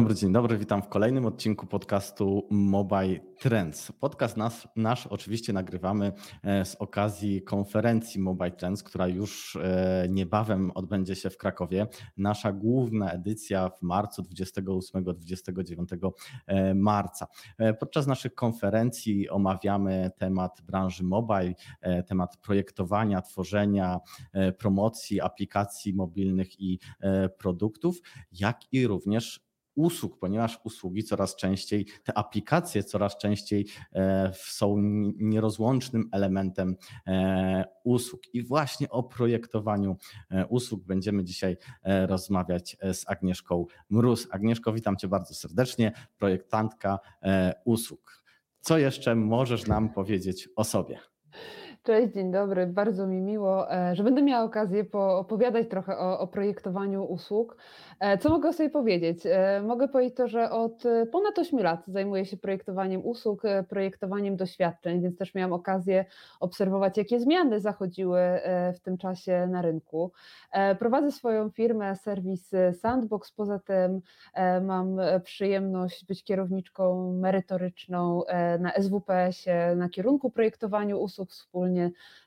Dobry 0.00 0.14
dzień 0.14 0.32
dobry, 0.32 0.58
witam 0.58 0.82
w 0.82 0.88
kolejnym 0.88 1.26
odcinku 1.26 1.66
podcastu 1.66 2.48
Mobile 2.50 3.20
Trends. 3.38 3.92
Podcast 3.92 4.36
nas, 4.36 4.68
nasz 4.76 5.06
oczywiście 5.06 5.52
nagrywamy 5.52 6.12
e, 6.42 6.64
z 6.64 6.74
okazji 6.74 7.42
konferencji 7.42 8.20
Mobile 8.20 8.50
Trends, 8.50 8.82
która 8.82 9.08
już 9.08 9.56
e, 9.56 10.06
niebawem 10.10 10.70
odbędzie 10.70 11.16
się 11.16 11.30
w 11.30 11.38
Krakowie. 11.38 11.86
Nasza 12.16 12.52
główna 12.52 13.12
edycja 13.12 13.68
w 13.68 13.82
marcu 13.82 14.22
28-29 14.22 16.10
e, 16.46 16.74
marca. 16.74 17.26
Podczas 17.80 18.06
naszych 18.06 18.34
konferencji 18.34 19.30
omawiamy 19.30 20.10
temat 20.18 20.62
branży 20.62 21.04
mobile, 21.04 21.54
temat 22.06 22.36
projektowania, 22.36 23.22
tworzenia, 23.22 24.00
promocji 24.58 25.20
aplikacji 25.20 25.94
mobilnych 25.94 26.60
i 26.60 26.78
produktów, 27.38 28.00
jak 28.32 28.72
i 28.72 28.86
również 28.86 29.44
usług, 29.74 30.18
ponieważ 30.18 30.60
usługi 30.64 31.04
coraz 31.04 31.36
częściej, 31.36 31.86
te 32.04 32.18
aplikacje 32.18 32.84
coraz 32.84 33.16
częściej 33.16 33.66
e, 33.92 34.32
są 34.34 34.76
nierozłącznym 35.16 36.08
elementem 36.12 36.76
e, 37.06 37.64
usług. 37.84 38.22
I 38.32 38.42
właśnie 38.42 38.90
o 38.90 39.02
projektowaniu 39.02 39.96
e, 40.30 40.46
usług 40.46 40.84
będziemy 40.84 41.24
dzisiaj 41.24 41.56
rozmawiać 42.06 42.76
z 42.92 43.10
Agnieszką 43.10 43.66
Mróz. 43.90 44.28
Agnieszko, 44.30 44.72
witam 44.72 44.96
Cię 44.96 45.08
bardzo 45.08 45.34
serdecznie, 45.34 45.92
projektantka 46.18 46.98
usług. 47.64 48.24
Co 48.60 48.78
jeszcze 48.78 49.14
możesz 49.14 49.66
nam 49.66 49.92
powiedzieć 49.92 50.48
o 50.56 50.64
sobie? 50.64 50.98
Cześć, 51.84 52.14
dzień 52.14 52.32
dobry. 52.32 52.66
Bardzo 52.66 53.06
mi 53.06 53.20
miło, 53.20 53.66
że 53.92 54.02
będę 54.02 54.22
miała 54.22 54.44
okazję 54.44 54.84
opowiadać 54.92 55.68
trochę 55.68 55.98
o, 55.98 56.18
o 56.18 56.26
projektowaniu 56.26 57.04
usług. 57.04 57.56
E, 58.00 58.18
co 58.18 58.30
mogę 58.30 58.52
sobie 58.52 58.70
powiedzieć? 58.70 59.26
E, 59.26 59.62
mogę 59.66 59.88
powiedzieć 59.88 60.16
to, 60.16 60.28
że 60.28 60.50
od 60.50 60.86
e, 60.86 61.06
ponad 61.06 61.38
8 61.38 61.58
lat 61.60 61.86
zajmuję 61.86 62.26
się 62.26 62.36
projektowaniem 62.36 63.06
usług, 63.06 63.42
projektowaniem 63.68 64.36
doświadczeń, 64.36 65.02
więc 65.02 65.18
też 65.18 65.34
miałam 65.34 65.52
okazję 65.52 66.04
obserwować, 66.40 66.96
jakie 66.96 67.20
zmiany 67.20 67.60
zachodziły 67.60 68.20
w 68.74 68.80
tym 68.80 68.98
czasie 68.98 69.46
na 69.50 69.62
rynku. 69.62 70.12
Prowadzę 70.78 71.12
swoją 71.12 71.50
firmę, 71.50 71.96
serwis 71.96 72.50
Sandbox. 72.80 73.32
Poza 73.32 73.58
tym 73.58 74.00
mam 74.62 74.96
przyjemność 75.24 76.04
być 76.04 76.24
kierowniczką 76.24 77.12
merytoryczną 77.12 78.22
na 78.58 78.72
SWPS-ie, 78.72 79.76
na 79.76 79.88
kierunku 79.88 80.30
projektowaniu 80.30 80.98
usług 81.00 81.30
wspólnie 81.30 81.73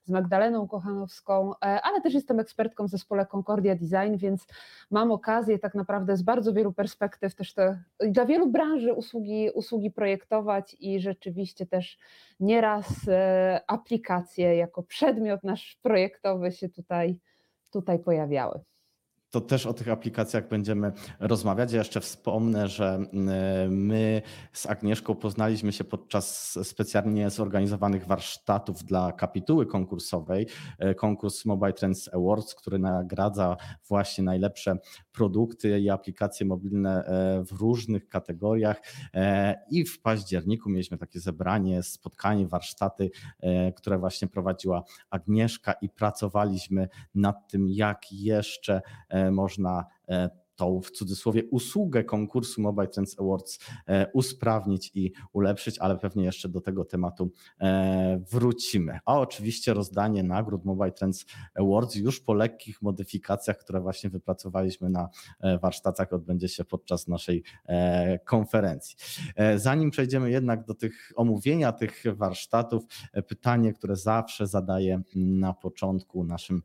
z 0.04 0.10
Magdaleną 0.10 0.68
Kochanowską, 0.68 1.54
ale 1.60 2.02
też 2.02 2.14
jestem 2.14 2.40
ekspertką 2.40 2.88
w 2.88 2.90
zespole 2.90 3.26
Concordia 3.26 3.76
Design, 3.76 4.18
więc 4.18 4.48
mam 4.92 5.12
okazję 5.12 5.60
tak 5.60 5.76
naprawdę 5.76 6.18
z 6.18 6.22
bardzo 6.22 6.54
wielu 6.54 6.74
perspektyw 6.74 7.36
też 7.36 7.54
te, 7.54 7.84
dla 8.00 8.26
wielu 8.26 8.48
branży 8.48 8.94
usługi, 8.94 9.50
usługi 9.54 9.92
projektować 9.92 10.76
i 10.80 11.00
rzeczywiście 11.00 11.66
też 11.66 11.98
nieraz 12.40 13.08
e, 13.08 13.62
aplikacje 13.68 14.56
jako 14.56 14.84
przedmiot 14.84 15.44
nasz 15.44 15.80
projektowy 15.82 16.52
się 16.52 16.70
tutaj, 16.70 17.20
tutaj 17.72 18.00
pojawiały 18.00 18.64
to 19.30 19.42
też 19.42 19.66
o 19.66 19.74
tych 19.74 19.90
aplikacjach 19.90 20.48
będziemy 20.48 20.92
rozmawiać. 21.20 21.72
Ja 21.72 21.78
jeszcze 21.78 22.02
wspomnę, 22.02 22.68
że 22.68 22.96
mm, 23.14 23.76
my 23.76 24.22
z 24.54 24.66
Agnieszką 24.66 25.16
poznaliśmy 25.16 25.74
się 25.74 25.84
podczas 25.84 26.58
specjalnie 26.64 27.30
zorganizowanych 27.30 28.06
warsztatów 28.06 28.84
dla 28.84 29.12
kapituły 29.12 29.66
konkursowej, 29.66 30.48
e, 30.80 30.96
konkurs 30.96 31.46
Mobile 31.46 31.74
Trends 31.74 32.10
Awards, 32.14 32.56
który 32.56 32.80
nagradza 32.80 33.58
właśnie 33.88 34.24
najlepsze 34.24 34.78
produkty 35.12 35.80
i 35.80 35.90
aplikacje 35.90 36.46
mobilne 36.46 37.06
e, 37.06 37.44
w 37.44 37.52
różnych 37.52 38.08
kategoriach. 38.08 38.82
E, 39.14 39.56
I 39.70 39.86
w 39.86 40.02
październiku 40.02 40.70
mieliśmy 40.70 40.98
takie 40.98 41.20
zebranie, 41.20 41.84
spotkanie, 41.84 42.48
warsztaty, 42.48 43.12
które 43.76 43.98
właśnie 43.98 44.28
prowadziła 44.28 44.84
Agnieszka 45.10 45.74
i 45.74 45.90
pracowaliśmy 45.90 46.88
nad 47.16 47.48
tym, 47.48 47.68
jak 47.70 48.12
jeszcze 48.12 48.82
można 49.32 49.86
e, 50.10 50.30
tą 50.58 50.82
w 50.82 50.92
cudzysłowie 50.92 51.44
usługę 51.52 52.04
konkursu 52.04 52.62
Mobile 52.62 52.88
Trends 52.88 53.20
Awards 53.20 53.60
e, 53.88 54.12
usprawnić 54.14 54.92
i 54.94 55.14
ulepszyć, 55.34 55.80
ale 55.80 55.98
pewnie 55.98 56.24
jeszcze 56.24 56.50
do 56.50 56.62
tego 56.62 56.86
tematu 56.86 57.32
e, 57.62 58.24
wrócimy. 58.32 59.00
A 59.06 59.20
oczywiście 59.20 59.74
rozdanie 59.74 60.24
nagród 60.24 60.66
Mobile 60.66 60.92
Trends 60.92 61.26
Awards 61.56 61.96
już 61.96 62.20
po 62.20 62.34
lekkich 62.34 62.82
modyfikacjach, 62.82 63.58
które 63.58 63.82
właśnie 63.82 64.10
wypracowaliśmy 64.10 64.90
na 64.90 65.10
e, 65.40 65.58
warsztatach, 65.58 66.14
odbędzie 66.14 66.48
się 66.48 66.66
podczas 66.66 67.08
naszej 67.08 67.44
konferencji. 68.26 68.96
Zanim 69.56 69.92
przejdziemy 69.92 70.32
jednak 70.32 70.66
do 70.66 70.74
tych 70.74 71.12
omówienia 71.16 71.72
tych 71.72 72.04
warsztatów, 72.16 72.84
pytanie, 73.28 73.74
które 73.74 73.96
zawsze 73.96 74.48
zadaję 74.48 75.02
na 75.16 75.54
początku 75.54 76.24
naszym 76.24 76.62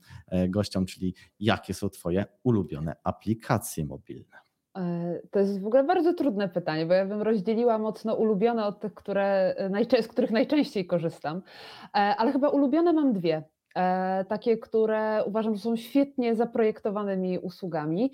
gościom, 0.49 0.87
czyli 0.87 1.15
jakie 1.41 1.75
są 1.75 1.91
Twoje 1.91 2.25
ulubione 2.43 2.97
aplikacje? 3.05 3.82
Aplikacje 3.83 3.89
mobilne? 3.89 4.39
E, 4.79 5.21
to 5.31 5.39
jest 5.39 5.61
w 5.61 5.67
ogóle 5.67 5.85
bardzo 5.85 6.15
trudne 6.15 6.49
pytanie, 6.49 6.87
bo 6.87 6.95
ja 6.95 7.07
bym 7.07 7.23
rozdzieliła 7.23 7.79
mocno 7.79 8.15
ulubione 8.15 8.67
od 8.67 8.81
tych, 8.81 8.95
które 8.95 9.55
z 10.03 10.09
których 10.09 10.31
najczęściej 10.31 10.87
korzystam, 10.87 11.43
e, 11.85 11.99
ale 11.99 12.33
chyba 12.33 12.49
ulubione 12.49 12.93
mam 12.93 13.13
dwie. 13.13 13.43
E, 13.77 14.25
takie, 14.25 14.59
które 14.59 15.25
uważam, 15.27 15.55
że 15.55 15.61
są 15.61 15.77
świetnie 15.77 16.35
zaprojektowanymi 16.35 17.39
usługami. 17.39 18.13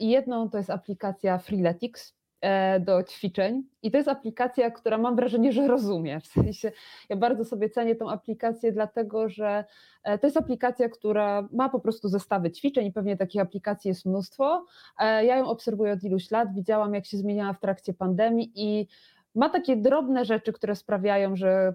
Jedną 0.00 0.50
to 0.50 0.58
jest 0.58 0.70
aplikacja 0.70 1.38
Freeletics, 1.38 2.14
E, 2.14 2.23
do 2.80 3.02
ćwiczeń. 3.02 3.62
I 3.82 3.90
to 3.90 3.96
jest 3.96 4.08
aplikacja, 4.08 4.70
która 4.70 4.98
mam 4.98 5.16
wrażenie, 5.16 5.52
że 5.52 5.68
rozumie. 5.68 6.20
W 6.20 6.26
sensie, 6.26 6.72
ja 7.08 7.16
bardzo 7.16 7.44
sobie 7.44 7.70
cenię 7.70 7.96
tą 7.96 8.10
aplikację, 8.10 8.72
dlatego 8.72 9.28
że 9.28 9.64
e, 10.04 10.18
to 10.18 10.26
jest 10.26 10.36
aplikacja, 10.36 10.88
która 10.88 11.48
ma 11.52 11.68
po 11.68 11.80
prostu 11.80 12.08
zestawy 12.08 12.50
ćwiczeń 12.50 12.86
i 12.86 12.92
pewnie 12.92 13.16
takich 13.16 13.42
aplikacji 13.42 13.88
jest 13.88 14.06
mnóstwo. 14.06 14.66
E, 14.98 15.24
ja 15.24 15.36
ją 15.36 15.46
obserwuję 15.46 15.92
od 15.92 16.04
iluś 16.04 16.30
lat, 16.30 16.54
widziałam, 16.54 16.94
jak 16.94 17.06
się 17.06 17.16
zmieniała 17.16 17.52
w 17.52 17.60
trakcie 17.60 17.94
pandemii 17.94 18.52
i 18.54 18.86
ma 19.34 19.48
takie 19.48 19.76
drobne 19.76 20.24
rzeczy, 20.24 20.52
które 20.52 20.76
sprawiają, 20.76 21.36
że 21.36 21.74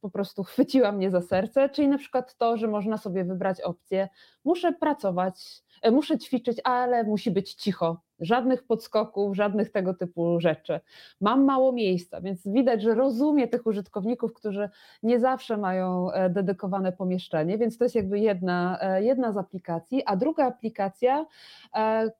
po 0.00 0.10
prostu 0.10 0.44
chwyciła 0.44 0.92
mnie 0.92 1.10
za 1.10 1.20
serce, 1.20 1.68
czyli 1.68 1.88
na 1.88 1.98
przykład 1.98 2.36
to, 2.36 2.56
że 2.56 2.68
można 2.68 2.98
sobie 2.98 3.24
wybrać 3.24 3.60
opcję, 3.60 4.08
muszę 4.44 4.72
pracować, 4.72 5.62
muszę 5.92 6.18
ćwiczyć, 6.18 6.60
ale 6.64 7.04
musi 7.04 7.30
być 7.30 7.54
cicho 7.54 8.06
żadnych 8.20 8.66
podskoków, 8.66 9.36
żadnych 9.36 9.72
tego 9.72 9.94
typu 9.94 10.40
rzeczy. 10.40 10.80
Mam 11.20 11.44
mało 11.44 11.72
miejsca, 11.72 12.20
więc 12.20 12.48
widać, 12.48 12.82
że 12.82 12.94
rozumie 12.94 13.48
tych 13.48 13.66
użytkowników, 13.66 14.34
którzy 14.34 14.68
nie 15.02 15.20
zawsze 15.20 15.56
mają 15.56 16.12
e, 16.12 16.30
dedykowane 16.30 16.92
pomieszczenie, 16.92 17.58
więc 17.58 17.78
to 17.78 17.84
jest 17.84 17.94
jakby 17.94 18.18
jedna, 18.18 18.78
e, 18.80 19.02
jedna 19.02 19.32
z 19.32 19.36
aplikacji, 19.36 20.02
a 20.06 20.16
druga 20.16 20.46
aplikacja 20.46 21.26
e, 21.74 22.10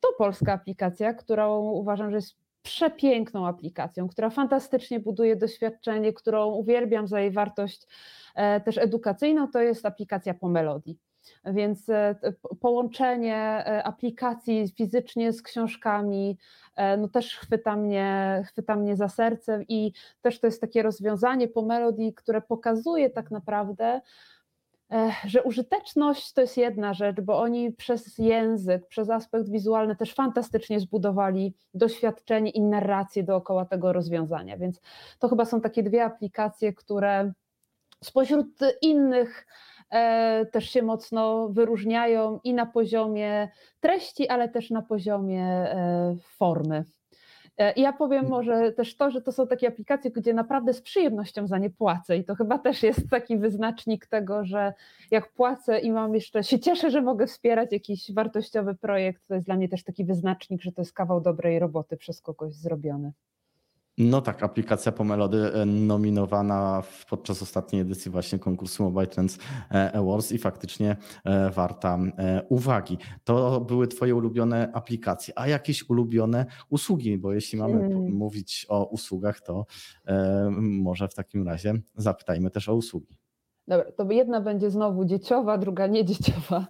to 0.00 0.08
polska 0.18 0.52
aplikacja, 0.52 1.14
którą 1.14 1.58
uważam, 1.58 2.10
że 2.10 2.16
jest 2.16 2.36
przepiękną 2.62 3.46
aplikacją, 3.46 4.08
która 4.08 4.30
fantastycznie 4.30 5.00
buduje 5.00 5.36
doświadczenie, 5.36 6.12
którą 6.12 6.46
uwielbiam 6.46 7.06
za 7.08 7.20
jej 7.20 7.30
wartość 7.30 7.86
też 8.64 8.78
edukacyjną, 8.78 9.48
to 9.48 9.60
jest 9.60 9.86
aplikacja 9.86 10.34
po 10.34 10.48
melodii. 10.48 10.98
Więc 11.44 11.88
e, 11.88 12.14
połączenie 12.60 13.36
e, 13.36 13.84
aplikacji 13.84 14.68
fizycznie 14.76 15.32
z 15.32 15.42
książkami 15.42 16.38
e, 16.76 16.96
no 16.96 17.08
też 17.08 17.36
chwyta 17.36 17.76
mnie, 17.76 18.42
chwyta 18.46 18.76
mnie 18.76 18.96
za 18.96 19.08
serce 19.08 19.64
i 19.68 19.92
też 20.22 20.40
to 20.40 20.46
jest 20.46 20.60
takie 20.60 20.82
rozwiązanie 20.82 21.48
po 21.48 21.62
melodii, 21.62 22.14
które 22.14 22.40
pokazuje 22.40 23.10
tak 23.10 23.30
naprawdę, 23.30 24.00
że 25.24 25.42
użyteczność 25.42 26.32
to 26.32 26.40
jest 26.40 26.56
jedna 26.56 26.94
rzecz, 26.94 27.20
bo 27.20 27.40
oni 27.40 27.72
przez 27.72 28.18
język, 28.18 28.86
przez 28.86 29.10
aspekt 29.10 29.50
wizualny 29.50 29.96
też 29.96 30.14
fantastycznie 30.14 30.80
zbudowali 30.80 31.54
doświadczenie 31.74 32.50
i 32.50 32.60
narrację 32.60 33.22
dookoła 33.22 33.64
tego 33.64 33.92
rozwiązania. 33.92 34.58
Więc 34.58 34.80
to 35.18 35.28
chyba 35.28 35.44
są 35.44 35.60
takie 35.60 35.82
dwie 35.82 36.04
aplikacje, 36.04 36.72
które 36.72 37.32
spośród 38.04 38.46
innych 38.82 39.46
też 40.52 40.70
się 40.70 40.82
mocno 40.82 41.48
wyróżniają 41.48 42.40
i 42.44 42.54
na 42.54 42.66
poziomie 42.66 43.48
treści, 43.80 44.28
ale 44.28 44.48
też 44.48 44.70
na 44.70 44.82
poziomie 44.82 45.44
e, 45.44 46.16
formy. 46.36 46.84
E, 47.60 47.72
I 47.72 47.80
ja 47.80 47.92
powiem 47.92 48.28
może 48.28 48.72
też 48.72 48.96
to, 48.96 49.10
że 49.10 49.22
to 49.22 49.32
są 49.32 49.46
takie 49.46 49.68
aplikacje, 49.68 50.10
gdzie 50.10 50.34
naprawdę 50.34 50.72
z 50.72 50.82
przyjemnością 50.82 51.46
za 51.46 51.58
nie 51.58 51.70
płacę 51.70 52.16
i 52.16 52.24
to 52.24 52.34
chyba 52.34 52.58
też 52.58 52.82
jest 52.82 53.10
taki 53.10 53.38
wyznacznik 53.38 54.06
tego, 54.06 54.44
że 54.44 54.74
jak 55.10 55.32
płacę 55.32 55.78
i 55.78 55.92
mam 55.92 56.14
jeszcze, 56.14 56.44
się 56.44 56.58
cieszę, 56.58 56.90
że 56.90 57.02
mogę 57.02 57.26
wspierać 57.26 57.72
jakiś 57.72 58.12
wartościowy 58.12 58.74
projekt, 58.74 59.22
to 59.28 59.34
jest 59.34 59.46
dla 59.46 59.56
mnie 59.56 59.68
też 59.68 59.84
taki 59.84 60.04
wyznacznik, 60.04 60.62
że 60.62 60.72
to 60.72 60.80
jest 60.80 60.92
kawał 60.92 61.20
dobrej 61.20 61.58
roboty 61.58 61.96
przez 61.96 62.20
kogoś 62.20 62.54
zrobiony. 62.54 63.12
No 63.98 64.20
tak, 64.20 64.42
aplikacja 64.42 64.92
Pomelody 64.92 65.54
e, 65.54 65.66
nominowana 65.66 66.82
podczas 67.08 67.42
ostatniej 67.42 67.82
edycji 67.82 68.10
właśnie 68.10 68.38
konkursu 68.38 68.82
Mobile 68.82 69.06
Trends 69.06 69.38
e, 69.70 69.92
Awards 69.92 70.32
i 70.32 70.38
faktycznie 70.38 70.96
e, 71.24 71.50
warta 71.50 71.98
uwagi. 72.48 72.98
To 73.24 73.60
były 73.60 73.88
Twoje 73.88 74.14
ulubione 74.14 74.70
aplikacje, 74.74 75.38
a 75.38 75.48
jakieś 75.48 75.90
ulubione 75.90 76.46
usługi, 76.68 77.18
bo 77.18 77.32
jeśli 77.32 77.58
mamy 77.58 77.78
hmm. 77.78 78.12
mówić 78.12 78.66
o 78.68 78.84
usługach, 78.84 79.40
to 79.40 79.66
może 80.60 81.08
w 81.08 81.14
takim 81.14 81.48
razie 81.48 81.74
zapytajmy 81.94 82.50
też 82.50 82.68
o 82.68 82.74
usługi. 82.74 83.19
Dobra, 83.70 83.92
to 83.92 84.12
jedna 84.12 84.40
będzie 84.40 84.70
znowu 84.70 85.04
dzieciowa, 85.04 85.58
druga 85.58 85.86
niedzieciowa. 85.86 86.66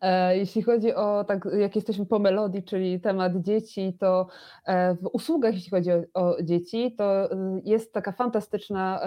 E, 0.00 0.36
jeśli 0.36 0.62
chodzi 0.62 0.94
o 0.94 1.24
tak, 1.24 1.48
jak 1.58 1.76
jesteśmy 1.76 2.06
po 2.06 2.18
melodii, 2.18 2.62
czyli 2.62 3.00
temat 3.00 3.36
dzieci, 3.36 3.96
to 4.00 4.26
e, 4.64 4.94
w 4.94 5.06
usługach, 5.12 5.54
jeśli 5.54 5.70
chodzi 5.70 5.90
o, 5.92 6.02
o 6.14 6.42
dzieci, 6.42 6.94
to 6.98 7.32
y, 7.32 7.36
jest 7.64 7.92
taka 7.92 8.12
fantastyczna 8.12 9.00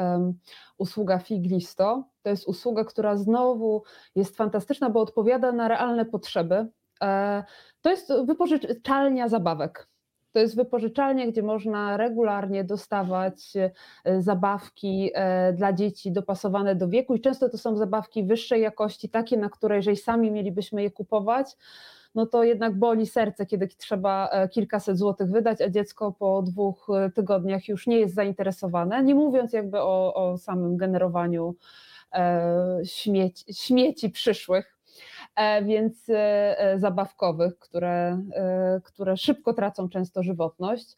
usługa 0.78 1.20
Figlisto. 1.20 2.10
To 2.22 2.30
jest 2.30 2.48
usługa, 2.48 2.84
która 2.84 3.18
znowu 3.18 3.84
jest 4.16 4.38
fantastyczna, 4.38 4.90
bo 4.90 5.02
odpowiada 5.02 5.52
na 5.52 5.68
realne 5.68 6.06
potrzeby. 6.06 6.68
E, 7.04 7.44
to 7.82 7.90
jest 7.90 8.14
wypożyczalnia 8.26 9.28
zabawek. 9.28 9.91
To 10.32 10.40
jest 10.40 10.56
wypożyczalnia, 10.56 11.28
gdzie 11.28 11.44
można 11.44 11.98
regularnie 11.98 12.64
dostawać 12.64 13.54
e, 13.56 14.22
zabawki 14.22 15.12
e, 15.14 15.54
dla 15.54 15.74
dzieci 15.74 16.12
dopasowane 16.12 16.76
do 16.76 16.88
wieku. 16.88 17.16
I 17.16 17.22
często 17.22 17.50
to 17.50 17.58
są 17.58 17.76
zabawki 17.76 18.24
wyższej 18.24 18.62
jakości, 18.62 19.10
takie, 19.10 19.38
na 19.38 19.50
które 19.50 19.76
jeżeli 19.76 19.98
sami 19.98 20.32
mielibyśmy 20.32 20.84
je 20.84 20.92
kupować, 20.92 21.58
no 22.16 22.26
to 22.26 22.44
jednak 22.44 22.80
boli 22.80 23.06
serce, 23.06 23.46
kiedy 23.46 23.68
trzeba 23.68 24.30
e, 24.30 24.50
kilkaset 24.50 24.98
złotych 24.98 25.32
wydać, 25.32 25.62
a 25.62 25.70
dziecko 25.70 26.12
po 26.12 26.42
dwóch 26.42 26.88
tygodniach 27.16 27.68
już 27.68 27.88
nie 27.88 28.00
jest 28.00 28.16
zainteresowane, 28.16 29.04
nie 29.04 29.16
mówiąc 29.16 29.54
jakby 29.54 29.80
o, 29.80 30.14
o 30.14 30.38
samym 30.38 30.78
generowaniu 30.78 31.56
śmieci, 32.84 33.54
śmieci 33.54 34.10
przyszłych 34.10 34.81
więc 35.64 36.10
e, 36.10 36.60
e, 36.60 36.80
zabawkowych, 36.80 37.60
które, 37.60 38.22
które 38.84 39.18
szybko 39.18 39.54
tracą 39.54 39.90
często 39.90 40.24
żywotność. 40.24 40.98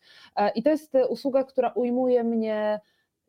I 0.55 0.63
to 0.63 0.69
jest 0.69 0.93
usługa, 1.09 1.43
która 1.43 1.69
ujmuje 1.69 2.23
mnie 2.23 2.79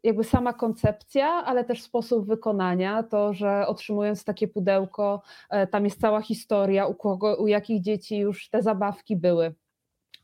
jakby 0.03 0.25
sama 0.25 0.53
koncepcja, 0.53 1.27
ale 1.27 1.65
też 1.65 1.83
sposób 1.83 2.27
wykonania, 2.27 3.03
to, 3.03 3.33
że 3.33 3.67
otrzymując 3.67 4.25
takie 4.25 4.49
pudełko, 4.49 5.23
tam 5.71 5.85
jest 5.85 6.01
cała 6.01 6.21
historia, 6.21 6.87
u 6.87 6.95
kogo, 6.95 7.37
u 7.37 7.47
jakich 7.47 7.83
dzieci 7.83 8.19
już 8.19 8.49
te 8.51 8.63
zabawki 8.63 9.17
były 9.17 9.55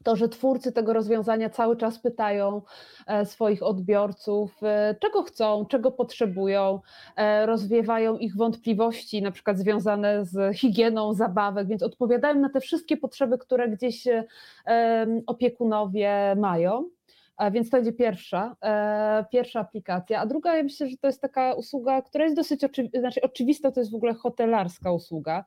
to, 0.04 0.16
że 0.16 0.28
twórcy 0.28 0.72
tego 0.72 0.92
rozwiązania 0.92 1.50
cały 1.50 1.76
czas 1.76 1.98
pytają 1.98 2.62
e, 3.06 3.26
swoich 3.26 3.62
odbiorców, 3.62 4.62
e, 4.62 4.94
czego 5.00 5.22
chcą, 5.22 5.66
czego 5.66 5.90
potrzebują, 5.90 6.80
e, 7.16 7.46
rozwiewają 7.46 8.18
ich 8.18 8.36
wątpliwości, 8.36 9.22
na 9.22 9.30
przykład 9.30 9.58
związane 9.58 10.24
z 10.24 10.56
higieną 10.56 11.14
zabawek, 11.14 11.68
więc 11.68 11.82
odpowiadają 11.82 12.34
na 12.34 12.48
te 12.48 12.60
wszystkie 12.60 12.96
potrzeby, 12.96 13.38
które 13.38 13.68
gdzieś 13.68 14.04
opiekunowie 15.26 16.36
mają. 16.36 16.84
Więc 17.52 17.70
to 17.70 17.76
będzie 17.76 17.92
pierwsza, 17.92 18.56
pierwsza 19.32 19.60
aplikacja. 19.60 20.20
A 20.20 20.26
druga, 20.26 20.56
ja 20.56 20.62
myślę, 20.62 20.88
że 20.88 20.96
to 20.96 21.06
jest 21.06 21.20
taka 21.20 21.54
usługa, 21.54 22.02
która 22.02 22.24
jest 22.24 22.36
dosyć 22.36 22.64
oczywi 22.64 22.90
znaczy 22.98 23.20
oczywista, 23.22 23.72
to 23.72 23.80
jest 23.80 23.92
w 23.92 23.94
ogóle 23.94 24.14
hotelarska 24.14 24.92
usługa. 24.92 25.44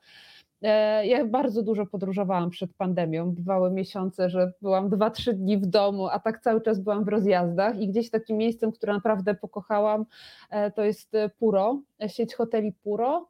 E, 0.64 1.08
ja 1.08 1.26
bardzo 1.26 1.64
dużo 1.64 1.86
podróżowałam 1.86 2.50
przed 2.50 2.74
pandemią. 2.74 3.32
Bywały 3.32 3.72
miesiące, 3.72 4.30
że 4.30 4.52
byłam 4.62 4.90
dwa, 4.90 5.10
trzy 5.10 5.34
dni 5.34 5.58
w 5.58 5.66
domu, 5.66 6.08
a 6.08 6.20
tak 6.20 6.40
cały 6.40 6.62
czas 6.62 6.80
byłam 6.80 7.04
w 7.06 7.08
rozjazdach 7.08 7.80
i 7.80 7.88
gdzieś 7.88 8.10
takim 8.10 8.38
miejscem, 8.38 8.72
które 8.72 8.94
naprawdę 8.94 9.36
pokochałam, 9.36 10.06
e, 10.50 10.72
to 10.72 10.84
jest 10.84 11.12
Puro, 11.40 11.82
sieć 12.08 12.36
hoteli 12.36 12.72
Puro. 12.72 13.30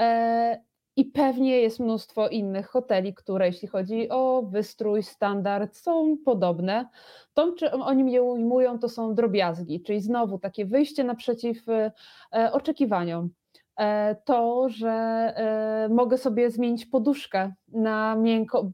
E, 0.00 0.60
I 0.96 1.04
pewnie 1.04 1.60
jest 1.60 1.80
mnóstwo 1.80 2.28
innych 2.28 2.66
hoteli, 2.66 3.14
które 3.14 3.46
jeśli 3.46 3.68
chodzi 3.68 4.08
o 4.08 4.42
wystrój, 4.42 5.02
standard, 5.02 5.76
są 5.76 6.16
podobne. 6.24 6.88
To, 7.34 7.52
czy 7.52 7.70
oni 7.70 8.04
mnie 8.04 8.22
ujmują, 8.22 8.78
to 8.78 8.88
są 8.88 9.14
drobiazgi, 9.14 9.82
czyli 9.82 10.00
znowu 10.00 10.38
takie 10.38 10.66
wyjście 10.66 11.04
naprzeciw 11.04 11.66
oczekiwaniom. 12.52 13.30
E, 13.76 14.14
to, 14.24 14.68
że 14.68 14.90
e, 14.90 15.88
mogę 15.90 16.18
sobie 16.18 16.50
zmienić 16.50 16.86
poduszkę 16.86 17.52
na 17.68 18.16
miękką 18.16 18.72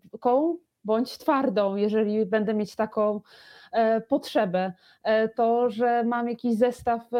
bądź 0.84 1.19
twardą, 1.19 1.76
jeżeli 1.76 2.26
będę 2.26 2.54
mieć 2.54 2.76
taką 2.76 3.20
e, 3.72 4.00
potrzebę. 4.00 4.72
To, 5.37 5.70
że 5.70 6.04
mam 6.04 6.28
jakiś 6.28 6.54
zestaw 6.54 7.10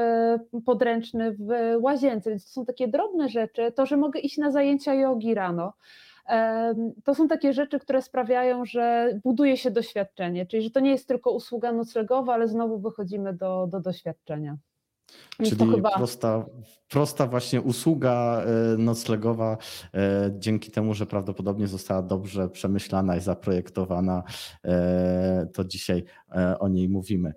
podręczny 0.67 1.32
w 1.32 1.76
łazience, 1.81 2.31
więc 2.31 2.44
to 2.46 2.50
są 2.50 2.64
takie 2.64 2.88
drobne 2.88 3.29
rzeczy. 3.29 3.73
To, 3.73 3.87
że 3.87 3.96
mogę 3.96 4.20
iść 4.20 4.38
na 4.38 4.50
zajęcia 4.50 4.94
jogi 4.94 5.35
rano. 5.35 5.73
To 7.05 7.14
są 7.14 7.28
takie 7.28 7.52
rzeczy, 7.52 7.78
które 7.78 8.02
sprawiają, 8.02 8.64
że 8.64 9.08
buduje 9.25 9.56
się 9.56 9.70
doświadczenie, 9.70 10.46
czyli 10.46 10.62
że 10.62 10.70
to 10.70 10.81
nie 10.81 10.90
jest 10.90 11.08
tylko 11.08 11.31
usługa 11.31 11.73
noclegowa, 11.73 12.35
ale 12.35 12.49
znowu 12.49 12.78
wychodzimy 12.78 13.32
do, 13.32 13.67
do 13.67 13.81
doświadczenia. 13.81 14.56
Czyli 15.37 15.70
chyba... 15.70 15.90
prosta, 15.90 16.44
prosta 16.88 17.26
właśnie 17.26 17.60
usługa 17.60 18.44
e, 18.44 18.76
noclegowa, 18.78 19.58
e, 19.94 20.31
dzięki 20.38 20.70
temu, 20.70 20.94
że 20.94 21.06
prawdopodobnie 21.06 21.66
została 21.66 22.02
dobrze 22.02 22.49
przemyślana 22.49 23.16
i 23.16 23.20
zaprojektowana, 23.20 24.22
e, 24.64 25.46
to 25.54 25.64
dzisiaj 25.64 26.04
o 26.58 26.69
niej 26.69 26.88
mówimy. 26.88 27.34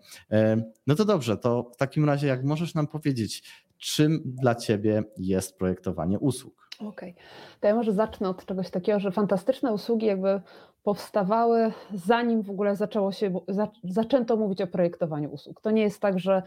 No 0.88 0.95
to 0.95 1.06
dobrze, 1.06 1.38
to 1.38 1.71
w 1.73 1.77
takim 1.77 2.06
razie, 2.06 2.27
jak 2.27 2.44
możesz 2.44 2.75
nam 2.75 2.88
powiedzieć, 2.88 3.44
czym 3.77 4.21
dla 4.25 4.56
Ciebie 4.56 5.03
jest 5.17 5.57
projektowanie 5.57 6.19
usług? 6.19 6.69
Okej, 6.79 6.89
okay. 6.89 7.13
to 7.59 7.67
ja 7.67 7.75
może 7.75 7.94
zacznę 7.94 8.29
od 8.29 8.45
czegoś 8.45 8.69
takiego, 8.69 9.00
że 9.00 9.12
fantastyczne 9.12 9.73
usługi 9.73 10.06
jakby 10.06 10.41
powstawały 10.83 11.71
zanim 11.94 12.44
w 12.44 12.50
ogóle 12.50 12.75
zaczęło 12.75 13.12
się, 13.12 13.33
zaczęto 13.83 14.38
mówić 14.38 14.62
o 14.62 14.67
projektowaniu 14.67 15.29
usług. 15.29 15.62
To 15.62 15.71
nie 15.71 15.81
jest 15.81 16.01
tak, 16.01 16.19
że 16.19 16.44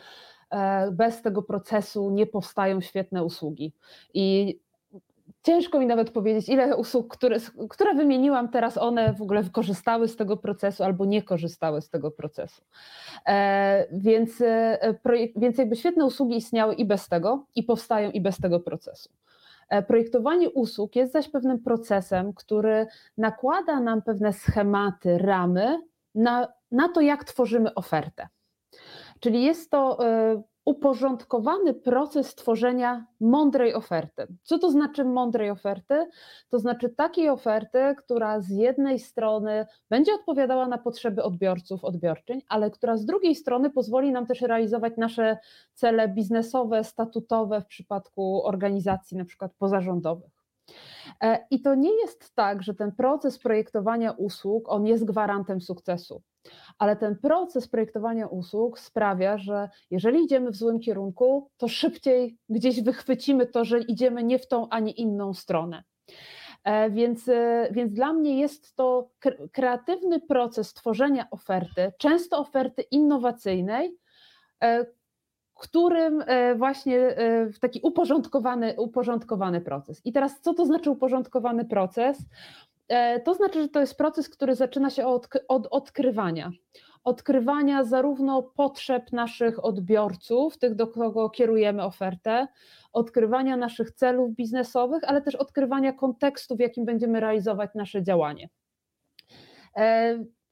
bez 0.93 1.23
tego 1.23 1.43
procesu 1.43 2.11
nie 2.11 2.27
powstają 2.27 2.81
świetne 2.81 3.25
usługi. 3.25 3.73
I 4.15 4.59
ciężko 5.43 5.81
mi 5.81 5.87
nawet 5.87 6.11
powiedzieć, 6.11 6.49
ile 6.49 6.77
usług, 6.77 7.17
które, 7.17 7.37
które 7.69 7.95
wymieniłam 7.95 8.49
teraz, 8.49 8.79
one 8.79 9.15
w 9.15 9.23
ogóle 9.23 9.45
korzystały 9.53 10.09
z 10.09 10.17
tego 10.17 10.37
procesu 10.37 10.85
albo 10.85 11.05
nie 11.05 11.23
korzystały 11.23 11.81
z 11.81 11.91
tego 11.91 12.11
procesu. 12.11 12.63
E, 13.27 13.87
więc, 13.93 14.41
e, 14.41 14.95
więc 15.37 15.59
jakby 15.59 15.77
świetne 15.77 16.05
usługi 16.05 16.37
istniały 16.37 16.75
i 16.75 16.85
bez 16.85 17.09
tego, 17.09 17.45
i 17.55 17.63
powstają 17.63 18.11
i 18.11 18.21
bez 18.21 18.37
tego 18.37 18.61
procesu. 18.61 19.11
Projektowanie 19.87 20.51
usług 20.51 20.97
jest 20.97 21.13
zaś 21.13 21.29
pewnym 21.29 21.59
procesem, 21.59 22.33
który 22.33 22.87
nakłada 23.19 23.81
nam 23.81 24.03
pewne 24.03 24.33
schematy, 24.33 25.19
ramy 25.19 25.83
na, 26.15 26.49
na 26.71 26.89
to, 26.89 27.01
jak 27.01 27.25
tworzymy 27.25 27.75
ofertę. 27.75 28.29
Czyli 29.21 29.43
jest 29.43 29.71
to 29.71 30.07
e, 30.07 30.43
uporządkowany 30.69 31.75
proces 31.75 32.35
tworzenia 32.35 33.07
mądrej 33.21 33.75
oferty. 33.75 34.27
Co 34.43 34.59
to 34.59 34.71
znaczy 34.71 35.05
mądrej 35.05 35.51
oferty? 35.51 36.09
To 36.49 36.59
znaczy 36.59 36.89
takiej 36.89 37.29
oferty, 37.29 37.79
która 37.99 38.41
z 38.41 38.51
jednej 38.51 38.99
strony 38.99 39.67
będzie 39.91 40.15
odpowiadała 40.15 40.69
na 40.69 40.79
potrzeby 40.79 41.23
odbiorców, 41.23 41.85
odbiorczyń, 41.85 42.43
ale 42.49 42.71
która 42.71 42.97
z 42.97 43.05
drugiej 43.05 43.35
strony 43.35 43.71
pozwoli 43.71 44.13
nam 44.13 44.27
też 44.27 44.41
realizować 44.41 44.93
nasze 44.97 45.39
cele 45.75 46.09
biznesowe, 46.09 46.85
statutowe 46.85 47.61
w 47.61 47.67
przypadku 47.67 48.47
organizacji 48.47 49.17
na 49.17 49.25
przykład 49.25 49.53
pozarządowych. 49.59 50.38
E, 51.21 51.47
I 51.51 51.61
to 51.61 51.75
nie 51.75 52.01
jest 52.01 52.35
tak, 52.35 52.63
że 52.63 52.75
ten 52.75 52.93
proces 52.93 53.39
projektowania 53.39 54.13
usług, 54.13 54.69
on 54.69 54.87
jest 54.87 55.05
gwarantem 55.05 55.61
sukcesu. 55.61 56.23
Ale 56.79 56.97
ten 56.97 57.17
proces 57.17 57.69
projektowania 57.69 58.27
usług 58.27 58.79
sprawia, 58.79 59.39
że 59.39 59.69
jeżeli 59.91 60.25
idziemy 60.25 60.51
w 60.51 60.57
złym 60.57 60.81
kierunku, 60.81 61.51
to 61.57 61.69
szybciej 61.69 62.39
gdzieś 62.49 62.83
wychwycimy 62.83 63.47
to, 63.47 63.65
że 63.65 63.81
idziemy 63.81 64.23
nie 64.23 64.39
w 64.39 64.49
tą 64.49 64.69
ani 64.69 65.01
inną 65.01 65.35
stronę. 65.35 65.83
E, 66.65 66.91
więc, 66.91 67.29
e, 67.29 67.69
więc 67.73 67.93
dla 67.93 68.13
mnie 68.13 68.41
jest 68.41 68.77
to 68.77 69.11
kreatywny 69.53 70.21
proces 70.21 70.75
tworzenia 70.75 71.31
oferty, 71.31 71.93
często 71.99 72.39
oferty 72.39 72.83
innowacyjnej, 72.83 73.99
którym 75.59 76.25
e, 76.27 76.55
właśnie 76.55 76.99
e, 76.99 77.47
w 77.47 77.59
taki 77.59 77.81
uporządkowany, 77.83 78.75
uporządkowany 78.79 79.61
proces. 79.61 80.01
I 80.05 80.13
teraz, 80.13 80.41
co 80.41 80.55
to 80.55 80.67
znaczy 80.67 80.91
uporządkowany 80.91 81.65
proces? 81.65 82.19
E, 82.89 83.21
to 83.21 83.35
znaczy, 83.35 83.63
że 83.63 83.69
to 83.69 83.81
jest 83.81 83.99
proces, 83.99 84.29
który 84.29 84.55
zaczyna 84.55 84.91
się 84.91 85.07
od, 85.07 85.29
od 85.49 85.67
odkrywania. 85.71 86.51
Odkrywania 87.05 87.85
zarówno 87.85 88.43
potrzeb 88.43 89.13
naszych 89.13 89.65
odbiorców, 89.65 90.59
tych, 90.59 90.75
do 90.75 90.87
kogo 90.87 91.31
kierujemy 91.31 91.83
ofertę, 91.83 92.49
odkrywania 92.93 93.57
naszych 93.57 93.93
celów 93.93 94.35
biznesowych, 94.35 95.05
ale 95.07 95.23
też 95.23 95.35
odkrywania 95.35 95.93
kontekstu, 95.93 96.57
w 96.57 96.61
jakim 96.61 96.85
będziemy 96.85 97.21
realizować 97.21 97.71
nasze 97.75 98.03
działanie 98.03 98.49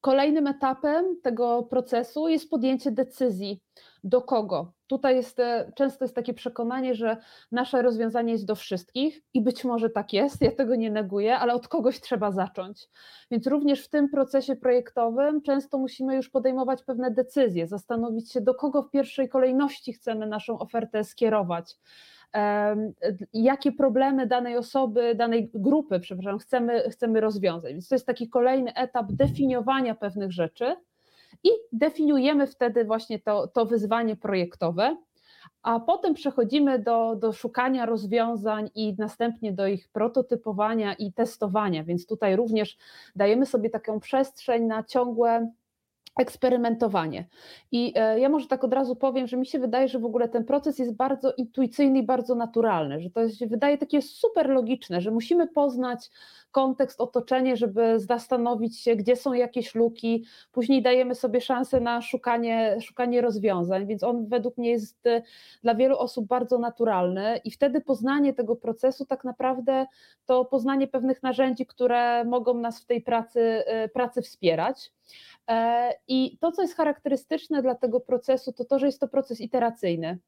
kolejnym 0.07 0.47
etapem 0.47 1.21
tego 1.23 1.63
procesu 1.63 2.29
jest 2.29 2.51
podjęcie 2.51 2.91
decyzji, 2.91 3.61
do 4.05 4.23
kogo. 4.23 4.73
Tutaj 4.87 5.17
jest, 5.17 5.41
e, 5.41 5.73
często 5.75 6.05
jest 6.05 6.15
takie 6.15 6.35
przekonanie, 6.35 6.95
że 6.95 7.17
nasze 7.53 7.83
rozwiązanie 7.83 8.33
jest 8.33 8.47
do 8.47 8.55
wszystkich 8.55 9.23
i 9.35 9.41
być 9.41 9.65
może 9.65 9.91
tak 9.91 10.13
jest, 10.13 10.43
ja 10.43 10.51
tego 10.51 10.75
nie 10.75 10.91
neguję, 10.91 11.39
ale 11.39 11.55
od 11.55 11.69
kogoś 11.69 12.01
trzeba 12.01 12.33
zacząć. 12.33 12.89
Więc 13.31 13.47
również 13.47 13.85
w 13.85 13.89
tym 13.89 14.09
procesie 14.09 14.57
projektowym 14.57 15.43
często 15.43 15.79
musimy 15.79 16.17
już 16.17 16.31
podejmować 16.31 16.83
pewne 16.83 17.11
decyzje, 17.11 17.67
zastanowić 17.67 18.33
się, 18.33 18.41
do 18.41 18.55
kogo 18.55 18.83
w 18.83 18.91
pierwszej 18.91 19.29
kolejności 19.29 19.93
chcemy 19.93 20.27
naszą 20.27 20.59
ofertę 20.59 21.05
skierować 21.05 21.77
jakie 23.33 23.73
problemy 23.73 24.27
danej 24.27 24.57
osoby, 24.57 25.15
danej 25.15 25.51
grupy, 25.55 26.01
przepraszam, 26.01 26.39
chcemy, 26.39 26.91
chcemy 26.91 27.21
rozwiązać. 27.21 27.73
Więc 27.73 27.89
to 27.89 27.95
jest 27.95 28.07
taki 28.07 28.29
kolejny 28.29 28.75
etap 28.75 29.13
definiowania 29.13 29.95
pewnych 29.95 30.33
rzeczy 30.33 30.77
i 31.45 31.51
definiujemy 31.73 32.47
wtedy 32.47 32.85
właśnie 32.85 33.19
to, 33.19 33.47
to 33.47 33.67
wyzwanie 33.67 34.17
projektowe, 34.17 34.97
a 35.63 35.81
potem 35.81 36.15
przechodzimy 36.15 36.79
do, 36.79 37.17
do 37.17 37.33
szukania 37.33 37.87
rozwiązań 37.87 38.71
i 38.75 38.95
następnie 38.99 39.53
do 39.53 39.67
ich 39.67 39.89
prototypowania 39.89 40.95
i 40.95 41.13
testowania. 41.13 41.85
Więc 41.85 42.07
tutaj 42.07 42.37
również 42.37 42.77
dajemy 43.17 43.47
sobie 43.47 43.71
taką 43.71 44.01
przestrzeń 44.01 44.65
na 44.65 44.85
ciągłe 44.85 45.53
eksperymentowanie. 46.17 47.27
I 47.73 47.93
e, 47.97 48.21
ja 48.21 48.29
może 48.29 48.47
tak 48.47 48.65
od 48.65 48.73
razu 48.73 48.97
powiem, 48.97 49.27
że 49.27 49.37
mi 49.37 49.47
się 49.47 49.59
wydaje, 49.59 49.89
że 49.89 49.99
w 49.99 50.05
ogóle 50.05 50.29
ten 50.29 50.45
proces 50.45 50.79
jest 50.79 50.97
bardzo 50.97 51.33
intuicyjny 51.33 51.99
i 51.99 52.03
bardzo 52.03 52.35
naturalny, 52.35 53.01
że 53.01 53.11
to 53.11 53.29
się 53.29 53.47
wydaje 53.47 53.79
takie 53.79 54.03
super 54.03 54.51
logiczne, 54.51 55.01
że 55.01 55.11
musimy 55.11 55.49
poznać 55.49 56.11
kontekst, 56.51 57.01
otoczenie, 57.01 57.57
żeby 57.57 58.01
zastanowić 58.01 58.81
się, 58.81 58.97
gdzie 58.97 59.17
są 59.17 59.33
jakieś 59.33 59.75
luki, 59.75 60.25
później 60.53 60.83
dajemy 60.83 61.15
sobie 61.15 61.41
szansę 61.41 61.81
na 61.81 62.03
szukanie, 62.03 62.77
szukanie 62.81 63.21
rozwiązań, 63.21 63.87
więc 63.87 64.03
on 64.03 64.27
według 64.27 64.59
mnie 64.59 64.71
jest 64.71 65.07
e, 65.07 65.23
dla 65.63 65.75
wielu 65.75 65.99
osób 65.99 66.27
bardzo 66.27 66.59
naturalny 66.59 67.41
i 67.45 67.51
wtedy 67.51 67.81
poznanie 67.81 68.35
tego 68.35 68.57
procesu 68.57 69.07
tak 69.07 69.25
naprawdę 69.25 69.87
to 70.27 70.45
poznanie 70.45 70.89
pewnych 70.89 71.23
narzędzi, 71.23 71.67
które 71.67 72.25
mogą 72.25 72.55
nas 72.55 72.81
w 72.81 72.87
tej 72.87 73.03
pracy, 73.03 73.41
e, 73.41 73.89
pracy 73.89 74.23
wspierać. 74.23 74.96
E, 75.49 75.93
I 76.09 76.39
to, 76.41 76.53
co 76.53 76.63
jest 76.63 76.77
charakterystyczne 76.77 77.63
dla 77.63 77.75
tego 77.75 78.01
procesu, 78.01 78.53
to 78.53 78.65
to, 78.65 78.79
że 78.79 78.87
jest 78.87 79.01
to 79.01 79.09
proces 79.09 79.41
iteracyjny, 79.41 80.19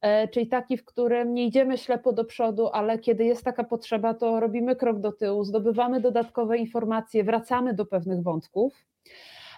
e, 0.00 0.28
czyli 0.28 0.46
taki, 0.46 0.76
w 0.76 0.84
którym 0.84 1.34
nie 1.34 1.46
idziemy 1.46 1.78
ślepo 1.78 2.12
do 2.12 2.24
przodu, 2.24 2.68
ale 2.68 2.98
kiedy 2.98 3.24
jest 3.24 3.44
taka 3.44 3.64
potrzeba, 3.64 4.14
to 4.14 4.40
robimy 4.40 4.76
krok 4.76 5.00
do 5.00 5.12
tyłu, 5.12 5.44
zdobywamy 5.44 6.00
dodatkowe 6.00 6.58
informacje, 6.58 7.24
wracamy 7.24 7.74
do 7.74 7.86
pewnych 7.86 8.22
wątków. 8.22 8.86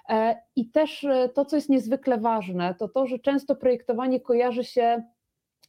E, 0.08 0.42
I 0.56 0.70
też 0.70 1.06
to, 1.34 1.44
co 1.44 1.56
jest 1.56 1.68
niezwykle 1.68 2.18
ważne, 2.18 2.74
to 2.74 2.88
to, 2.88 3.06
że 3.06 3.18
często 3.18 3.56
projektowanie 3.56 4.20
kojarzy 4.20 4.64
się 4.64 5.02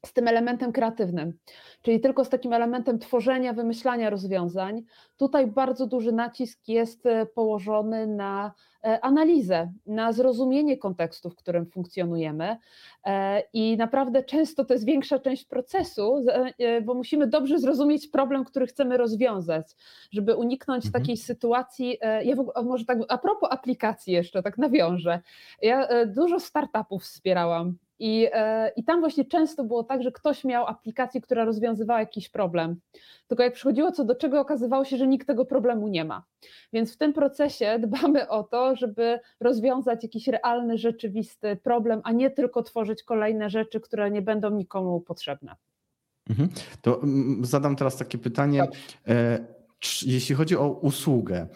z 0.06 0.14
tym 0.14 0.28
elementem 0.28 0.72
kreatywnym, 0.72 1.34
czyli 1.82 2.00
tylko 2.00 2.26
z 2.26 2.30
takim 2.30 2.54
elementem 2.54 3.00
tworzenia, 3.00 3.54
wymyślania 3.54 4.10
rozwiązań. 4.10 4.84
Tutaj 5.18 5.48
bardzo 5.48 5.88
duży 5.88 6.12
nacisk 6.12 6.68
jest 6.68 7.06
e, 7.06 7.26
położony 7.26 8.08
na 8.08 8.54
e, 8.84 9.06
analizę, 9.06 9.72
na 9.86 10.12
zrozumienie 10.12 10.78
kontekstu, 10.78 11.30
w 11.30 11.36
którym 11.36 11.66
funkcjonujemy. 11.66 12.58
E, 13.06 13.44
I 13.54 13.78
naprawdę 13.78 14.24
często 14.24 14.66
to 14.66 14.74
jest 14.74 14.86
większa 14.86 15.20
część 15.20 15.46
procesu, 15.46 16.26
bo 16.84 16.94
musimy 16.94 17.28
dobrze 17.28 17.60
zrozumieć 17.60 18.08
problem, 18.08 18.46
który 18.46 18.68
chcemy 18.68 18.98
rozwiązać, 18.98 19.76
żeby 20.12 20.36
uniknąć 20.36 20.86
mhm. 20.86 21.02
takiej 21.04 21.18
sytuacji. 21.18 21.98
Ja 22.24 22.36
w 22.36 22.40
ogóle, 22.40 22.64
może 22.64 22.86
tak, 22.86 22.98
a 23.10 23.18
propos 23.18 23.50
aplikacji 23.52 24.14
jeszcze, 24.14 24.44
tak 24.44 24.58
nawiążę. 24.58 25.20
Ja 25.62 25.88
dużo 26.06 26.40
startupów 26.40 27.04
wspierałam 27.04 27.78
i, 28.00 28.28
e, 28.32 28.72
I 28.76 28.84
tam 28.84 29.00
właśnie 29.00 29.26
często 29.26 29.64
było 29.64 29.84
tak, 29.84 30.04
że 30.04 30.12
ktoś 30.12 30.44
miał 30.44 30.68
aplikację, 30.68 31.22
która 31.22 31.46
rozwiązywała 31.46 32.00
jakiś 32.00 32.30
problem. 32.30 32.76
Tylko 33.28 33.44
jak 33.44 33.54
przychodziło 33.54 33.92
co 33.92 34.06
do 34.06 34.16
czego, 34.16 34.40
okazywało 34.40 34.86
się, 34.86 34.98
że 34.98 35.08
nikt 35.08 35.28
tego 35.28 35.46
problemu 35.46 35.88
nie 35.88 36.06
ma. 36.06 36.24
Więc 36.74 36.94
w 36.94 36.98
tym 36.98 37.14
procesie 37.14 37.80
dbamy 37.88 38.28
o 38.28 38.44
to, 38.44 38.76
żeby 38.76 39.20
rozwiązać 39.40 40.04
jakiś 40.04 40.28
realny, 40.28 40.78
rzeczywisty 40.78 41.56
problem, 41.56 42.02
a 42.04 42.12
nie 42.12 42.30
tylko 42.30 42.64
tworzyć 42.64 43.04
kolejne 43.04 43.50
rzeczy, 43.50 43.80
które 43.80 44.12
nie 44.12 44.22
będą 44.22 44.50
nikomu 44.50 45.02
potrzebne. 45.02 45.56
Mhm. 46.30 46.50
To 46.82 47.04
mm, 47.04 47.46
zadam 47.46 47.76
teraz 47.76 47.98
takie 47.98 48.18
pytanie. 48.18 48.68
E, 49.08 49.40
jeśli 50.06 50.36
chodzi 50.36 50.58
o 50.58 50.70
usługę, 50.70 51.48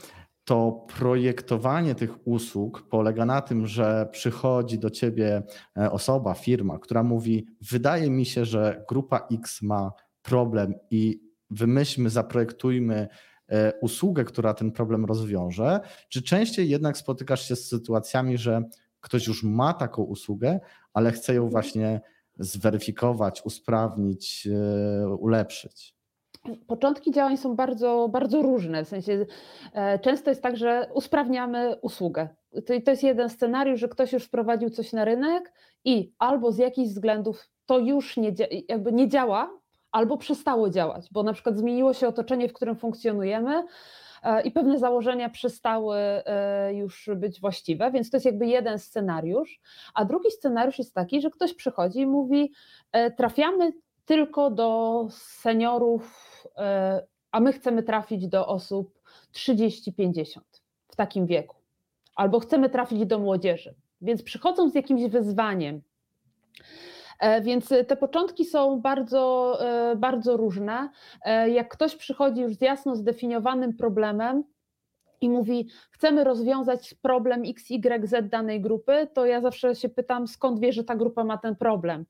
to 0.43 0.85
projektowanie 0.97 1.95
tych 1.95 2.27
usług 2.27 2.87
polega 2.89 3.25
na 3.25 3.41
tym, 3.41 3.67
że 3.67 4.09
przychodzi 4.11 4.79
do 4.79 4.89
ciebie 4.89 5.43
e, 5.77 5.91
osoba, 5.91 6.33
firma, 6.33 6.79
która 6.79 7.03
mówi: 7.03 7.47
Wydaje 7.71 8.09
mi 8.09 8.25
się, 8.25 8.45
że 8.45 8.85
grupa 8.89 9.27
X 9.31 9.61
ma 9.61 9.91
problem 10.21 10.73
i 10.91 11.21
wymyślmy, 11.49 12.09
zaprojektujmy 12.09 13.07
e, 13.47 13.73
usługę, 13.81 14.23
która 14.23 14.53
ten 14.53 14.71
problem 14.71 15.05
rozwiąże. 15.05 15.79
Czy 16.09 16.21
częściej 16.21 16.69
jednak 16.69 16.97
spotykasz 16.97 17.47
się 17.47 17.55
z 17.55 17.67
sytuacjami, 17.67 18.37
że 18.37 18.63
ktoś 19.01 19.27
już 19.27 19.43
ma 19.43 19.73
taką 19.73 20.03
usługę, 20.03 20.59
ale 20.93 21.11
chce 21.11 21.33
ją 21.33 21.49
właśnie 21.49 22.01
zweryfikować, 22.39 23.41
usprawnić, 23.45 24.47
e, 24.47 25.07
ulepszyć? 25.07 26.02
Początki 26.67 27.11
działań 27.11 27.37
są 27.37 27.55
bardzo, 27.55 28.09
bardzo 28.11 28.41
różne. 28.41 28.85
W 28.85 28.87
sensie 28.87 29.25
e, 29.73 29.99
często 29.99 30.29
jest 30.29 30.43
tak, 30.43 30.57
że 30.57 30.87
usprawniamy 30.93 31.75
usługę. 31.81 32.27
To, 32.85 32.91
jest 32.91 33.03
jeden 33.03 33.29
scenariusz, 33.29 33.79
że 33.79 33.87
ktoś 33.87 34.13
już 34.13 34.23
wprowadził 34.23 34.69
coś 34.69 34.93
na 34.93 35.05
rynek 35.05 35.53
i 35.85 36.13
albo 36.19 36.51
z 36.51 36.57
jakichś 36.57 36.89
względów 36.89 37.49
to 37.65 37.79
już 37.79 38.17
nie, 38.17 38.33
jakby 38.69 38.91
nie 38.91 39.07
działa, 39.07 39.59
albo 39.91 40.17
przestało 40.17 40.69
działać, 40.69 41.07
bo 41.11 41.23
na 41.23 41.33
przykład 41.33 41.57
zmieniło 41.57 41.93
się 41.93 42.07
otoczenie, 42.07 42.49
w 42.49 42.53
którym 42.53 42.75
funkcjonujemy 42.75 43.63
e, 44.23 44.41
i 44.41 44.51
pewne 44.51 44.79
założenia 44.79 45.29
przestały 45.29 45.97
e, 45.97 46.73
już 46.73 47.09
być 47.15 47.41
właściwe, 47.41 47.91
więc 47.91 48.09
to 48.09 48.17
jest 48.17 48.25
jakby 48.25 48.47
jeden 48.47 48.79
scenariusz. 48.79 49.59
A 49.93 50.05
drugi 50.05 50.31
scenariusz 50.31 50.77
jest 50.77 50.93
taki, 50.93 51.21
że 51.21 51.29
ktoś 51.29 51.53
przychodzi 51.53 51.99
i 51.99 52.07
mówi: 52.07 52.51
trafiamy 53.17 53.71
tylko 54.05 54.51
do 54.51 55.07
seniorów 55.09 56.32
a 57.31 57.39
my 57.39 57.53
chcemy 57.53 57.83
trafić 57.83 58.27
do 58.27 58.47
osób 58.47 58.99
30-50 59.33 60.39
w 60.87 60.95
takim 60.95 61.25
wieku, 61.25 61.55
albo 62.15 62.39
chcemy 62.39 62.69
trafić 62.69 63.05
do 63.05 63.19
młodzieży. 63.19 63.75
Więc 64.01 64.23
przychodzą 64.23 64.69
z 64.69 64.75
jakimś 64.75 65.03
wyzwaniem. 65.03 65.81
E, 67.19 67.41
więc 67.41 67.73
te 67.87 67.95
początki 67.95 68.45
są 68.45 68.81
bardzo, 68.81 69.57
e, 69.61 69.95
bardzo 69.95 70.37
różne. 70.37 70.89
Jak 71.51 71.69
ktoś 71.69 71.95
przychodzi 71.95 72.41
już 72.41 72.53
z 72.53 72.61
jasno 72.61 72.95
zdefiniowanym 72.95 73.73
problemem, 73.77 74.43
i 75.23 75.29
mówi, 75.29 75.67
chcemy 75.91 76.23
rozwiązać 76.23 76.93
problem 76.93 77.43
XYZ 77.47 78.13
danej 78.29 78.61
grupy, 78.61 79.07
to 79.13 79.25
ja 79.25 79.41
zawsze 79.41 79.75
się 79.75 79.89
pytam, 79.89 80.27
skąd 80.27 80.59
wie, 80.59 80.73
że 80.73 80.83
ta 80.83 80.95
grupa 80.95 81.23
ma 81.23 81.37
ten 81.37 81.55
problem. 81.55 82.05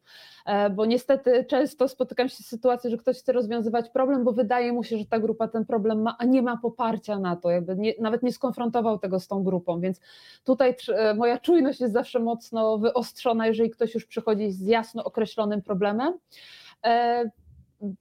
E, 0.46 0.70
bo 0.70 0.86
niestety 0.86 1.46
często 1.46 1.88
spotykam 1.88 2.29
się 2.29 2.36
z 2.36 2.46
sytuacją, 2.46 2.91
że 2.91 2.98
ktoś 2.98 3.20
chce 3.20 3.32
rozwiązywać 3.32 3.89
problem, 3.89 4.24
bo 4.24 4.32
wydaje 4.32 4.74
mu 4.74 4.84
się, 4.84 4.98
że 4.98 5.05
ta 5.05 5.20
grupa 5.20 5.48
ten 5.48 5.65
problem 5.65 6.01
ma, 6.01 6.15
a 6.20 6.25
nie 6.25 6.41
ma 6.41 6.58
poparcia 6.58 7.20
na 7.20 7.36
to, 7.36 7.50
jakby 7.50 7.75
nie, 7.75 7.93
nawet 8.00 8.24
nie 8.24 8.32
skonfrontował 8.32 9.00
tego 9.00 9.20
z 9.20 9.27
tą 9.27 9.43
grupą. 9.43 9.79
Więc 9.79 10.01
tutaj 10.43 10.75
e, 10.96 11.13
moja 11.13 11.38
czujność 11.38 11.82
jest 11.82 11.93
zawsze 11.93 12.20
mocno 12.20 12.77
wyostrzona, 12.77 13.48
jeżeli 13.48 13.70
ktoś 13.70 13.93
już 13.93 14.05
przychodzi 14.05 14.51
z 14.51 14.62
jasno 14.62 15.03
określonym 15.03 15.62
problemem. 15.62 16.13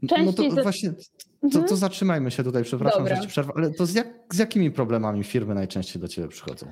Częściej 0.08 0.48
no 0.50 0.56
to 0.56 0.62
właśnie 0.62 0.92
to, 0.92 1.48
to 1.50 1.58
mhm. 1.58 1.76
zatrzymajmy 1.76 2.30
się 2.30 2.44
tutaj, 2.44 2.62
przepraszam, 2.64 3.00
Dobra. 3.02 3.16
że 3.16 3.22
ci 3.22 3.28
przerwę, 3.28 3.52
ale 3.56 3.70
to 3.70 3.86
z, 3.86 3.94
jak, 3.94 4.06
z 4.30 4.38
jakimi 4.38 4.70
problemami 4.70 5.24
firmy 5.24 5.54
najczęściej 5.54 6.02
do 6.02 6.08
Ciebie 6.08 6.28
przychodzą? 6.28 6.66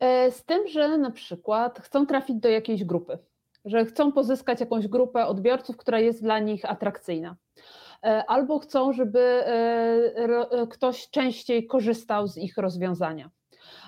E, 0.00 0.30
z 0.30 0.44
tym, 0.44 0.68
że 0.68 0.98
na 0.98 1.10
przykład 1.10 1.80
chcą 1.80 2.06
trafić 2.06 2.36
do 2.36 2.48
jakiejś 2.48 2.84
grupy, 2.84 3.18
że 3.64 3.84
chcą 3.84 4.12
pozyskać 4.12 4.60
jakąś 4.60 4.88
grupę 4.88 5.26
odbiorców, 5.26 5.76
która 5.76 6.00
jest 6.00 6.22
dla 6.22 6.38
nich 6.38 6.64
atrakcyjna. 6.64 7.36
E, 8.04 8.24
albo 8.26 8.58
chcą, 8.58 8.92
żeby 8.92 9.20
e, 9.20 10.66
ktoś 10.70 11.10
częściej 11.10 11.66
korzystał 11.66 12.28
z 12.28 12.36
ich 12.36 12.56
rozwiązania. 12.56 13.30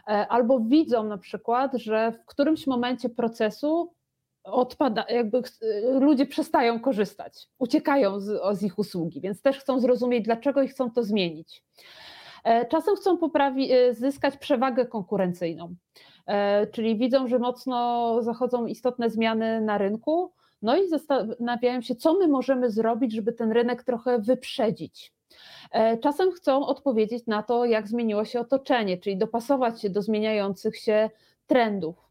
Albo 0.06 0.60
widzą 0.60 1.04
na 1.04 1.18
przykład, 1.18 1.74
że 1.74 2.12
w 2.12 2.26
którymś 2.26 2.66
momencie 2.66 3.08
procesu 3.08 3.92
odpada, 4.44 5.04
jakby 5.08 5.42
ludzie 6.00 6.26
przestają 6.26 6.80
korzystać, 6.80 7.48
uciekają 7.58 8.20
z, 8.20 8.58
z 8.58 8.62
ich 8.62 8.78
usługi, 8.78 9.20
więc 9.20 9.42
też 9.42 9.58
chcą 9.58 9.80
zrozumieć, 9.80 10.24
dlaczego 10.24 10.62
i 10.62 10.68
chcą 10.68 10.90
to 10.90 11.02
zmienić. 11.02 11.62
E, 12.44 12.66
czasem 12.66 12.96
chcą 12.96 13.16
poprawi, 13.18 13.72
e, 13.72 13.94
zyskać 13.94 14.36
przewagę 14.36 14.86
konkurencyjną, 14.86 15.74
e, 16.26 16.66
czyli 16.66 16.98
widzą, 16.98 17.28
że 17.28 17.38
mocno 17.38 18.16
zachodzą 18.22 18.66
istotne 18.66 19.10
zmiany 19.10 19.60
na 19.60 19.78
rynku, 19.78 20.32
no 20.62 20.76
i 20.76 20.88
zastanawiają 20.88 21.82
się, 21.82 21.94
co 21.94 22.14
my 22.14 22.28
możemy 22.28 22.70
zrobić, 22.70 23.12
żeby 23.12 23.32
ten 23.32 23.52
rynek 23.52 23.82
trochę 23.82 24.18
wyprzedzić. 24.18 25.12
Czasem 26.00 26.32
chcą 26.32 26.66
odpowiedzieć 26.66 27.26
na 27.26 27.42
to, 27.42 27.64
jak 27.64 27.88
zmieniło 27.88 28.24
się 28.24 28.40
otoczenie, 28.40 28.98
czyli 28.98 29.16
dopasować 29.16 29.82
się 29.82 29.90
do 29.90 30.02
zmieniających 30.02 30.76
się 30.76 31.10
trendów. 31.46 32.09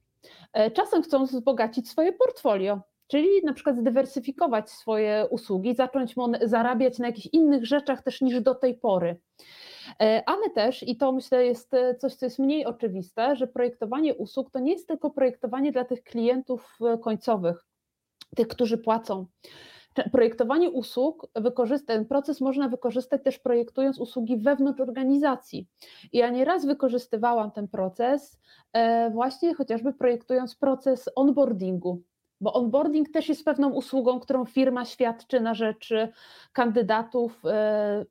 E, 0.54 0.72
czasem 0.72 1.04
chcą 1.04 1.26
wzbogacić 1.26 1.90
swoje 1.90 2.14
portfolio, 2.14 2.82
czyli 3.08 3.28
na 3.44 3.54
przykład 3.54 3.78
zdywersyfikować 3.78 4.70
swoje 4.70 5.28
usługi, 5.30 5.76
zacząć 5.76 6.16
zarabiać 6.42 7.00
na 7.00 7.08
jakichś 7.08 7.28
innych 7.32 7.66
rzeczach 7.66 8.04
też 8.04 8.22
niż 8.22 8.42
do 8.42 8.56
tej 8.56 8.78
pory. 8.78 9.20
E, 10.02 10.24
ale 10.26 10.50
też, 10.50 10.84
i 10.84 10.98
to 10.98 11.12
myślę 11.12 11.46
jest 11.46 11.72
coś, 11.98 12.16
co 12.16 12.26
jest 12.26 12.40
mniej 12.40 12.66
oczywiste, 12.66 13.36
że 13.36 13.48
projektowanie 13.48 14.16
usług 14.16 14.52
to 14.52 14.60
nie 14.60 14.72
jest 14.72 14.88
tylko 14.88 15.10
projektowanie 15.10 15.72
dla 15.72 15.86
tych 15.86 16.04
klientów 16.04 16.78
końcowych, 17.02 17.66
tych, 18.36 18.48
którzy 18.48 18.78
płacą. 18.78 19.26
Projektowanie 20.12 20.70
usług, 20.70 21.28
ten 21.88 22.06
proces 22.06 22.42
można 22.42 22.70
wykorzystać 22.70 23.24
też 23.24 23.40
projektując 23.40 24.00
usługi 24.00 24.38
wewnątrz 24.38 24.82
organizacji. 24.82 25.68
Ja 26.14 26.30
nieraz 26.30 26.66
wykorzystywałam 26.66 27.52
ten 27.52 27.68
proces 27.68 28.40
e, 28.74 29.10
właśnie 29.10 29.54
chociażby 29.54 29.94
projektując 29.94 30.56
proces 30.56 31.10
onboardingu, 31.16 32.04
bo 32.42 32.54
onboarding 32.54 33.10
też 33.10 33.30
jest 33.30 33.46
pewną 33.46 33.70
usługą, 33.70 34.20
którą 34.20 34.46
firma 34.46 34.86
świadczy 34.86 35.40
na 35.40 35.54
rzecz 35.54 35.94
kandydatów 36.54 37.46
e, 37.46 38.06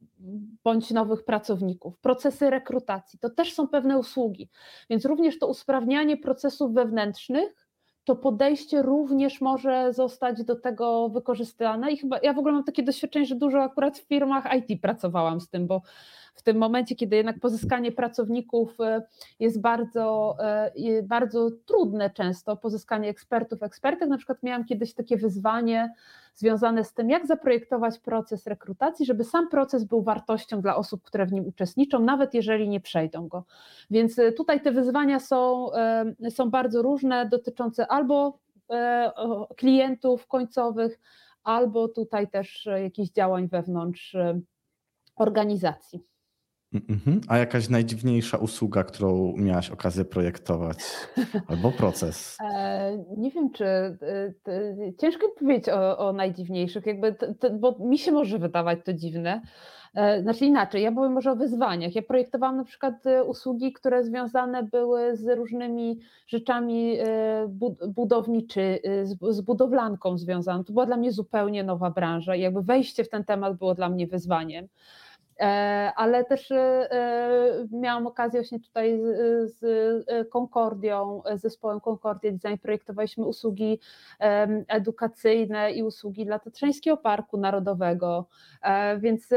bądź 0.64 0.90
nowych 0.90 1.24
pracowników. 1.24 1.98
Procesy 1.98 2.50
rekrutacji 2.50 3.18
to 3.18 3.30
też 3.30 3.54
są 3.54 3.68
pewne 3.68 3.98
usługi, 3.98 4.50
więc 4.90 5.04
również 5.04 5.38
to 5.38 5.46
usprawnianie 5.46 6.16
procesów 6.16 6.74
wewnętrznych 6.74 7.67
to 8.08 8.16
podejście 8.16 8.82
również 8.82 9.40
może 9.40 9.92
zostać 9.92 10.44
do 10.44 10.56
tego 10.56 11.08
wykorzystane. 11.08 11.92
I 11.92 11.96
chyba 11.96 12.18
ja 12.22 12.32
w 12.32 12.38
ogóle 12.38 12.54
mam 12.54 12.64
takie 12.64 12.82
doświadczenie, 12.82 13.26
że 13.26 13.34
dużo 13.34 13.62
akurat 13.62 13.98
w 13.98 14.06
firmach 14.06 14.44
IT 14.54 14.82
pracowałam 14.82 15.40
z 15.40 15.48
tym, 15.48 15.66
bo 15.66 15.82
w 16.34 16.42
tym 16.42 16.56
momencie, 16.56 16.96
kiedy 16.96 17.16
jednak 17.16 17.40
pozyskanie 17.40 17.92
pracowników 17.92 18.80
e, 18.80 19.02
jest 19.40 19.60
bardzo, 19.60 20.36
e, 20.40 21.02
bardzo 21.02 21.50
trudne 21.66 22.10
często, 22.10 22.56
pozyskanie 22.56 23.08
ekspertów, 23.08 23.62
ekspertek, 23.62 24.08
na 24.08 24.16
przykład 24.16 24.42
miałam 24.42 24.64
kiedyś 24.64 24.94
takie 24.94 25.16
wyzwanie 25.16 25.94
związane 26.38 26.84
z 26.84 26.94
tym, 26.94 27.10
jak 27.10 27.26
zaprojektować 27.26 27.98
proces 27.98 28.46
rekrutacji, 28.46 29.06
żeby 29.06 29.24
sam 29.24 29.48
proces 29.48 29.84
był 29.84 30.02
wartością 30.02 30.60
dla 30.60 30.76
osób, 30.76 31.02
które 31.02 31.26
w 31.26 31.32
nim 31.32 31.46
uczestniczą, 31.46 32.00
nawet 32.00 32.34
jeżeli 32.34 32.68
nie 32.68 32.80
przejdą 32.80 33.28
go. 33.28 33.44
Więc 33.90 34.18
e, 34.18 34.32
tutaj 34.32 34.60
te 34.60 34.72
wyzwania 34.72 35.20
są, 35.20 35.70
są 36.30 36.50
bardzo 36.50 36.82
różne, 36.82 37.28
dotyczące 37.28 37.86
albo 37.86 38.38
klientów 39.56 40.26
końcowych, 40.26 41.00
albo 41.44 41.88
tutaj 41.88 42.28
też 42.28 42.68
jakichś 42.82 43.10
działań 43.10 43.48
wewnątrz 43.48 44.16
organizacji. 45.16 46.04
Mhm. 46.72 47.20
A 47.28 47.38
jakaś 47.38 47.68
najdziwniejsza 47.68 48.38
usługa, 48.38 48.84
którą 48.84 49.34
miałaś 49.36 49.70
okazję 49.70 50.04
projektować, 50.04 50.78
albo 51.48 51.72
proces? 51.72 52.36
E, 52.58 53.04
nie 53.16 53.30
wiem, 53.30 53.50
czy 53.50 53.64
y, 54.48 54.94
ciężko 54.98 55.28
powiedzieć 55.38 55.68
o, 55.68 55.98
o 55.98 56.12
najdziwniejszych, 56.12 56.86
jakby, 56.86 57.16
bo 57.52 57.76
mi 57.80 57.98
się 57.98 58.12
może 58.12 58.38
wydawać 58.38 58.78
to 58.84 58.92
dziwne. 58.92 59.42
E, 59.94 60.22
znaczy 60.22 60.44
inaczej, 60.46 60.82
ja 60.82 60.92
powiem 60.92 61.12
może 61.12 61.32
o 61.32 61.36
wyzwaniach. 61.36 61.94
Ja 61.94 62.02
projektowałam 62.02 62.56
na 62.56 62.64
przykład 62.64 63.06
y, 63.06 63.24
usługi, 63.24 63.72
które 63.72 64.04
związane 64.04 64.62
były 64.62 65.16
z 65.16 65.38
różnymi 65.38 66.00
rzeczami 66.26 67.00
y, 67.00 67.04
budowniczy, 67.88 68.78
z, 69.02 69.16
z 69.30 69.40
budowlanką 69.40 70.18
związaną. 70.18 70.64
To 70.64 70.72
była 70.72 70.86
dla 70.86 70.96
mnie 70.96 71.12
zupełnie 71.12 71.64
nowa 71.64 71.90
branża 71.90 72.36
i 72.36 72.40
jakby 72.40 72.62
wejście 72.62 73.04
w 73.04 73.08
ten 73.08 73.24
temat 73.24 73.58
było 73.58 73.74
dla 73.74 73.88
mnie 73.88 74.06
wyzwaniem. 74.06 74.68
E, 75.40 75.92
ale 75.96 76.24
też 76.24 76.50
e, 76.50 76.88
miałam 77.72 78.06
okazję 78.06 78.40
właśnie 78.40 78.60
tutaj 78.60 79.00
z, 79.44 79.58
Concordią, 80.28 81.22
z 81.34 81.40
zespołem 81.40 81.80
Concordia 81.80 82.32
Design 82.32 82.58
projektowaliśmy 82.62 83.26
usługi 83.26 83.80
edukacyjne 84.68 85.72
i 85.72 85.82
usługi 85.82 86.24
dla 86.24 86.38
Tatrzańskiego 86.38 86.96
Parku 86.96 87.36
Narodowego, 87.36 88.26
e, 88.62 88.98
więc 88.98 89.28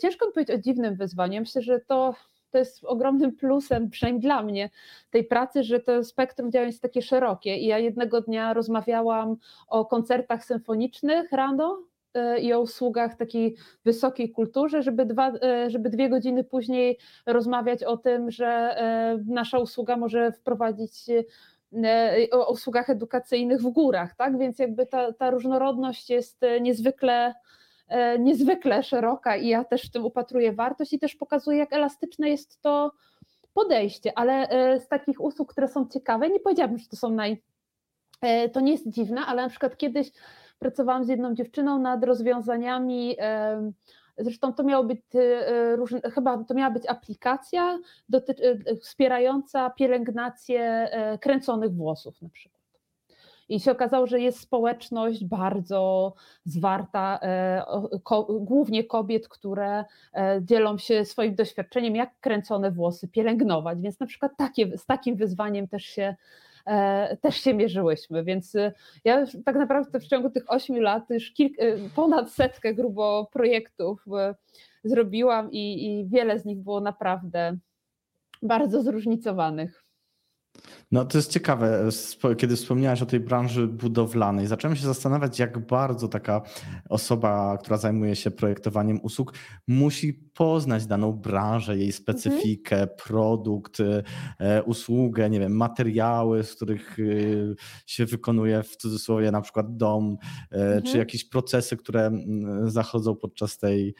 ciężko 0.00 0.26
mi 0.26 0.32
powiedzieć 0.32 0.56
o 0.56 0.62
dziwnym 0.62 0.96
wyzwaniu. 0.96 1.40
Myślę, 1.40 1.62
że 1.62 1.80
to 1.80 2.14
to 2.50 2.58
jest 2.58 2.84
ogromnym 2.84 3.36
plusem, 3.36 3.90
przynajmniej 3.90 4.22
dla 4.22 4.42
mnie, 4.42 4.70
tej 5.10 5.24
pracy, 5.24 5.62
że 5.64 5.80
to 5.80 6.04
spektrum 6.04 6.52
działań 6.52 6.68
jest 6.68 6.82
takie 6.82 7.02
szerokie. 7.02 7.56
I 7.56 7.66
ja 7.66 7.78
jednego 7.78 8.20
dnia 8.20 8.54
rozmawiałam 8.54 9.36
o 9.68 9.84
koncertach 9.84 10.44
symfonicznych 10.44 11.32
rano 11.32 11.82
i 12.40 12.52
o 12.52 12.60
usługach 12.60 13.16
takiej 13.16 13.56
wysokiej 13.84 14.30
kulturze, 14.30 14.82
żeby, 14.82 15.06
dwa, 15.06 15.32
e, 15.32 15.70
żeby 15.70 15.90
dwie 15.90 16.08
godziny 16.08 16.44
później 16.44 16.98
rozmawiać 17.26 17.84
o 17.84 17.96
tym, 17.96 18.30
że 18.30 18.46
e, 18.46 19.18
nasza 19.26 19.58
usługa 19.58 19.96
może 19.96 20.32
wprowadzić 20.32 20.92
o 22.32 22.52
usługach 22.52 22.90
edukacyjnych 22.90 23.60
w 23.60 23.68
górach, 23.68 24.14
tak? 24.14 24.38
Więc 24.38 24.58
jakby 24.58 24.86
ta, 24.86 25.12
ta 25.12 25.30
różnorodność 25.30 26.10
jest 26.10 26.40
niezwykle, 26.60 27.34
niezwykle 28.18 28.82
szeroka 28.82 29.36
i 29.36 29.48
ja 29.48 29.64
też 29.64 29.82
w 29.82 29.90
tym 29.90 30.04
upatruję 30.04 30.52
wartość 30.52 30.92
i 30.92 30.98
też 30.98 31.14
pokazuję, 31.14 31.58
jak 31.58 31.72
elastyczne 31.72 32.28
jest 32.30 32.60
to 32.60 32.92
podejście, 33.54 34.12
ale 34.18 34.48
z 34.80 34.88
takich 34.88 35.20
usług, 35.20 35.52
które 35.52 35.68
są 35.68 35.88
ciekawe, 35.88 36.30
nie 36.30 36.40
powiedziałabym, 36.40 36.78
że 36.78 36.88
to 36.88 36.96
są 36.96 37.10
naj, 37.10 37.42
to 38.52 38.60
nie 38.60 38.72
jest 38.72 38.88
dziwne, 38.88 39.20
ale 39.26 39.42
na 39.42 39.48
przykład 39.48 39.76
kiedyś 39.76 40.10
pracowałam 40.62 41.04
z 41.04 41.08
jedną 41.08 41.34
dziewczyną 41.34 41.78
nad 41.78 42.04
rozwiązaniami. 42.04 43.16
Zresztą 44.18 44.52
to 44.52 44.62
miało 44.62 44.84
być 44.84 45.00
e, 45.14 45.76
różne, 45.76 46.00
chyba 46.00 46.44
to 46.44 46.54
miała 46.54 46.70
być 46.70 46.86
aplikacja 46.86 47.78
e, 48.12 48.76
wspierająca 48.76 49.70
pielęgnację 49.70 50.60
e, 50.62 51.18
kręconych 51.18 51.74
włosów 51.74 52.22
na 52.22 52.28
przykład. 52.28 52.62
I 53.48 53.60
się 53.60 53.72
okazało, 53.72 54.06
że 54.06 54.20
jest 54.20 54.40
społeczność 54.40 55.24
bardzo 55.24 56.14
zwarta, 56.44 57.20
głównie 58.40 58.84
kobiet, 58.84 59.28
które 59.28 59.84
dzielą 60.40 60.78
się 60.78 61.04
swoim 61.04 61.34
doświadczeniem, 61.34 61.96
jak 61.96 62.10
kręcone 62.20 62.70
włosy 62.70 63.08
pielęgnować. 63.08 63.80
Więc 63.80 64.00
na 64.00 64.06
przykład 64.06 64.32
takie, 64.36 64.78
z 64.78 64.86
takim 64.86 65.16
wyzwaniem 65.16 65.68
też 65.68 65.84
się 65.84 66.16
też 67.20 67.36
się 67.36 67.54
mierzyłyśmy, 67.54 68.24
więc 68.24 68.54
y, 68.54 68.72
ja 69.04 69.26
tak 69.44 69.56
naprawdę 69.56 70.00
w 70.00 70.06
ciągu 70.06 70.30
tych 70.30 70.50
ośmiu 70.50 70.80
lat 70.80 71.10
już 71.10 71.32
kilk, 71.32 71.58
y, 71.58 71.78
ponad 71.94 72.30
setkę 72.30 72.74
grubo 72.74 73.28
projektów 73.32 74.04
y, 74.06 74.34
zrobiłam 74.84 75.52
i, 75.52 75.86
i 75.86 76.08
wiele 76.08 76.38
z 76.38 76.44
nich 76.44 76.58
było 76.58 76.80
naprawdę 76.80 77.56
bardzo 78.42 78.82
zróżnicowanych. 78.82 79.84
No 80.92 81.04
to 81.04 81.18
jest 81.18 81.30
ciekawe, 81.30 81.88
kiedy 82.36 82.56
wspomniałaś 82.56 83.02
o 83.02 83.06
tej 83.06 83.20
branży 83.20 83.66
budowlanej, 83.66 84.46
zacząłem 84.46 84.76
się 84.76 84.86
zastanawiać, 84.86 85.38
jak 85.38 85.66
bardzo 85.66 86.08
taka 86.08 86.42
osoba, 86.88 87.58
która 87.58 87.76
zajmuje 87.76 88.16
się 88.16 88.30
projektowaniem 88.30 89.00
usług, 89.02 89.34
musi 89.68 90.14
poznać 90.14 90.86
daną 90.86 91.12
branżę, 91.12 91.78
jej 91.78 91.92
specyfikę, 91.92 92.80
mhm. 92.80 92.98
produkt, 93.06 93.78
e, 94.40 94.62
usługę, 94.62 95.30
nie 95.30 95.40
wiem, 95.40 95.56
materiały, 95.56 96.44
z 96.44 96.54
których 96.54 96.98
e, 96.98 97.02
się 97.86 98.06
wykonuje 98.06 98.62
w 98.62 98.76
cudzysłowie 98.76 99.30
na 99.30 99.40
przykład 99.40 99.76
dom, 99.76 100.16
e, 100.52 100.56
mhm. 100.56 100.82
czy 100.82 100.98
jakieś 100.98 101.28
procesy, 101.28 101.76
które 101.76 102.10
zachodzą 102.64 103.16
podczas 103.16 103.58
tej 103.58 103.94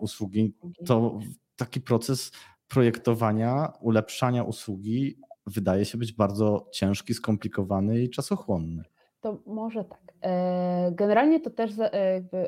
usługi. 0.00 0.54
To 0.86 1.18
taki 1.56 1.80
proces 1.80 2.32
projektowania, 2.68 3.72
ulepszania 3.80 4.44
usługi 4.44 5.16
wydaje 5.46 5.84
się 5.84 5.98
być 5.98 6.12
bardzo 6.12 6.68
ciężki, 6.72 7.14
skomplikowany 7.14 8.02
i 8.02 8.10
czasochłonny. 8.10 8.82
To 9.20 9.38
może 9.46 9.84
tak. 9.84 10.00
E, 10.22 10.92
generalnie 10.94 11.40
to 11.40 11.50
też 11.50 11.70
e, 11.78 11.90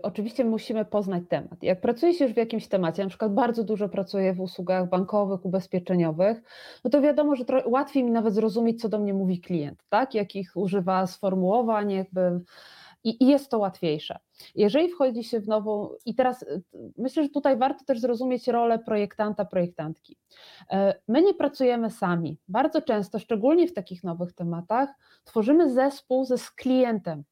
oczywiście 0.03 0.45
musimy 0.45 0.85
poznać 0.85 1.23
temat. 1.29 1.63
Jak 1.63 1.81
pracuje 1.81 2.15
się 2.15 2.25
już 2.25 2.35
w 2.35 2.37
jakimś 2.37 2.69
temacie, 2.69 3.03
na 3.03 3.09
przykład 3.09 3.35
bardzo 3.35 3.65
dużo 3.65 3.89
pracuję 3.89 4.35
w 4.35 4.41
usługach 4.41 4.89
bankowych, 4.89 5.45
ubezpieczeniowych, 5.45 6.43
no 6.85 6.91
to 6.91 7.01
wiadomo, 7.01 7.37
że 7.37 7.45
łatwiej 7.67 8.05
mi 8.05 8.11
nawet 8.11 8.35
zrozumieć, 8.35 8.81
co 8.81 8.89
do 8.89 8.99
mnie 8.99 9.15
mówi 9.15 9.41
klient, 9.41 9.85
tak? 9.89 10.15
jakich 10.15 10.57
używa 10.57 11.07
sformułowań, 11.07 11.91
jakby 11.91 12.41
i, 13.05 13.27
jest 13.27 13.51
to 13.51 13.59
łatwiejsze. 13.59 14.19
Jeżeli 14.55 14.89
wchodzi 14.89 15.25
się 15.25 15.41
w 15.41 15.49
nową, 15.49 15.89
i 16.07 16.15
teraz 16.15 16.43
y, 16.43 16.63
myślę, 16.99 17.23
że 17.23 17.29
tutaj 17.29 17.57
warto 17.57 17.85
też 17.85 18.01
zrozumieć 18.01 18.49
rolę 18.49 18.79
projektanta, 18.79 19.45
projektantki. 19.45 20.17
E, 20.71 20.95
my 21.09 21.23
nie 21.23 21.35
pracujemy 21.35 21.91
sami. 21.91 22.39
Bardzo 22.49 22.83
często, 22.83 23.19
szczególnie 23.19 23.69
w 23.69 23.75
takich 23.75 24.05
nowych 24.05 24.33
tematach, 24.33 24.89
tworzymy 25.25 25.71
zespół 25.71 26.25
ze 26.25 26.39
z 26.39 26.51
klientem. 26.51 27.25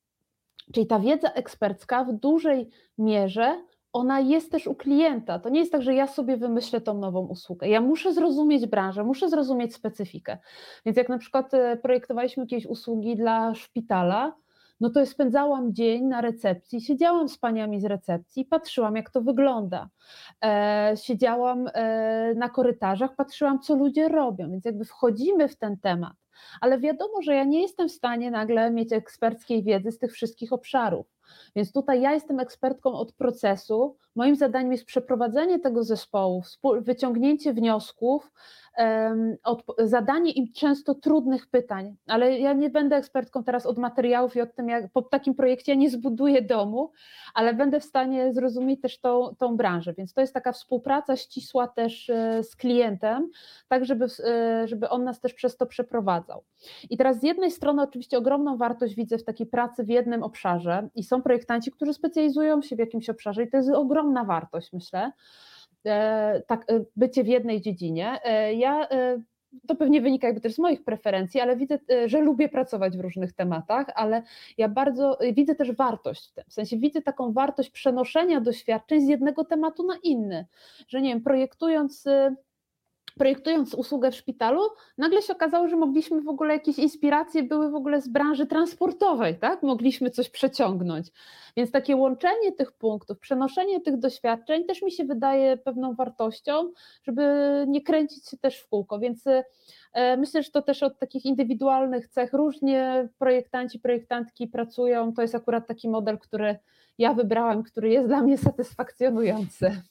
Czyli 0.74 0.86
ta 0.86 0.98
wiedza 0.98 1.28
ekspercka 1.28 2.04
w 2.04 2.12
dużej 2.12 2.68
mierze 2.98 3.62
ona 3.92 4.20
jest 4.20 4.52
też 4.52 4.66
u 4.66 4.74
klienta. 4.74 5.38
To 5.38 5.48
nie 5.48 5.60
jest 5.60 5.72
tak, 5.72 5.82
że 5.82 5.94
ja 5.94 6.06
sobie 6.06 6.36
wymyślę 6.36 6.80
tą 6.80 6.98
nową 6.98 7.26
usługę. 7.26 7.68
Ja 7.68 7.80
muszę 7.80 8.12
zrozumieć 8.12 8.66
branżę, 8.66 9.04
muszę 9.04 9.28
zrozumieć 9.28 9.74
specyfikę. 9.74 10.38
Więc 10.86 10.96
jak 10.96 11.08
na 11.08 11.18
przykład 11.18 11.54
e, 11.54 11.76
projektowaliśmy 11.76 12.42
jakieś 12.42 12.66
usługi 12.66 13.16
dla 13.16 13.54
szpitala, 13.54 14.34
no 14.80 14.90
to 14.90 15.06
spędzałam 15.06 15.74
dzień 15.74 16.04
na 16.04 16.20
recepcji, 16.20 16.80
siedziałam 16.80 17.28
z 17.28 17.38
paniami 17.38 17.80
z 17.80 17.84
recepcji, 17.84 18.44
patrzyłam 18.44 18.96
jak 18.96 19.10
to 19.10 19.20
wygląda. 19.20 19.88
E, 20.44 20.92
siedziałam 20.96 21.68
e, 21.74 22.34
na 22.34 22.48
korytarzach, 22.48 23.16
patrzyłam 23.16 23.60
co 23.60 23.74
ludzie 23.74 24.08
robią, 24.08 24.50
więc 24.50 24.64
jakby 24.64 24.84
wchodzimy 24.84 25.48
w 25.48 25.56
ten 25.56 25.78
temat. 25.78 26.12
Ale 26.60 26.78
wiadomo, 26.78 27.22
że 27.22 27.34
ja 27.34 27.44
nie 27.44 27.62
jestem 27.62 27.88
w 27.88 27.92
stanie 27.92 28.30
nagle 28.30 28.70
mieć 28.70 28.92
eksperckiej 28.92 29.62
wiedzy 29.62 29.92
z 29.92 29.98
tych 29.98 30.12
wszystkich 30.12 30.52
obszarów. 30.52 31.06
Więc 31.56 31.72
tutaj 31.72 32.00
ja 32.00 32.12
jestem 32.12 32.40
ekspertką 32.40 32.92
od 32.92 33.12
procesu. 33.12 33.96
Moim 34.20 34.36
zadaniem 34.36 34.72
jest 34.72 34.84
przeprowadzenie 34.84 35.58
tego 35.58 35.84
zespołu, 35.84 36.42
wyciągnięcie 36.80 37.52
wniosków, 37.52 38.30
zadanie 39.78 40.32
im 40.32 40.52
często 40.52 40.94
trudnych 40.94 41.46
pytań, 41.46 41.96
ale 42.06 42.38
ja 42.38 42.52
nie 42.52 42.70
będę 42.70 42.96
ekspertką 42.96 43.44
teraz 43.44 43.66
od 43.66 43.78
materiałów 43.78 44.36
i 44.36 44.40
od 44.40 44.54
tym, 44.54 44.68
jak 44.68 44.92
po 44.92 45.02
takim 45.02 45.34
projekcie 45.34 45.72
ja 45.72 45.78
nie 45.78 45.90
zbuduję 45.90 46.42
domu, 46.42 46.92
ale 47.34 47.54
będę 47.54 47.80
w 47.80 47.84
stanie 47.84 48.32
zrozumieć 48.32 48.80
też 48.80 49.00
tą, 49.00 49.34
tą 49.38 49.56
branżę, 49.56 49.94
więc 49.94 50.14
to 50.14 50.20
jest 50.20 50.34
taka 50.34 50.52
współpraca 50.52 51.16
ścisła 51.16 51.68
też 51.68 52.10
e, 52.10 52.42
z 52.42 52.56
klientem, 52.56 53.30
tak 53.68 53.84
żeby, 53.84 54.06
e, 54.24 54.68
żeby 54.68 54.88
on 54.88 55.04
nas 55.04 55.20
też 55.20 55.34
przez 55.34 55.56
to 55.56 55.66
przeprowadzał. 55.66 56.44
I 56.90 56.96
teraz 56.96 57.20
z 57.20 57.22
jednej 57.22 57.50
strony 57.50 57.82
oczywiście 57.82 58.18
ogromną 58.18 58.56
wartość 58.56 58.94
widzę 58.94 59.18
w 59.18 59.24
takiej 59.24 59.46
pracy 59.46 59.84
w 59.84 59.88
jednym 59.88 60.22
obszarze 60.22 60.88
i 60.94 61.04
są 61.04 61.22
projektanci, 61.22 61.70
którzy 61.70 61.94
specjalizują 61.94 62.62
się 62.62 62.76
w 62.76 62.78
jakimś 62.78 63.10
obszarze 63.10 63.42
i 63.42 63.50
to 63.50 63.56
jest 63.56 63.70
ogromna 63.70 64.09
wartość, 64.24 64.72
myślę, 64.72 65.12
E, 65.86 66.42
tak, 66.46 66.70
e, 66.70 66.84
bycie 66.96 67.24
w 67.24 67.26
jednej 67.26 67.60
dziedzinie. 67.60 68.20
E, 68.24 68.54
ja 68.54 68.88
to 69.68 69.74
pewnie 69.74 70.00
wynika 70.00 70.26
jakby 70.26 70.40
też 70.40 70.54
z 70.54 70.58
moich 70.58 70.84
preferencji, 70.84 71.40
ale 71.40 71.56
widzę, 71.56 71.78
że 72.06 72.20
lubię 72.20 72.48
pracować 72.48 72.96
w 72.96 73.00
różnych 73.00 73.32
tematach, 73.32 73.86
ale 73.94 74.22
ja 74.58 74.68
bardzo 74.68 75.18
widzę 75.32 75.54
też 75.54 75.72
wartość 75.72 76.30
w 76.30 76.32
tym. 76.32 76.44
W 76.48 76.52
sensie 76.52 76.76
widzę 76.76 77.02
taką 77.02 77.32
wartość 77.32 77.70
przenoszenia 77.70 78.40
doświadczeń 78.40 79.00
z 79.00 79.08
jednego 79.08 79.44
tematu 79.44 79.86
na 79.86 79.94
inny. 80.02 80.46
Że 80.88 81.02
nie 81.02 81.08
wiem, 81.08 81.22
projektując 81.22 82.04
projektując 83.18 83.74
usługę 83.74 84.10
w 84.10 84.14
szpitalu, 84.14 84.60
nagle 84.98 85.22
się 85.22 85.32
okazało, 85.32 85.68
że 85.68 85.76
mogliśmy 85.76 86.20
w 86.20 86.28
ogóle 86.28 86.54
jakieś 86.54 86.78
inspiracje 86.78 87.42
były 87.42 87.70
w 87.70 87.74
ogóle 87.74 88.00
z 88.00 88.08
branży 88.08 88.46
transportowej, 88.46 89.38
tak? 89.38 89.62
Mogliśmy 89.62 90.10
coś 90.10 90.28
przeciągnąć. 90.28 91.08
Więc 91.56 91.70
takie 91.70 91.96
łączenie 91.96 92.52
tych 92.52 92.72
punktów, 92.72 93.18
przenoszenie 93.18 93.80
tych 93.80 93.98
doświadczeń 93.98 94.64
też 94.64 94.82
mi 94.82 94.92
się 94.92 95.04
wydaje 95.04 95.56
pewną 95.56 95.94
wartością, 95.94 96.72
żeby 97.02 97.22
nie 97.68 97.82
kręcić 97.82 98.28
się 98.28 98.36
też 98.36 98.58
w 98.58 98.68
kółko. 98.68 98.98
Więc 98.98 99.24
e, 99.92 100.16
myślę, 100.16 100.42
że 100.42 100.50
to 100.50 100.62
też 100.62 100.82
od 100.82 100.98
takich 100.98 101.24
indywidualnych 101.24 102.08
cech 102.08 102.32
różnie 102.32 103.08
projektanci, 103.18 103.78
projektantki 103.78 104.48
pracują. 104.48 105.12
To 105.12 105.22
jest 105.22 105.34
akurat 105.34 105.66
taki 105.66 105.88
model, 105.88 106.18
który 106.18 106.58
ja 106.98 107.14
wybrałam, 107.14 107.62
który 107.62 107.90
jest 107.90 108.08
dla 108.08 108.20
mnie 108.22 108.38
satysfakcjonujący. 108.38 109.82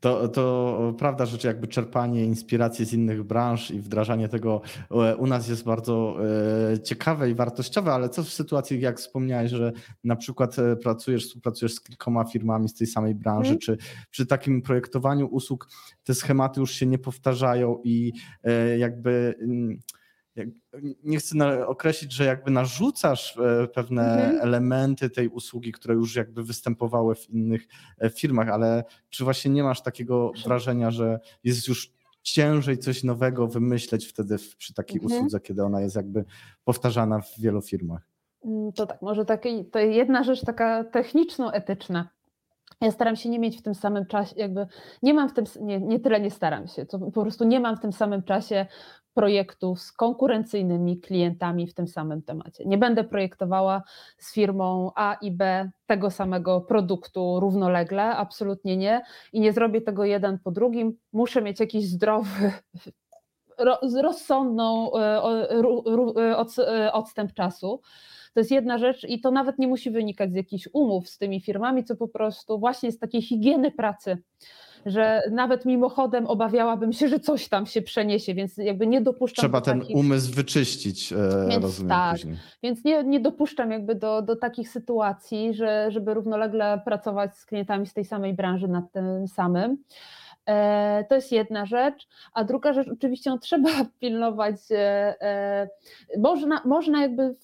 To, 0.00 0.28
to 0.28 0.94
prawda, 0.98 1.26
że 1.26 1.48
jakby 1.48 1.68
czerpanie 1.68 2.24
inspiracji 2.24 2.84
z 2.84 2.92
innych 2.92 3.22
branż 3.22 3.70
i 3.70 3.80
wdrażanie 3.80 4.28
tego 4.28 4.60
e, 4.90 5.16
u 5.16 5.26
nas 5.26 5.48
jest 5.48 5.64
bardzo 5.64 6.16
e, 6.72 6.82
ciekawe 6.82 7.30
i 7.30 7.34
wartościowe, 7.34 7.92
ale 7.92 8.08
co 8.08 8.22
w 8.22 8.28
sytuacji, 8.28 8.80
jak 8.80 8.98
wspomniałeś, 8.98 9.50
że 9.50 9.72
na 10.04 10.16
przykład 10.16 10.58
e, 10.58 10.76
pracujesz, 10.76 11.26
współpracujesz 11.26 11.74
z 11.74 11.80
kilkoma 11.80 12.24
firmami 12.24 12.68
z 12.68 12.74
tej 12.74 12.86
samej 12.86 13.14
branży, 13.14 13.50
mm. 13.50 13.60
czy 13.60 13.76
przy 14.10 14.26
takim 14.26 14.62
projektowaniu 14.62 15.26
usług 15.26 15.68
te 16.04 16.14
schematy 16.14 16.60
już 16.60 16.72
się 16.72 16.86
nie 16.86 16.98
powtarzają 16.98 17.80
i 17.84 18.12
jakby 18.78 19.34
mm, 19.40 19.78
nie 21.04 21.18
chcę 21.18 21.66
określić, 21.66 22.12
że 22.12 22.24
jakby 22.24 22.50
narzucasz 22.50 23.36
e, 23.38 23.68
pewne 23.68 24.02
mhm. 24.02 24.40
elementy 24.40 25.10
tej 25.10 25.28
usługi, 25.28 25.72
które 25.72 25.94
już 25.94 26.16
jakby 26.16 26.42
występowały 26.42 27.14
w 27.14 27.30
innych 27.30 27.68
e, 27.98 28.10
firmach, 28.10 28.48
ale 28.48 28.84
czy 29.10 29.24
właśnie 29.24 29.50
nie 29.50 29.62
masz 29.62 29.82
takiego 29.82 30.32
wrażenia, 30.44 30.90
że 30.90 31.20
jest 31.44 31.68
już 31.68 31.92
ciężej 32.22 32.78
coś 32.78 33.04
nowego 33.04 33.46
wymyśleć 33.46 34.06
wtedy 34.06 34.36
przy 34.58 34.74
takiej 34.74 35.00
mhm. 35.00 35.12
usłudze, 35.12 35.40
kiedy 35.40 35.64
ona 35.64 35.80
jest 35.80 35.96
jakby 35.96 36.24
powtarzana 36.64 37.20
w 37.20 37.40
wielu 37.40 37.62
firmach? 37.62 38.02
Mm, 38.44 38.72
to 38.72 38.86
tak, 38.86 39.02
może 39.02 39.24
taki, 39.24 39.64
to 39.64 39.78
jedna 39.78 40.24
rzecz 40.24 40.40
taka 40.40 40.84
techniczno-etyczna. 40.84 42.08
Ja 42.80 42.90
staram 42.90 43.16
się 43.16 43.28
nie 43.28 43.38
mieć 43.38 43.58
w 43.58 43.62
tym 43.62 43.74
samym 43.74 44.06
czasie, 44.06 44.34
jakby 44.36 44.66
nie 45.02 45.14
mam 45.14 45.28
w 45.28 45.32
tym, 45.32 45.44
nie, 45.60 45.80
nie 45.80 46.00
tyle 46.00 46.20
nie 46.20 46.30
staram 46.30 46.66
się, 46.66 46.86
to 46.86 46.98
po 46.98 47.22
prostu 47.22 47.44
nie 47.44 47.60
mam 47.60 47.76
w 47.76 47.80
tym 47.80 47.92
samym 47.92 48.22
czasie 48.22 48.66
projektów 49.14 49.80
z 49.80 49.92
konkurencyjnymi 49.92 51.00
klientami 51.00 51.66
w 51.66 51.74
tym 51.74 51.88
samym 51.88 52.22
temacie. 52.22 52.64
Nie 52.66 52.78
będę 52.78 53.04
projektowała 53.04 53.82
z 54.18 54.34
firmą 54.34 54.92
A 54.94 55.14
i 55.14 55.30
B 55.30 55.70
tego 55.86 56.10
samego 56.10 56.60
produktu 56.60 57.40
równolegle, 57.40 58.04
absolutnie 58.04 58.76
nie. 58.76 59.02
I 59.32 59.40
nie 59.40 59.52
zrobię 59.52 59.80
tego 59.80 60.04
jeden 60.04 60.38
po 60.38 60.50
drugim. 60.50 60.98
Muszę 61.12 61.42
mieć 61.42 61.60
jakiś 61.60 61.88
zdrowy, 61.88 62.52
rozsądną 64.02 64.92
e, 64.94 65.22
e, 66.58 66.86
e, 66.86 66.92
odstęp 66.92 67.32
czasu. 67.32 67.80
To 68.34 68.40
jest 68.40 68.50
jedna 68.50 68.78
rzecz 68.78 69.04
i 69.04 69.20
to 69.20 69.30
nawet 69.30 69.58
nie 69.58 69.68
musi 69.68 69.90
wynikać 69.90 70.32
z 70.32 70.34
jakichś 70.34 70.68
umów 70.72 71.08
z 71.08 71.18
tymi 71.18 71.40
firmami, 71.40 71.84
co 71.84 71.96
po 71.96 72.08
prostu 72.08 72.58
właśnie 72.58 72.92
z 72.92 72.98
takiej 72.98 73.22
higieny 73.22 73.70
pracy 73.70 74.18
że 74.86 75.22
nawet 75.30 75.64
mimochodem 75.64 76.26
obawiałabym 76.26 76.92
się, 76.92 77.08
że 77.08 77.20
coś 77.20 77.48
tam 77.48 77.66
się 77.66 77.82
przeniesie, 77.82 78.34
więc 78.34 78.56
jakby 78.56 78.86
nie 78.86 79.00
dopuszczam. 79.00 79.42
Trzeba 79.42 79.60
ten 79.60 79.80
takich... 79.80 79.96
umysł 79.96 80.34
wyczyścić, 80.34 81.12
e, 81.12 81.16
więc 81.48 81.62
rozumiem 81.62 81.88
tak, 81.88 82.12
później. 82.12 82.36
Więc 82.62 82.84
nie, 82.84 83.04
nie 83.04 83.20
dopuszczam 83.20 83.70
jakby 83.70 83.94
do, 83.94 84.22
do 84.22 84.36
takich 84.36 84.68
sytuacji, 84.68 85.54
że, 85.54 85.90
żeby 85.90 86.14
równolegle 86.14 86.80
pracować 86.84 87.36
z 87.36 87.46
klientami 87.46 87.86
z 87.86 87.94
tej 87.94 88.04
samej 88.04 88.34
branży 88.34 88.68
nad 88.68 88.92
tym 88.92 89.28
samym. 89.28 89.78
E, 90.48 91.04
to 91.08 91.14
jest 91.14 91.32
jedna 91.32 91.66
rzecz, 91.66 92.08
a 92.32 92.44
druga 92.44 92.72
rzecz, 92.72 92.88
oczywiście 92.88 93.30
no, 93.30 93.38
trzeba 93.38 93.70
pilnować, 94.00 94.56
e, 94.70 95.68
można, 96.18 96.62
można 96.64 97.02
jakby 97.02 97.34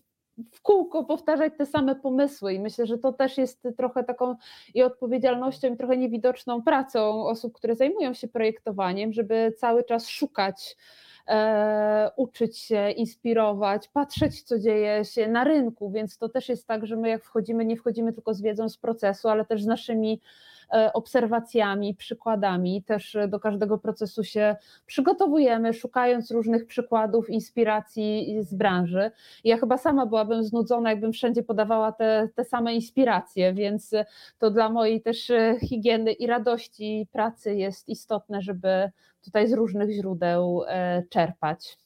w 0.52 0.62
kółko 0.62 1.04
powtarzać 1.04 1.52
te 1.58 1.66
same 1.66 1.96
pomysły 1.96 2.54
i 2.54 2.60
myślę, 2.60 2.86
że 2.86 2.98
to 2.98 3.12
też 3.12 3.38
jest 3.38 3.68
trochę 3.76 4.04
taką 4.04 4.36
i 4.74 4.82
odpowiedzialnością 4.82 5.74
i 5.74 5.76
trochę 5.76 5.96
niewidoczną 5.96 6.62
pracą 6.62 7.26
osób, 7.26 7.52
które 7.52 7.76
zajmują 7.76 8.14
się 8.14 8.28
projektowaniem, 8.28 9.12
żeby 9.12 9.52
cały 9.58 9.84
czas 9.84 10.08
szukać 10.08 10.76
E, 11.28 12.10
uczyć 12.16 12.58
się, 12.58 12.90
inspirować, 12.90 13.88
patrzeć, 13.88 14.42
co 14.42 14.58
dzieje 14.58 15.04
się 15.04 15.28
na 15.28 15.44
rynku. 15.44 15.90
Więc 15.90 16.18
to 16.18 16.28
też 16.28 16.48
jest 16.48 16.66
tak, 16.66 16.86
że 16.86 16.96
my 16.96 17.08
jak 17.08 17.24
wchodzimy, 17.24 17.64
nie 17.64 17.76
wchodzimy 17.76 18.12
tylko 18.12 18.34
z 18.34 18.42
wiedzą 18.42 18.68
z 18.68 18.78
procesu, 18.78 19.28
ale 19.28 19.44
też 19.44 19.62
z 19.62 19.66
naszymi 19.66 20.20
obserwacjami, 20.94 21.94
przykładami. 21.94 22.82
Też 22.82 23.16
do 23.28 23.40
każdego 23.40 23.78
procesu 23.78 24.24
się 24.24 24.56
przygotowujemy, 24.86 25.72
szukając 25.72 26.30
różnych 26.30 26.66
przykładów, 26.66 27.30
inspiracji 27.30 28.36
z 28.40 28.54
branży. 28.54 29.10
Ja 29.44 29.56
chyba 29.56 29.78
sama 29.78 30.06
byłabym 30.06 30.44
znudzona, 30.44 30.90
jakbym 30.90 31.12
wszędzie 31.12 31.42
podawała 31.42 31.92
te, 31.92 32.28
te 32.34 32.44
same 32.44 32.74
inspiracje, 32.74 33.52
więc 33.52 33.90
to 34.38 34.50
dla 34.50 34.68
mojej 34.68 35.02
też 35.02 35.30
e, 35.30 35.56
higieny 35.60 36.12
i 36.12 36.26
radości 36.26 37.08
pracy 37.12 37.54
jest 37.54 37.88
istotne, 37.88 38.42
żeby 38.42 38.90
tutaj 39.24 39.48
z 39.48 39.52
różnych 39.52 39.90
źródeł 39.90 40.62
e, 40.66 41.02
czerpać. 41.10 41.83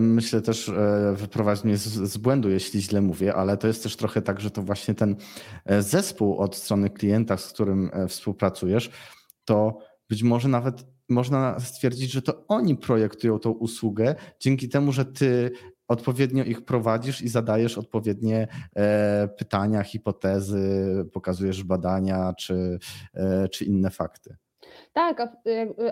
Myślę 0.00 0.40
też, 0.40 0.68
e, 0.68 1.14
wyprowadź 1.16 1.64
mnie 1.64 1.76
z, 1.76 1.82
z, 1.84 2.16
błędu, 2.16 2.50
jeśli 2.50 2.82
źle 2.82 3.00
mówię, 3.00 3.34
ale 3.34 3.56
to 3.56 3.66
jest 3.66 3.82
też 3.82 3.96
trochę 3.96 4.22
tak, 4.22 4.40
że 4.40 4.50
to 4.50 4.62
właśnie 4.62 4.94
ten 4.94 5.16
e, 5.64 5.82
zespół 5.82 6.38
od 6.38 6.56
strony 6.56 6.90
klienta, 6.90 7.36
z 7.36 7.52
którym 7.52 7.90
e, 7.92 8.08
współpracujesz, 8.08 8.90
to 9.44 9.78
być 10.08 10.22
może 10.22 10.48
nawet 10.48 10.86
można 11.08 11.60
stwierdzić, 11.60 12.10
że 12.10 12.22
to 12.22 12.46
oni 12.46 12.76
projektują 12.76 13.38
tą 13.38 13.50
usługę 13.50 14.14
dzięki 14.40 14.68
temu, 14.68 14.92
że 14.92 15.04
ty 15.04 15.50
odpowiednio 15.88 16.44
ich 16.44 16.64
prowadzisz 16.64 17.22
i 17.22 17.28
zadajesz 17.28 17.78
odpowiednie 17.78 18.48
pytania, 19.38 19.82
hipotezy, 19.82 20.60
pokazujesz 21.12 21.64
badania 21.64 22.32
czy, 22.38 22.78
czy 23.52 23.64
inne 23.64 23.90
fakty. 23.90 24.36
Tak, 24.98 25.28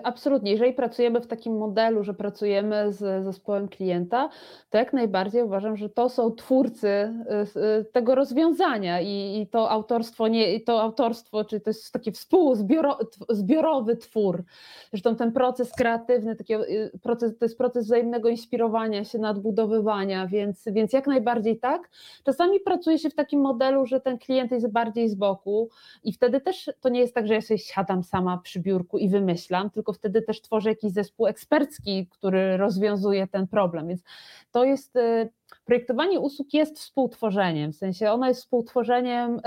absolutnie. 0.03 0.51
Jeżeli 0.51 0.73
pracujemy 0.73 1.21
w 1.21 1.27
takim 1.27 1.57
modelu, 1.57 2.03
że 2.03 2.13
pracujemy 2.13 2.93
z 2.93 3.25
zespołem 3.25 3.67
klienta, 3.67 4.29
to 4.69 4.77
jak 4.77 4.93
najbardziej 4.93 5.43
uważam, 5.43 5.77
że 5.77 5.89
to 5.89 6.09
są 6.09 6.31
twórcy 6.31 6.87
y, 6.87 7.59
y, 7.59 7.85
tego 7.85 8.15
rozwiązania 8.15 9.01
i, 9.01 9.41
i 9.41 9.47
to 9.47 9.71
autorstwo, 9.71 10.27
nie, 10.27 10.59
to 10.61 10.81
autorstwo, 10.81 11.45
czy 11.45 11.59
to 11.59 11.69
jest 11.69 11.91
taki 11.91 12.11
współzbiorowy 12.11 13.97
twór. 13.97 14.43
Zresztą 14.91 15.15
ten 15.15 15.31
proces 15.31 15.71
kreatywny, 15.71 16.35
taki 16.35 16.53
y, 16.53 16.91
proces, 17.03 17.37
to 17.37 17.45
jest 17.45 17.57
proces 17.57 17.85
wzajemnego 17.85 18.29
inspirowania 18.29 19.03
się, 19.03 19.19
nadbudowywania, 19.19 20.27
więc, 20.27 20.63
więc 20.65 20.93
jak 20.93 21.07
najbardziej 21.07 21.59
tak. 21.59 21.89
Czasami 22.23 22.59
pracuje 22.59 22.99
się 22.99 23.09
w 23.09 23.15
takim 23.15 23.41
modelu, 23.41 23.85
że 23.85 24.01
ten 24.01 24.17
klient 24.17 24.51
jest 24.51 24.71
bardziej 24.71 25.09
z 25.09 25.15
boku 25.15 25.69
i 26.03 26.13
wtedy 26.13 26.41
też 26.41 26.71
to 26.81 26.89
nie 26.89 26.99
jest 26.99 27.15
tak, 27.15 27.27
że 27.27 27.33
ja 27.33 27.41
sobie 27.41 27.57
siadam 27.57 28.03
sama 28.03 28.37
przy 28.37 28.59
biurku 28.59 28.96
i 28.97 29.09
wymyślam, 29.09 29.69
tylko 29.69 29.93
wtedy 29.93 30.21
też 30.21 30.41
tworzę 30.41 30.69
jakiś 30.69 30.91
zespół 30.91 31.27
ekspercki, 31.27 32.07
który 32.07 32.57
rozwiązuje 32.57 33.27
ten 33.27 33.47
problem. 33.47 33.87
Więc 33.87 34.03
to 34.51 34.63
jest 34.63 34.95
y, 34.95 35.29
projektowanie 35.65 36.19
usług 36.19 36.53
jest 36.53 36.79
współtworzeniem, 36.79 37.73
w 37.73 37.75
sensie 37.75 38.11
ono 38.11 38.27
jest 38.27 38.41
współtworzeniem 38.41 39.41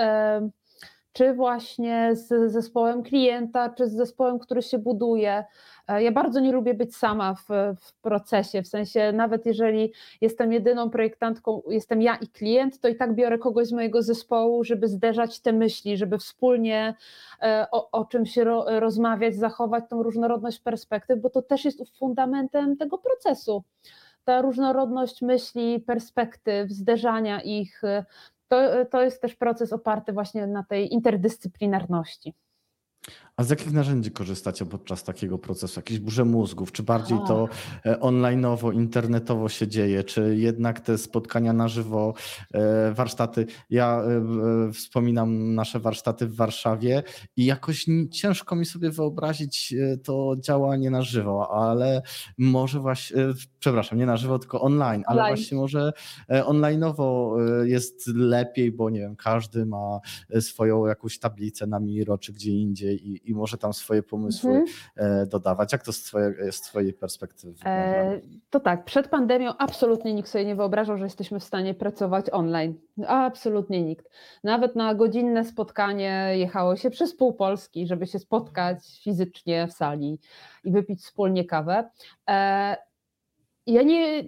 czy 1.12 1.34
właśnie 1.34 2.10
z 2.12 2.52
zespołem 2.52 3.02
klienta, 3.02 3.70
czy 3.70 3.86
z 3.86 3.92
zespołem, 3.92 4.38
który 4.38 4.62
się 4.62 4.78
buduje. 4.78 5.44
E, 5.88 6.02
ja 6.02 6.12
bardzo 6.12 6.40
nie 6.40 6.52
lubię 6.52 6.74
być 6.74 6.96
sama 6.96 7.34
w, 7.34 7.48
w, 7.80 7.92
procesie, 8.00 8.62
w 8.62 8.68
sensie 8.68 9.12
nawet 9.12 9.46
jeżeli 9.46 9.92
jestem 10.20 10.52
jedyną 10.52 10.90
projektantką, 10.90 11.62
jestem 11.68 12.02
ja 12.02 12.16
i 12.16 12.28
klient, 12.28 12.80
to 12.80 12.88
i 12.88 12.96
tak 12.96 13.14
biorę 13.14 13.38
kogoś 13.38 13.66
z 13.66 13.72
mojego 13.72 14.02
zespołu, 14.02 14.64
żeby 14.64 14.88
zderzać 14.88 15.40
te 15.40 15.52
myśli, 15.52 15.96
żeby 15.96 16.18
wspólnie 16.18 16.94
e, 17.42 17.66
o, 17.70 17.90
o 17.90 18.04
czymś 18.04 18.36
ro, 18.36 18.80
rozmawiać, 18.80 19.34
zachować 19.34 19.84
tą 19.90 20.02
różnorodność 20.02 20.60
perspektyw, 20.60 21.20
bo 21.20 21.30
to 21.30 21.42
też 21.42 21.64
jest 21.64 21.98
fundamentem 21.98 22.76
tego 22.76 22.98
procesu 22.98 23.64
ta 24.24 24.42
różnorodność 24.42 25.22
myśli, 25.22 25.80
perspektyw, 25.80 26.70
zderzania 26.70 27.40
ich, 27.40 27.82
to, 28.50 28.84
to 28.86 29.02
jest 29.02 29.22
też 29.22 29.34
proces 29.34 29.72
oparty 29.72 30.12
właśnie 30.12 30.46
na 30.46 30.64
tej 30.64 30.92
interdyscyplinarności. 30.92 32.34
A 33.40 33.44
z 33.44 33.50
jakich 33.50 33.72
narzędzi 33.72 34.10
korzystacie 34.10 34.66
podczas 34.66 35.04
takiego 35.04 35.38
procesu? 35.38 35.80
Jakieś 35.80 35.98
burze 35.98 36.24
mózgów? 36.24 36.72
Czy 36.72 36.82
bardziej 36.82 37.18
to 37.26 37.48
e, 37.84 37.96
online'owo, 37.96 38.74
internetowo 38.74 39.48
się 39.48 39.68
dzieje? 39.68 40.04
Czy 40.04 40.36
jednak 40.36 40.80
te 40.80 40.98
spotkania 40.98 41.52
na 41.52 41.68
żywo, 41.68 42.14
e, 42.54 42.92
warsztaty? 42.92 43.46
Ja 43.70 44.02
e, 44.68 44.72
wspominam 44.72 45.54
nasze 45.54 45.80
warsztaty 45.80 46.26
w 46.26 46.36
Warszawie 46.36 47.02
i 47.36 47.44
jakoś 47.44 47.86
ciężko 48.10 48.56
mi 48.56 48.66
sobie 48.66 48.90
wyobrazić 48.90 49.74
to 50.04 50.36
działanie 50.40 50.90
na 50.90 51.02
żywo, 51.02 51.50
ale 51.50 52.02
może 52.38 52.80
właśnie, 52.80 53.16
przepraszam, 53.58 53.98
nie 53.98 54.06
na 54.06 54.16
żywo, 54.16 54.38
tylko 54.38 54.60
online, 54.60 55.02
ale 55.06 55.22
online. 55.22 55.36
właśnie 55.36 55.58
może 55.58 55.92
online'owo 56.28 57.36
jest 57.64 58.06
lepiej, 58.06 58.72
bo 58.72 58.90
nie 58.90 59.00
wiem, 59.00 59.16
każdy 59.16 59.66
ma 59.66 60.00
swoją 60.40 60.86
jakąś 60.86 61.18
tablicę 61.18 61.66
na 61.66 61.80
Miro 61.80 62.18
czy 62.18 62.32
gdzie 62.32 62.50
indziej 62.50 63.08
i, 63.08 63.29
i 63.30 63.34
może 63.34 63.58
tam 63.58 63.72
swoje 63.72 64.02
pomysły 64.02 64.50
mhm. 64.50 64.66
E, 64.96 65.26
dodawać. 65.26 65.72
Jak 65.72 65.82
to 65.82 65.92
z 65.92 66.02
twojej, 66.02 66.52
z 66.52 66.60
twojej 66.60 66.92
perspektywy 66.92 67.54
e, 67.64 68.20
To 68.50 68.60
tak, 68.60 68.84
przed 68.84 69.08
pandemią 69.08 69.52
absolutnie 69.58 70.14
nikt 70.14 70.28
sobie 70.28 70.44
nie 70.44 70.56
wyobrażał, 70.56 70.98
że 70.98 71.04
jesteśmy 71.04 71.40
w 71.40 71.44
stanie 71.44 71.74
pracować 71.74 72.26
online. 72.32 72.74
Absolutnie 73.06 73.82
nikt. 73.82 74.10
Nawet 74.44 74.76
na 74.76 74.94
godzinne 74.94 75.44
spotkanie 75.44 76.32
jechało 76.34 76.76
się 76.76 76.90
przez 76.90 77.16
pół 77.16 77.32
Polski, 77.32 77.86
żeby 77.86 78.06
się 78.06 78.18
spotkać 78.18 78.78
fizycznie 79.04 79.66
w 79.66 79.72
sali 79.72 80.18
i 80.64 80.70
wypić 80.70 81.00
wspólnie 81.00 81.44
kawę. 81.44 81.90
E, 82.28 82.89
ja 83.72 83.82
nie, 83.82 84.24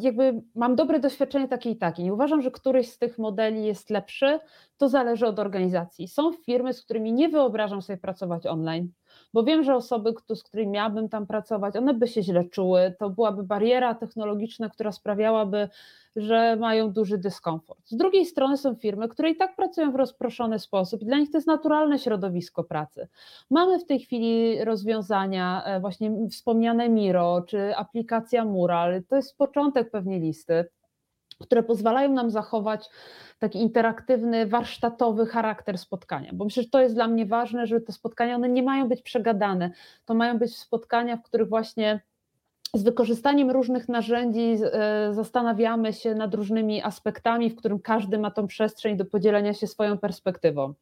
jakby 0.00 0.42
mam 0.54 0.76
dobre 0.76 1.00
doświadczenie 1.00 1.48
takie 1.48 1.70
i 1.70 1.76
takie. 1.76 2.02
Nie 2.02 2.14
uważam, 2.14 2.42
że 2.42 2.50
któryś 2.50 2.90
z 2.90 2.98
tych 2.98 3.18
modeli 3.18 3.64
jest 3.64 3.90
lepszy. 3.90 4.38
To 4.76 4.88
zależy 4.88 5.26
od 5.26 5.38
organizacji. 5.38 6.08
Są 6.08 6.32
firmy, 6.32 6.72
z 6.72 6.82
którymi 6.82 7.12
nie 7.12 7.28
wyobrażam 7.28 7.82
sobie 7.82 7.96
pracować 7.96 8.46
online, 8.46 8.92
bo 9.34 9.44
wiem, 9.44 9.62
że 9.62 9.74
osoby, 9.74 10.14
z 10.34 10.42
którymi 10.42 10.72
miałabym 10.72 11.08
tam 11.08 11.26
pracować, 11.26 11.76
one 11.76 11.94
by 11.94 12.08
się 12.08 12.22
źle 12.22 12.44
czuły. 12.44 12.94
To 12.98 13.10
byłaby 13.10 13.42
bariera 13.42 13.94
technologiczna, 13.94 14.68
która 14.68 14.92
sprawiałaby, 14.92 15.68
że 16.16 16.56
mają 16.56 16.92
duży 16.92 17.18
dyskomfort. 17.18 17.80
Z 17.84 17.96
drugiej 17.96 18.26
strony 18.26 18.56
są 18.56 18.74
firmy, 18.74 19.08
które 19.08 19.30
i 19.30 19.36
tak 19.36 19.56
pracują 19.56 19.92
w 19.92 19.94
rozproszony 19.94 20.58
sposób 20.58 21.02
i 21.02 21.06
dla 21.06 21.18
nich 21.18 21.30
to 21.30 21.38
jest 21.38 21.46
naturalne 21.46 21.98
środowisko 21.98 22.64
pracy. 22.64 23.08
Mamy 23.50 23.78
w 23.78 23.86
tej 23.86 24.00
chwili 24.00 24.64
rozwiązania, 24.64 25.62
e, 25.64 25.80
właśnie 25.80 26.28
wspomniane 26.30 26.88
Miro 26.88 27.42
czy 27.42 27.76
aplikacja 27.76 28.44
Mural, 28.44 29.02
to 29.08 29.16
jest 29.16 29.36
początek 29.36 29.90
pewnie 29.90 30.18
listy 30.18 30.64
które 31.40 31.62
pozwalają 31.62 32.12
nam 32.12 32.30
zachować 32.30 32.90
taki 33.38 33.58
interaktywny, 33.58 34.46
warsztatowy 34.46 35.26
charakter 35.26 35.78
spotkania. 35.78 36.30
Bo 36.32 36.44
myślę, 36.44 36.62
że 36.62 36.68
to 36.68 36.80
jest 36.80 36.94
dla 36.94 37.08
mnie 37.08 37.26
ważne, 37.26 37.66
żeby 37.66 37.80
te 37.80 37.92
spotkania, 37.92 38.36
one 38.36 38.48
nie 38.48 38.62
mają 38.62 38.88
być 38.88 39.02
przegadane. 39.02 39.70
To 40.04 40.14
mają 40.14 40.38
być 40.38 40.56
spotkania, 40.56 41.16
w 41.16 41.22
których 41.22 41.48
właśnie 41.48 42.00
z 42.74 42.82
wykorzystaniem 42.82 43.50
różnych 43.50 43.88
narzędzi 43.88 44.56
e, 44.72 45.12
zastanawiamy 45.12 45.92
się 45.92 46.14
nad 46.14 46.34
różnymi 46.34 46.82
aspektami, 46.82 47.50
w 47.50 47.56
którym 47.56 47.78
każdy 47.78 48.18
ma 48.18 48.30
tą 48.30 48.46
przestrzeń 48.46 48.96
do 48.96 49.04
podzielenia 49.04 49.54
się 49.54 49.66
swoją 49.66 49.98
perspektywą. 49.98 50.74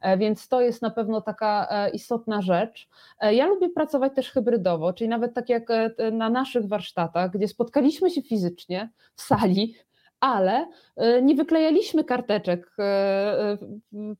E, 0.00 0.18
więc 0.18 0.48
to 0.48 0.60
jest 0.60 0.82
na 0.82 0.90
pewno 0.90 1.20
taka 1.20 1.68
e, 1.70 1.90
istotna 1.90 2.42
rzecz. 2.42 2.88
Ja 3.20 3.46
lubię 3.46 3.68
pracować 3.68 4.14
też 4.14 4.30
hybrydowo, 4.30 4.92
czyli 4.92 5.08
nawet 5.10 5.34
tak 5.34 5.48
jak 5.48 5.68
na 6.12 6.30
naszych 6.30 6.68
warsztatach, 6.68 7.30
gdzie 7.30 7.48
spotkaliśmy 7.48 8.10
się 8.10 8.22
fizycznie 8.22 8.90
w 9.14 9.22
sali, 9.22 9.74
ale 10.20 10.66
e, 10.96 11.22
nie 11.22 11.34
wyklejaliśmy 11.34 12.04
karteczek 12.04 12.70
e, 12.78 12.82
e, 12.82 13.58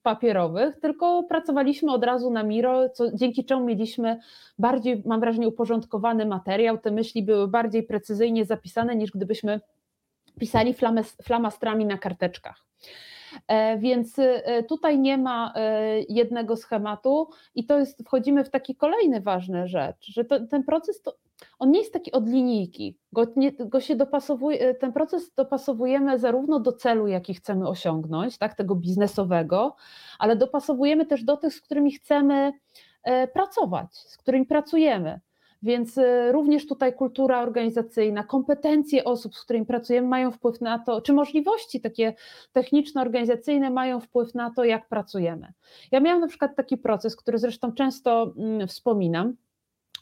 papierowych, 0.02 0.80
tylko 0.80 1.22
pracowaliśmy 1.22 1.92
od 1.92 2.04
razu 2.04 2.30
na 2.30 2.42
Miro, 2.42 2.88
co, 2.88 3.12
dzięki 3.14 3.44
czemu 3.44 3.64
mieliśmy 3.64 4.18
bardziej, 4.58 5.02
mam 5.06 5.20
wrażenie, 5.20 5.48
uporządkowany 5.48 6.26
materiał. 6.26 6.78
Te 6.78 6.90
myśli 6.90 7.22
były 7.22 7.48
bardziej 7.48 7.82
precyzyjnie 7.82 8.44
zapisane 8.44 8.96
niż 8.96 9.10
gdybyśmy 9.10 9.60
pisali 10.38 10.74
flamastrami 11.22 11.84
na 11.86 11.98
karteczkach. 11.98 12.64
Więc 13.78 14.16
tutaj 14.68 14.98
nie 14.98 15.18
ma 15.18 15.52
jednego 16.08 16.56
schematu 16.56 17.28
i 17.54 17.66
to 17.66 17.78
jest, 17.78 18.02
wchodzimy 18.04 18.44
w 18.44 18.50
taki 18.50 18.76
kolejny 18.76 19.20
ważny 19.20 19.68
rzecz, 19.68 20.06
że 20.06 20.24
to, 20.24 20.46
ten 20.46 20.64
proces 20.64 21.02
to 21.02 21.14
on 21.58 21.70
nie 21.70 21.78
jest 21.78 21.92
taki 21.92 22.12
od 22.12 22.28
linijki. 22.28 22.98
Go, 23.12 23.26
nie, 23.36 23.52
go 23.52 23.80
się 23.80 23.96
dopasowuje, 23.96 24.74
ten 24.74 24.92
proces 24.92 25.34
dopasowujemy 25.34 26.18
zarówno 26.18 26.60
do 26.60 26.72
celu, 26.72 27.06
jaki 27.06 27.34
chcemy 27.34 27.68
osiągnąć, 27.68 28.38
tak, 28.38 28.54
tego 28.54 28.74
biznesowego, 28.74 29.76
ale 30.18 30.36
dopasowujemy 30.36 31.06
też 31.06 31.24
do 31.24 31.36
tych, 31.36 31.54
z 31.54 31.60
którymi 31.60 31.92
chcemy 31.92 32.52
e, 33.02 33.28
pracować, 33.28 33.96
z 33.96 34.16
którymi 34.16 34.46
pracujemy. 34.46 35.20
Więc 35.62 35.98
e, 35.98 36.32
również 36.32 36.66
tutaj 36.66 36.94
kultura 36.94 37.42
organizacyjna, 37.42 38.24
kompetencje 38.24 39.04
osób, 39.04 39.36
z 39.36 39.44
którymi 39.44 39.66
pracujemy, 39.66 40.08
mają 40.08 40.30
wpływ 40.30 40.60
na 40.60 40.78
to, 40.78 41.00
czy 41.00 41.12
możliwości 41.12 41.80
takie 41.80 42.14
techniczno-organizacyjne 42.52 43.70
mają 43.70 44.00
wpływ 44.00 44.34
na 44.34 44.50
to, 44.50 44.64
jak 44.64 44.88
pracujemy. 44.88 45.52
Ja 45.92 46.00
miałam 46.00 46.20
na 46.20 46.28
przykład 46.28 46.56
taki 46.56 46.76
proces, 46.76 47.16
który 47.16 47.38
zresztą 47.38 47.72
często 47.72 48.32
mm, 48.36 48.68
wspominam, 48.68 49.34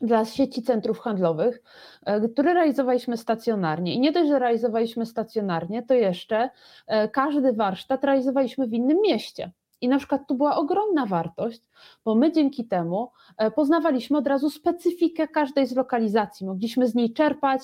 dla 0.00 0.24
sieci 0.24 0.62
centrów 0.62 0.98
handlowych, 0.98 1.62
e, 2.06 2.28
które 2.28 2.54
realizowaliśmy 2.54 3.16
stacjonarnie. 3.16 3.94
I 3.94 4.00
nie 4.00 4.12
dość, 4.12 4.28
że 4.28 4.38
realizowaliśmy 4.38 5.06
stacjonarnie, 5.06 5.82
to 5.82 5.94
jeszcze 5.94 6.50
e, 6.86 7.08
każdy 7.08 7.52
warsztat 7.52 8.04
realizowaliśmy 8.04 8.66
w 8.66 8.72
innym 8.72 8.98
mieście. 9.02 9.50
I 9.80 9.88
na 9.88 9.98
przykład 9.98 10.28
tu 10.28 10.34
była 10.34 10.56
ogromna 10.56 11.06
wartość, 11.06 11.62
bo 12.04 12.14
my 12.14 12.32
dzięki 12.32 12.64
temu 12.64 13.10
e, 13.36 13.50
poznawaliśmy 13.50 14.18
od 14.18 14.26
razu 14.26 14.50
specyfikę 14.50 15.28
każdej 15.28 15.66
z 15.66 15.76
lokalizacji. 15.76 16.46
Mogliśmy 16.46 16.88
z 16.88 16.94
niej 16.94 17.12
czerpać, 17.12 17.60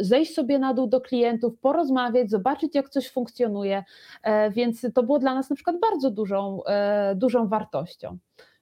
zejść 0.00 0.34
sobie 0.34 0.58
na 0.58 0.74
dół 0.74 0.86
do 0.86 1.00
klientów, 1.00 1.58
porozmawiać, 1.60 2.30
zobaczyć, 2.30 2.74
jak 2.74 2.88
coś 2.88 3.10
funkcjonuje, 3.10 3.84
więc 4.50 4.86
to 4.94 5.02
było 5.02 5.18
dla 5.18 5.34
nas 5.34 5.50
na 5.50 5.56
przykład 5.56 5.76
bardzo 5.80 6.10
dużą, 6.10 6.60
dużą 7.14 7.48
wartością. 7.48 8.18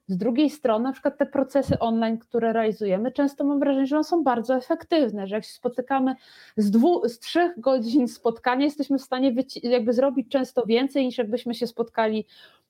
Z 0.06 0.16
drugiej 0.16 0.50
strony, 0.50 0.84
na 0.84 0.92
przykład 0.92 1.18
te 1.18 1.26
procesy 1.26 1.78
online, 1.78 2.18
które 2.18 2.52
realizujemy, 2.52 3.12
często 3.12 3.44
mam 3.44 3.60
wrażenie, 3.60 3.86
że 3.86 3.96
one 3.96 4.04
są 4.04 4.24
bardzo 4.24 4.54
efektywne, 4.54 5.26
że 5.26 5.34
jak 5.34 5.44
się 5.44 5.52
spotykamy 5.52 6.14
z, 6.56 6.70
dwóch, 6.70 7.08
z 7.08 7.18
trzech 7.18 7.60
godzin 7.60 8.08
spotkania, 8.08 8.64
jesteśmy 8.64 8.98
w 8.98 9.02
stanie 9.02 9.34
jakby 9.62 9.92
zrobić 9.92 10.28
często 10.28 10.66
więcej 10.66 11.06
niż 11.06 11.18
jakbyśmy 11.18 11.54
się 11.54 11.66
spotkali 11.66 12.18
e, 12.18 12.63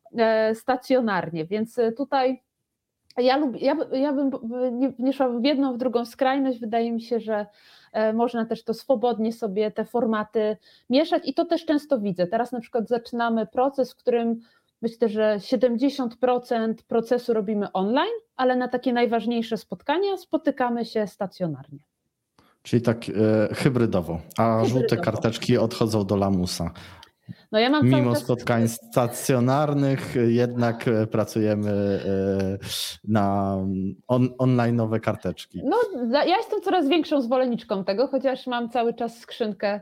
stacjonarnie. 0.54 1.44
Więc 1.44 1.78
e, 1.78 1.92
tutaj 1.92 2.42
ja, 3.16 3.36
lubię, 3.36 3.60
ja, 3.60 3.76
ja 3.92 4.12
bym 4.12 4.30
nie, 4.72 4.92
nie 4.98 5.12
szła 5.12 5.28
w 5.28 5.44
jedną, 5.44 5.74
w 5.74 5.78
drugą 5.78 6.04
skrajność. 6.04 6.60
Wydaje 6.60 6.92
mi 6.92 7.02
się, 7.02 7.20
że 7.20 7.46
e, 7.92 8.12
można 8.12 8.44
też 8.44 8.64
to 8.64 8.74
swobodnie 8.74 9.32
sobie 9.32 9.70
te 9.70 9.84
formaty 9.84 10.56
mieszać 10.90 11.22
i 11.28 11.34
to 11.34 11.44
też 11.44 11.64
często 11.64 12.00
widzę. 12.00 12.26
Teraz 12.26 12.52
na 12.52 12.60
przykład 12.60 12.88
zaczynamy 12.88 13.46
proces, 13.46 13.92
w 13.92 13.96
którym 13.96 14.40
Myślę, 14.82 15.08
że 15.08 15.36
70% 15.38 16.74
procesu 16.88 17.32
robimy 17.32 17.72
online, 17.72 18.14
ale 18.36 18.56
na 18.56 18.68
takie 18.68 18.92
najważniejsze 18.92 19.56
spotkania 19.56 20.16
spotykamy 20.16 20.84
się 20.84 21.06
stacjonarnie. 21.06 21.78
Czyli 22.62 22.82
tak 22.82 22.96
e, 23.08 23.54
hybrydowo, 23.54 24.18
a 24.38 24.42
hybrydowo. 24.42 24.64
żółte 24.64 24.96
karteczki 24.96 25.58
odchodzą 25.58 26.06
do 26.06 26.16
lamusa. 26.16 26.70
No 27.54 27.60
ja 27.60 27.82
Mimo 27.82 28.12
czas... 28.12 28.22
spotkań 28.22 28.68
stacjonarnych, 28.68 30.14
jednak 30.26 30.88
e, 30.88 31.06
pracujemy 31.06 31.70
e, 31.70 32.58
na 33.08 33.56
on, 34.08 34.28
online'owe 34.38 35.00
karteczki. 35.00 35.62
No, 35.64 35.76
ja 36.12 36.36
jestem 36.36 36.60
coraz 36.60 36.88
większą 36.88 37.22
zwolenniczką 37.22 37.84
tego, 37.84 38.06
chociaż 38.06 38.46
mam 38.46 38.70
cały 38.70 38.94
czas 38.94 39.18
skrzynkę 39.18 39.80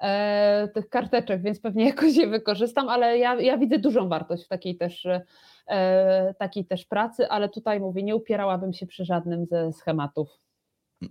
e, 0.00 0.68
tych 0.74 0.88
karteczek, 0.88 1.42
więc 1.42 1.60
pewnie 1.60 1.84
jakoś 1.86 2.16
je 2.16 2.26
wykorzystam, 2.26 2.88
ale 2.88 3.18
ja, 3.18 3.34
ja 3.34 3.58
widzę 3.58 3.78
dużą 3.78 4.08
wartość 4.08 4.44
w 4.44 4.48
takiej 4.48 4.76
też, 4.76 5.08
takiej 6.38 6.64
też 6.64 6.84
pracy, 6.84 7.28
ale 7.28 7.48
tutaj 7.48 7.80
mówię, 7.80 8.02
nie 8.02 8.16
upierałabym 8.16 8.72
się 8.72 8.86
przy 8.86 9.04
żadnym 9.04 9.46
ze 9.46 9.72
schematów. 9.72 10.28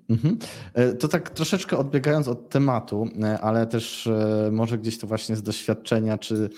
Mhm. 0.10 0.38
E, 0.73 0.93
to 0.93 1.08
tak 1.08 1.30
troszeczkę 1.30 1.78
odbiegając 1.78 2.28
od 2.28 2.49
tematu, 2.49 3.08
e, 3.23 3.41
ale 3.41 3.67
też 3.67 4.08
e, 4.08 4.49
może 4.52 4.78
gdzieś 4.78 4.99
to 4.99 5.08
właśnie 5.08 5.36
z 5.36 5.43
doświadczenia 5.43 6.17
czy, 6.17 6.49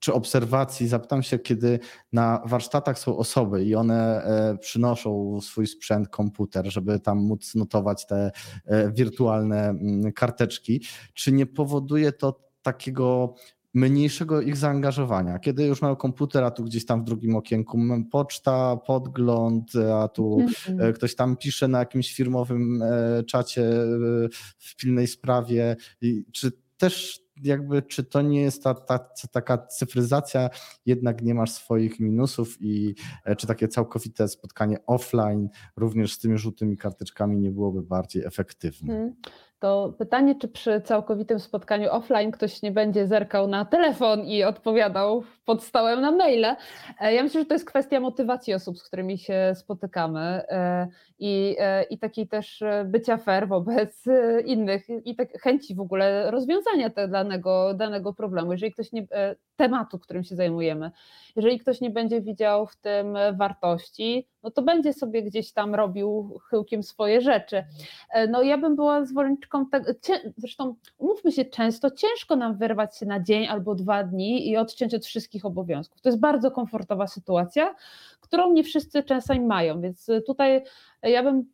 czy 0.00 0.12
obserwacji, 0.12 0.88
zapytam 0.88 1.22
się, 1.22 1.38
kiedy 1.38 1.78
na 2.12 2.42
warsztatach 2.46 2.98
są 2.98 3.16
osoby 3.16 3.64
i 3.64 3.74
one 3.74 4.22
przynoszą 4.60 5.40
swój 5.40 5.66
sprzęt, 5.66 6.08
komputer, 6.08 6.72
żeby 6.72 7.00
tam 7.00 7.18
móc 7.18 7.54
notować 7.54 8.06
te 8.06 8.30
wirtualne 8.94 9.68
mm, 9.68 10.12
karteczki, 10.12 10.82
czy 11.14 11.32
nie 11.32 11.46
powoduje 11.46 12.12
to 12.12 12.40
takiego 12.62 13.34
mniejszego 13.74 14.40
ich 14.40 14.56
zaangażowania. 14.56 15.38
Kiedy 15.38 15.64
już 15.64 15.82
mają 15.82 15.96
komputer, 15.96 16.44
a 16.44 16.50
tu 16.50 16.64
gdzieś 16.64 16.86
tam 16.86 17.00
w 17.00 17.04
drugim 17.04 17.36
okienku 17.36 17.78
poczta, 18.10 18.76
podgląd, 18.76 19.72
a 19.94 20.08
tu 20.08 20.38
mm-hmm. 20.38 20.92
ktoś 20.92 21.14
tam 21.14 21.36
pisze 21.36 21.68
na 21.68 21.78
jakimś 21.78 22.14
firmowym 22.14 22.82
e, 22.82 23.22
czacie 23.22 23.62
e, 23.62 23.86
w 24.58 24.76
pilnej 24.76 25.06
sprawie. 25.06 25.76
Czy 26.32 26.52
też 26.76 27.22
jakby, 27.42 27.82
czy 27.82 28.04
to 28.04 28.22
nie 28.22 28.40
jest 28.40 28.62
ta, 28.62 28.74
ta, 28.74 28.98
taka 29.32 29.58
cyfryzacja, 29.58 30.50
jednak 30.86 31.22
nie 31.22 31.34
masz 31.34 31.50
swoich 31.50 32.00
minusów 32.00 32.56
i 32.60 32.94
czy 33.38 33.46
takie 33.46 33.68
całkowite 33.68 34.28
spotkanie 34.28 34.86
offline 34.86 35.48
również 35.76 36.12
z 36.12 36.18
tymi 36.18 36.38
żółtymi 36.38 36.76
karteczkami 36.76 37.38
nie 37.38 37.50
byłoby 37.50 37.82
bardziej 37.82 38.24
efektywne? 38.24 38.94
Hmm 38.94 39.14
to 39.62 39.92
pytanie, 39.98 40.34
czy 40.34 40.48
przy 40.48 40.80
całkowitym 40.80 41.40
spotkaniu 41.40 41.90
offline 41.90 42.30
ktoś 42.30 42.62
nie 42.62 42.72
będzie 42.72 43.06
zerkał 43.06 43.48
na 43.48 43.64
telefon 43.64 44.24
i 44.24 44.44
odpowiadał 44.44 45.24
pod 45.44 45.62
stołem 45.62 46.00
na 46.00 46.10
maile. 46.10 46.56
E, 47.00 47.14
ja 47.14 47.22
myślę, 47.22 47.40
że 47.40 47.46
to 47.46 47.54
jest 47.54 47.66
kwestia 47.66 48.00
motywacji 48.00 48.54
osób, 48.54 48.78
z 48.78 48.82
którymi 48.82 49.18
się 49.18 49.52
spotykamy 49.54 50.20
e, 50.20 50.88
i, 51.18 51.56
e, 51.58 51.82
i 51.82 51.98
takiej 51.98 52.28
też 52.28 52.64
bycia 52.84 53.16
fair 53.16 53.48
wobec 53.48 54.04
innych 54.44 54.86
i 55.04 55.16
tak 55.16 55.28
chęci 55.42 55.74
w 55.74 55.80
ogóle 55.80 56.30
rozwiązania 56.30 56.90
danego, 57.08 57.74
danego 57.74 58.14
problemu. 58.14 58.52
Jeżeli 58.52 58.72
ktoś 58.72 58.92
nie, 58.92 59.06
tematu, 59.56 59.98
którym 59.98 60.24
się 60.24 60.36
zajmujemy, 60.36 60.90
jeżeli 61.36 61.58
ktoś 61.58 61.80
nie 61.80 61.90
będzie 61.90 62.20
widział 62.20 62.66
w 62.66 62.76
tym 62.76 63.18
wartości, 63.38 64.28
no 64.42 64.50
to 64.50 64.62
będzie 64.62 64.92
sobie 64.92 65.22
gdzieś 65.22 65.52
tam 65.52 65.74
robił 65.74 66.40
chyłkiem 66.50 66.82
swoje 66.82 67.20
rzeczy. 67.20 67.64
No 68.28 68.42
ja 68.42 68.58
bym 68.58 68.76
była 68.76 69.04
zwolenniczką 69.04 69.51
tego, 69.70 69.92
zresztą 70.36 70.74
umówmy 70.98 71.32
się, 71.32 71.44
często 71.44 71.90
ciężko 71.90 72.36
nam 72.36 72.56
wyrwać 72.56 72.98
się 72.98 73.06
na 73.06 73.20
dzień 73.20 73.46
albo 73.46 73.74
dwa 73.74 74.04
dni 74.04 74.48
i 74.48 74.56
odciąć 74.56 74.94
od 74.94 75.06
wszystkich 75.06 75.44
obowiązków. 75.44 76.00
To 76.00 76.08
jest 76.08 76.20
bardzo 76.20 76.50
komfortowa 76.50 77.06
sytuacja, 77.06 77.74
którą 78.20 78.52
nie 78.52 78.64
wszyscy 78.64 79.02
czasami 79.02 79.40
mają, 79.40 79.80
więc 79.80 80.06
tutaj 80.26 80.62
ja 81.02 81.22
bym 81.22 81.44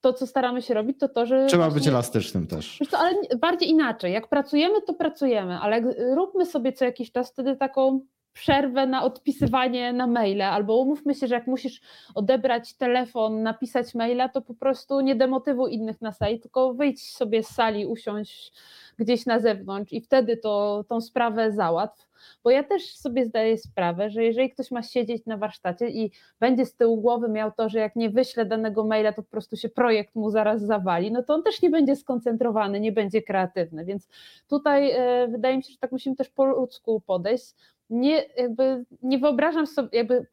to, 0.00 0.12
co 0.12 0.26
staramy 0.26 0.62
się 0.62 0.74
robić, 0.74 0.98
to 0.98 1.08
to, 1.08 1.26
że. 1.26 1.46
Trzeba 1.46 1.70
być 1.70 1.88
elastycznym 1.88 2.46
też. 2.46 2.78
Co, 2.90 2.98
ale 2.98 3.16
bardziej 3.40 3.70
inaczej. 3.70 4.12
Jak 4.12 4.28
pracujemy, 4.28 4.82
to 4.82 4.94
pracujemy, 4.94 5.58
ale 5.58 5.80
róbmy 6.14 6.46
sobie 6.46 6.72
co 6.72 6.84
jakiś 6.84 7.12
czas 7.12 7.30
wtedy 7.30 7.56
taką 7.56 8.00
przerwę 8.34 8.86
na 8.86 9.04
odpisywanie 9.04 9.92
na 9.92 10.06
maile, 10.06 10.42
albo 10.42 10.76
umówmy 10.76 11.14
się, 11.14 11.26
że 11.26 11.34
jak 11.34 11.46
musisz 11.46 11.80
odebrać 12.14 12.74
telefon, 12.74 13.42
napisać 13.42 13.94
maila, 13.94 14.28
to 14.28 14.42
po 14.42 14.54
prostu 14.54 15.00
nie 15.00 15.16
demotywuj 15.16 15.74
innych 15.74 16.00
na 16.00 16.12
sali, 16.12 16.40
tylko 16.40 16.74
wyjdź 16.74 17.10
sobie 17.10 17.42
z 17.42 17.48
sali, 17.48 17.86
usiądź 17.86 18.52
gdzieś 18.98 19.26
na 19.26 19.38
zewnątrz 19.38 19.92
i 19.92 20.00
wtedy 20.00 20.36
to, 20.36 20.84
tą 20.88 21.00
sprawę 21.00 21.52
załatw. 21.52 22.08
Bo 22.44 22.50
ja 22.50 22.62
też 22.62 22.96
sobie 22.96 23.24
zdaję 23.24 23.58
sprawę, 23.58 24.10
że 24.10 24.24
jeżeli 24.24 24.50
ktoś 24.50 24.70
ma 24.70 24.82
siedzieć 24.82 25.26
na 25.26 25.36
warsztacie 25.36 25.88
i 25.88 26.10
będzie 26.40 26.66
z 26.66 26.76
tyłu 26.76 27.00
głowy 27.00 27.28
miał 27.28 27.52
to, 27.52 27.68
że 27.68 27.78
jak 27.78 27.96
nie 27.96 28.10
wyśle 28.10 28.44
danego 28.44 28.84
maila, 28.84 29.12
to 29.12 29.22
po 29.22 29.30
prostu 29.30 29.56
się 29.56 29.68
projekt 29.68 30.14
mu 30.14 30.30
zaraz 30.30 30.62
zawali, 30.62 31.12
no 31.12 31.22
to 31.22 31.34
on 31.34 31.42
też 31.42 31.62
nie 31.62 31.70
będzie 31.70 31.96
skoncentrowany, 31.96 32.80
nie 32.80 32.92
będzie 32.92 33.22
kreatywny. 33.22 33.84
Więc 33.84 34.08
tutaj 34.48 34.90
e, 34.90 35.28
wydaje 35.28 35.56
mi 35.56 35.62
się, 35.62 35.72
że 35.72 35.78
tak 35.78 35.92
musimy 35.92 36.16
też 36.16 36.28
po 36.28 36.44
ludzku 36.44 37.00
podejść 37.00 37.54
nie, 37.90 38.24
jakby 38.36 38.84
nie 39.02 39.18
wyobrażam 39.18 39.66
sobie, 39.66 39.88
jakby 39.92 40.26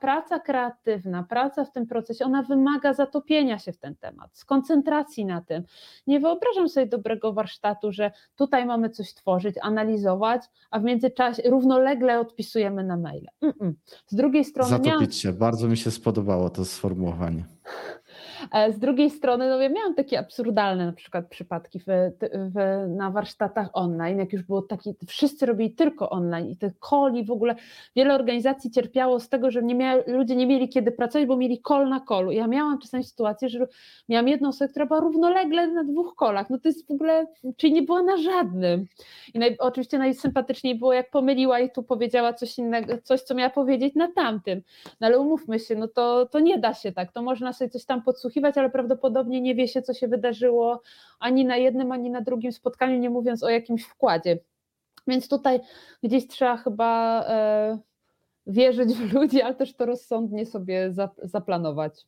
praca 0.00 0.38
kreatywna, 0.38 1.22
praca 1.22 1.64
w 1.64 1.72
tym 1.72 1.86
procesie, 1.86 2.24
ona 2.24 2.42
wymaga 2.42 2.92
zatopienia 2.92 3.58
się 3.58 3.72
w 3.72 3.78
ten 3.78 3.96
temat, 3.96 4.36
skoncentracji 4.36 5.24
na 5.24 5.40
tym. 5.40 5.62
Nie 6.06 6.20
wyobrażam 6.20 6.68
sobie 6.68 6.86
dobrego 6.86 7.32
warsztatu, 7.32 7.92
że 7.92 8.10
tutaj 8.36 8.66
mamy 8.66 8.90
coś 8.90 9.14
tworzyć, 9.14 9.56
analizować, 9.62 10.42
a 10.70 10.78
w 10.78 10.84
międzyczasie 10.84 11.42
równolegle 11.50 12.20
odpisujemy 12.20 12.84
na 12.84 12.96
maile. 12.96 13.28
Mm 13.42 13.54
-mm. 13.54 13.72
Z 14.06 14.14
drugiej 14.14 14.44
strony. 14.44 14.70
Zatopić 14.70 14.92
miałam... 14.92 15.12
się, 15.12 15.32
bardzo 15.32 15.68
mi 15.68 15.76
się 15.76 15.90
spodobało 15.90 16.50
to 16.50 16.64
sformułowanie. 16.64 17.44
E, 18.52 18.72
z 18.72 18.78
drugiej 18.78 19.10
strony, 19.10 19.48
no 19.48 19.62
ja 19.62 19.68
miałam 19.68 19.94
takie 19.94 20.18
absurdalne 20.18 20.86
na 20.86 20.92
przykład 20.92 21.28
przypadki 21.28 21.80
w, 21.80 21.84
w, 22.32 22.86
na 22.88 23.10
warsztatach 23.10 23.68
online, 23.72 24.18
jak 24.18 24.32
już 24.32 24.42
było 24.42 24.62
taki, 24.62 24.94
wszyscy 25.06 25.46
robili 25.46 25.70
tylko 25.70 26.10
online 26.10 26.50
i 26.50 26.56
te 26.56 26.70
koli 26.80 27.24
w 27.24 27.30
ogóle, 27.30 27.54
wiele 27.96 28.14
organizacji 28.14 28.70
cierpiało 28.70 29.20
z 29.20 29.28
tego, 29.28 29.50
że 29.50 29.62
nie 29.62 29.74
miały, 29.74 30.04
ludzie 30.06 30.36
nie 30.36 30.46
mieli 30.46 30.68
kiedy 30.68 30.92
pracować, 30.92 31.28
bo 31.28 31.36
mieli 31.36 31.60
kol 31.60 31.88
na 31.88 32.00
kolu. 32.00 32.32
Ja 32.32 32.46
miałam 32.46 32.78
czasami 32.78 33.04
sytuację, 33.04 33.48
że 33.48 33.66
miałam 34.08 34.28
jedną 34.28 34.48
osobę, 34.48 34.68
która 34.68 34.86
była 34.86 35.00
równolegle 35.00 35.68
na 35.68 35.84
dwóch 35.84 36.14
kolach, 36.14 36.50
no 36.50 36.58
to 36.58 36.68
jest 36.68 36.88
w 36.88 36.90
ogóle, 36.90 37.26
czyli 37.56 37.72
nie 37.72 37.82
była 37.82 38.02
na 38.02 38.16
żadnym. 38.16 38.86
I 39.34 39.38
naj, 39.38 39.56
oczywiście 39.58 39.98
najsympatyczniej 39.98 40.78
było, 40.78 40.92
jak 40.92 41.10
pomyliła 41.10 41.60
i 41.60 41.70
tu 41.70 41.82
powiedziała 41.82 42.32
coś 42.32 42.58
innego, 42.58 42.98
coś, 43.02 43.20
co 43.20 43.34
miała 43.34 43.50
powiedzieć 43.50 43.94
na 43.94 44.12
tamtym. 44.12 44.62
No 45.00 45.06
ale 45.06 45.18
umówmy 45.18 45.58
się, 45.58 45.74
no 45.74 45.88
to, 45.88 46.26
to 46.26 46.40
nie 46.40 46.58
da 46.58 46.74
się 46.74 46.92
tak, 46.92 47.12
to 47.12 47.22
można 47.22 47.52
sobie 47.52 47.70
coś 47.70 47.84
tam 47.84 48.02
podsłuchiwać, 48.02 48.33
podsłuchiwać, 48.34 48.58
ale 48.58 48.70
prawdopodobnie 48.70 49.40
nie 49.40 49.54
wie 49.54 49.68
się, 49.68 49.82
co 49.82 49.94
się 49.94 50.08
wydarzyło 50.08 50.82
ani 51.20 51.44
na 51.44 51.56
jednym, 51.56 51.92
ani 51.92 52.10
na 52.10 52.20
drugim 52.20 52.52
spotkaniu, 52.52 52.98
nie 52.98 53.10
mówiąc 53.10 53.42
o 53.42 53.48
jakimś 53.48 53.84
wkładzie. 53.84 54.38
Więc 55.06 55.28
tutaj 55.28 55.60
gdzieś 56.02 56.26
trzeba 56.28 56.56
chyba 56.56 57.22
e, 57.28 57.78
wierzyć 58.46 58.94
w 58.94 59.12
ludzi, 59.12 59.42
ale 59.42 59.54
też 59.54 59.74
to 59.74 59.86
rozsądnie 59.86 60.46
sobie 60.46 60.92
zaplanować. 61.22 62.06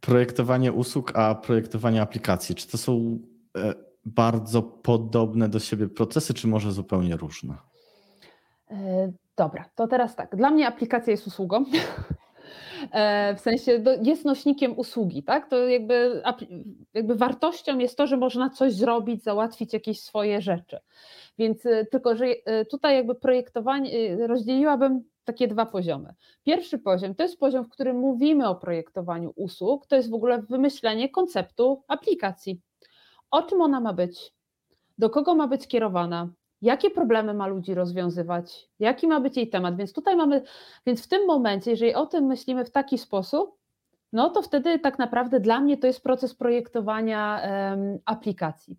Projektowanie 0.00 0.72
usług, 0.72 1.12
a 1.16 1.34
projektowanie 1.34 2.02
aplikacji, 2.02 2.54
czy 2.54 2.68
to 2.68 2.78
są 2.78 3.18
e, 3.56 3.74
bardzo 4.04 4.62
podobne 4.62 5.48
do 5.48 5.60
siebie 5.60 5.88
procesy, 5.88 6.34
czy 6.34 6.48
może 6.48 6.72
zupełnie 6.72 7.16
różne? 7.16 7.54
E, 8.70 9.12
dobra, 9.36 9.64
to 9.74 9.86
teraz 9.86 10.16
tak. 10.16 10.36
Dla 10.36 10.50
mnie 10.50 10.66
aplikacja 10.66 11.10
jest 11.10 11.26
usługą. 11.26 11.64
E, 12.92 13.34
w 13.34 13.40
sensie 13.40 13.84
jest 14.02 14.24
nośnikiem 14.24 14.78
usługi, 14.78 15.22
tak? 15.22 15.50
To 15.50 15.68
jakby, 15.68 16.22
jakby 16.94 17.14
wartością 17.14 17.78
jest 17.78 17.96
to, 17.96 18.06
że 18.06 18.16
można 18.16 18.50
coś 18.50 18.72
zrobić, 18.72 19.22
załatwić 19.22 19.72
jakieś 19.72 20.00
swoje 20.00 20.40
rzeczy. 20.40 20.78
Więc 21.38 21.66
e, 21.66 21.86
tylko, 21.86 22.16
że 22.16 22.26
e, 22.26 22.64
tutaj 22.64 22.96
jakby 22.96 23.14
projektowanie, 23.14 24.16
rozdzieliłabym 24.26 25.04
takie 25.24 25.48
dwa 25.48 25.66
poziomy. 25.66 26.14
Pierwszy 26.44 26.78
poziom 26.78 27.14
to 27.14 27.22
jest 27.22 27.38
poziom, 27.38 27.64
w 27.64 27.68
którym 27.68 27.96
mówimy 27.96 28.48
o 28.48 28.54
projektowaniu 28.54 29.32
usług, 29.36 29.86
to 29.86 29.96
jest 29.96 30.10
w 30.10 30.14
ogóle 30.14 30.42
wymyślenie 30.42 31.08
konceptu 31.08 31.84
aplikacji. 31.88 32.60
O 33.30 33.42
czym 33.42 33.60
ona 33.60 33.80
ma 33.80 33.92
być? 33.92 34.32
Do 34.98 35.10
kogo 35.10 35.34
ma 35.34 35.48
być 35.48 35.68
kierowana? 35.68 36.28
Jakie 36.62 36.90
problemy 36.90 37.34
ma 37.34 37.46
ludzi 37.46 37.74
rozwiązywać, 37.74 38.68
jaki 38.78 39.06
ma 39.06 39.20
być 39.20 39.36
jej 39.36 39.48
temat. 39.48 39.76
Więc 39.76 39.92
tutaj 39.92 40.16
mamy, 40.16 40.42
więc 40.86 41.04
w 41.04 41.08
tym 41.08 41.26
momencie, 41.26 41.70
jeżeli 41.70 41.94
o 41.94 42.06
tym 42.06 42.24
myślimy 42.24 42.64
w 42.64 42.70
taki 42.70 42.98
sposób, 42.98 43.58
no 44.12 44.30
to 44.30 44.42
wtedy 44.42 44.78
tak 44.78 44.98
naprawdę 44.98 45.40
dla 45.40 45.60
mnie 45.60 45.76
to 45.76 45.86
jest 45.86 46.02
proces 46.02 46.34
projektowania 46.34 47.42
um, 47.70 47.98
aplikacji. 48.04 48.76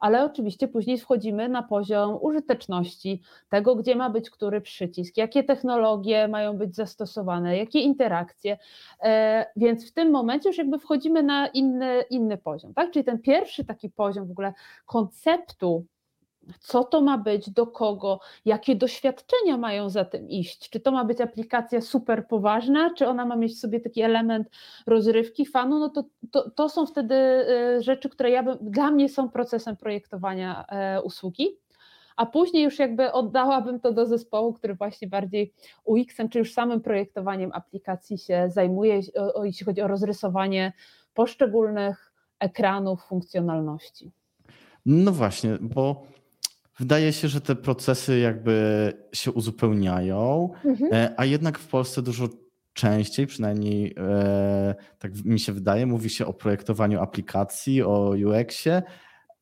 Ale 0.00 0.24
oczywiście 0.24 0.68
później 0.68 0.98
wchodzimy 0.98 1.48
na 1.48 1.62
poziom 1.62 2.18
użyteczności, 2.20 3.22
tego, 3.48 3.76
gdzie 3.76 3.96
ma 3.96 4.10
być 4.10 4.30
który 4.30 4.60
przycisk, 4.60 5.16
jakie 5.16 5.44
technologie 5.44 6.28
mają 6.28 6.58
być 6.58 6.74
zastosowane, 6.74 7.56
jakie 7.56 7.80
interakcje. 7.80 8.58
E, 9.02 9.46
więc 9.56 9.90
w 9.90 9.92
tym 9.92 10.10
momencie 10.10 10.48
już 10.48 10.58
jakby 10.58 10.78
wchodzimy 10.78 11.22
na 11.22 11.46
inny, 11.46 12.04
inny 12.10 12.38
poziom. 12.38 12.74
Tak? 12.74 12.90
Czyli 12.90 13.04
ten 13.04 13.18
pierwszy 13.18 13.64
taki 13.64 13.90
poziom 13.90 14.26
w 14.26 14.30
ogóle 14.30 14.52
konceptu 14.86 15.84
co 16.60 16.84
to 16.84 17.00
ma 17.00 17.18
być, 17.18 17.50
do 17.50 17.66
kogo, 17.66 18.20
jakie 18.44 18.76
doświadczenia 18.76 19.56
mają 19.56 19.90
za 19.90 20.04
tym 20.04 20.28
iść. 20.28 20.70
Czy 20.70 20.80
to 20.80 20.92
ma 20.92 21.04
być 21.04 21.20
aplikacja 21.20 21.80
super 21.80 22.26
poważna, 22.26 22.94
czy 22.94 23.06
ona 23.06 23.26
ma 23.26 23.36
mieć 23.36 23.52
w 23.52 23.58
sobie 23.58 23.80
taki 23.80 24.02
element 24.02 24.48
rozrywki, 24.86 25.46
fanu, 25.46 25.78
no 25.78 25.88
to, 25.88 26.04
to, 26.30 26.50
to 26.50 26.68
są 26.68 26.86
wtedy 26.86 27.14
y, 27.14 27.82
rzeczy, 27.82 28.08
które 28.08 28.30
ja 28.30 28.42
bym, 28.42 28.58
dla 28.60 28.90
mnie 28.90 29.08
są 29.08 29.28
procesem 29.28 29.76
projektowania 29.76 30.64
e, 30.68 31.02
usługi. 31.02 31.48
A 32.16 32.26
później 32.26 32.64
już 32.64 32.78
jakby 32.78 33.12
oddałabym 33.12 33.80
to 33.80 33.92
do 33.92 34.06
zespołu, 34.06 34.52
który 34.52 34.74
właśnie 34.74 35.08
bardziej 35.08 35.52
UX-em, 35.84 36.28
czy 36.28 36.38
już 36.38 36.52
samym 36.52 36.80
projektowaniem 36.80 37.50
aplikacji 37.54 38.18
się 38.18 38.44
zajmuje, 38.48 39.00
jeśli 39.42 39.66
chodzi 39.66 39.82
o 39.82 39.88
rozrysowanie 39.88 40.72
poszczególnych 41.14 42.12
ekranów, 42.38 43.04
funkcjonalności. 43.04 44.12
No 44.86 45.12
właśnie, 45.12 45.58
bo 45.60 46.02
Wydaje 46.82 47.12
się, 47.12 47.28
że 47.28 47.40
te 47.40 47.56
procesy 47.56 48.18
jakby 48.18 48.92
się 49.12 49.32
uzupełniają, 49.32 50.50
mhm. 50.64 50.92
E, 50.92 51.14
a 51.16 51.24
jednak 51.24 51.58
w 51.58 51.68
Polsce 51.68 52.02
dużo 52.02 52.28
częściej, 52.72 53.26
przynajmniej 53.26 53.94
e, 53.98 54.74
tak 54.98 55.24
mi 55.24 55.40
się 55.40 55.52
wydaje, 55.52 55.86
mówi 55.86 56.10
się 56.10 56.26
o 56.26 56.32
projektowaniu 56.32 57.00
aplikacji, 57.00 57.82
o 57.82 58.10
UX-ie, 58.10 58.82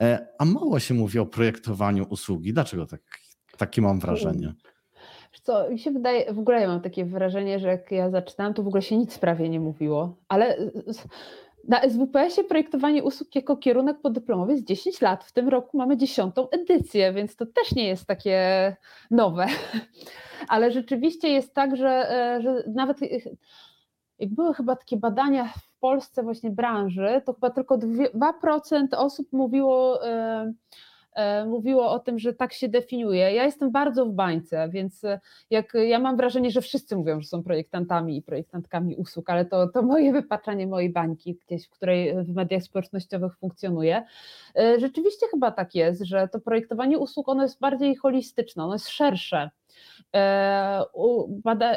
e, 0.03 0.27
a 0.39 0.45
mało 0.45 0.79
się 0.79 0.95
mówi 0.95 1.19
o 1.19 1.27
projektowaniu 1.27 2.07
usługi. 2.11 2.53
Dlaczego 2.53 2.87
tak, 2.87 3.01
takie 3.59 3.83
mam 3.83 4.01
wrażenie? 4.01 4.55
Co, 5.43 5.71
mi 5.71 5.79
się 5.79 5.91
wydaje, 5.91 6.35
w 6.35 6.39
ogóle 6.39 6.61
ja 6.61 6.69
mam 6.69 6.81
takie 6.81 7.05
wrażenie, 7.05 7.59
że 7.59 7.69
jak 7.69 7.93
ja 7.93 8.11
zaczynałam, 8.11 8.55
to 8.55 8.63
w 8.63 8.67
ogóle 8.67 8.83
się 8.83 8.97
nic 8.97 9.19
prawie 9.19 9.49
nie 9.49 9.61
mówiło, 9.61 10.17
ale 10.29 10.57
na 11.69 11.81
SWPS-ie 11.81 12.49
projektowanie 12.49 13.05
usług 13.05 13.35
jako 13.35 13.57
kierunek 13.57 14.01
podyplomowy 14.01 14.53
jest 14.53 14.65
10 14.65 15.01
lat. 15.01 15.25
W 15.25 15.33
tym 15.33 15.49
roku 15.49 15.79
mamy 15.79 15.97
dziesiątą 15.97 16.51
edycję, 16.51 17.13
więc 17.13 17.37
to 17.37 17.47
też 17.47 17.75
nie 17.75 17.89
jest 17.89 18.07
takie 18.07 18.77
nowe. 19.11 19.47
Ale 20.49 20.73
rzeczywiście 20.73 21.29
jest 21.29 21.55
tak, 21.55 21.77
że, 21.77 22.11
e, 22.11 22.43
że 22.43 22.65
nawet 22.75 22.99
jak 24.19 24.35
były 24.35 24.55
chyba 24.55 24.77
takie 24.77 24.97
badania 24.97 25.45
w 25.45 25.79
Polsce 25.81 26.23
właśnie 26.23 26.51
branży, 26.51 27.23
to 27.27 27.35
chyba 27.35 27.51
tylko 27.51 27.79
2% 27.79 28.87
osób 28.97 29.33
mówiło 29.33 30.07
e, 30.07 30.53
E, 30.53 30.53
mówiło 31.47 31.91
o 31.91 31.99
tym, 31.99 32.19
że 32.19 32.35
tak 32.35 32.53
się 32.53 32.69
definiuje. 32.69 33.33
Ja 33.33 33.45
jestem 33.45 33.71
bardzo 33.71 34.07
w 34.07 34.13
bańce, 34.13 34.69
więc 34.69 35.05
e, 35.05 35.21
jak 35.51 35.73
ja 35.75 35.99
mam 35.99 36.17
wrażenie, 36.17 36.51
że 36.51 36.61
wszyscy 36.61 36.97
mówią, 36.97 37.21
że 37.21 37.29
są 37.29 37.43
projektantami 37.43 38.17
i 38.17 38.23
projektantkami 38.23 38.97
usług, 38.97 39.31
ale 39.31 39.45
to, 39.45 39.69
to 39.69 39.83
moje 39.83 40.13
wypaczanie 40.23 40.67
mojej 40.67 40.91
bańki 40.91 41.39
gdzieś, 41.47 41.67
w 41.67 41.71
której 41.71 42.25
w 42.25 42.35
mediach 42.35 42.63
społecznościowych 42.63 43.37
funkcjonuje. 43.37 44.05
E, 44.57 44.81
rzeczywiście 44.81 45.27
chyba 45.31 45.51
tak 45.51 45.75
jest, 45.75 46.03
że 46.05 46.29
to 46.29 46.41
projektowanie 46.41 46.99
usług 46.99 47.29
ono 47.29 47.43
jest 47.43 47.61
bardziej 47.61 47.97
holistyczne, 47.97 48.65
ono 48.65 48.73
jest 48.73 48.89
szersze. 48.89 49.51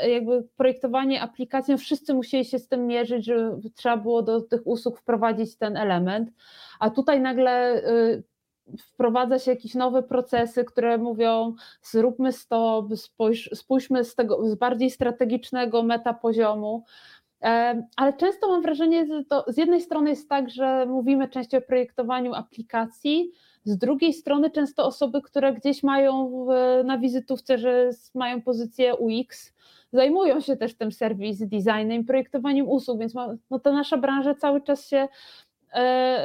Jakby 0.07 0.47
projektowanie 0.57 1.21
aplikacji, 1.21 1.77
wszyscy 1.77 2.13
musieli 2.13 2.45
się 2.45 2.59
z 2.59 2.67
tym 2.67 2.87
mierzyć, 2.87 3.25
że 3.25 3.57
trzeba 3.75 3.97
było 3.97 4.21
do 4.21 4.41
tych 4.41 4.61
usług 4.67 4.99
wprowadzić 4.99 5.57
ten 5.57 5.77
element, 5.77 6.29
a 6.79 6.89
tutaj 6.89 7.21
nagle 7.21 7.81
wprowadza 8.77 9.39
się 9.39 9.51
jakieś 9.51 9.75
nowe 9.75 10.03
procesy, 10.03 10.65
które 10.65 10.97
mówią 10.97 11.55
zróbmy 11.81 12.29
to, 12.49 12.87
spójrz, 12.95 13.49
spójrzmy 13.53 14.03
z 14.03 14.15
tego 14.15 14.49
z 14.49 14.55
bardziej 14.55 14.89
strategicznego 14.89 15.83
metapoziomu. 15.83 16.83
Ale 17.97 18.13
często 18.17 18.47
mam 18.47 18.61
wrażenie, 18.61 19.05
że 19.05 19.23
to 19.25 19.45
z 19.47 19.57
jednej 19.57 19.81
strony 19.81 20.09
jest 20.09 20.29
tak, 20.29 20.49
że 20.49 20.85
mówimy 20.85 21.27
częściej 21.27 21.59
o 21.59 21.67
projektowaniu 21.67 22.33
aplikacji, 22.33 23.31
z 23.65 23.77
drugiej 23.77 24.13
strony 24.13 24.51
często 24.51 24.85
osoby, 24.85 25.21
które 25.21 25.53
gdzieś 25.53 25.83
mają 25.83 26.45
na 26.83 26.97
wizytówce, 26.97 27.57
że 27.57 27.89
mają 28.15 28.41
pozycję 28.41 28.95
UX, 28.95 29.53
zajmują 29.93 30.41
się 30.41 30.55
też 30.55 30.75
tym 30.75 30.91
serwis 30.91 31.39
designem, 31.39 32.05
projektowaniem 32.05 32.69
usług, 32.69 32.99
więc 32.99 33.13
no 33.49 33.59
ta 33.59 33.71
nasza 33.71 33.97
branża 33.97 34.35
cały 34.35 34.61
czas 34.61 34.87
się 34.87 35.07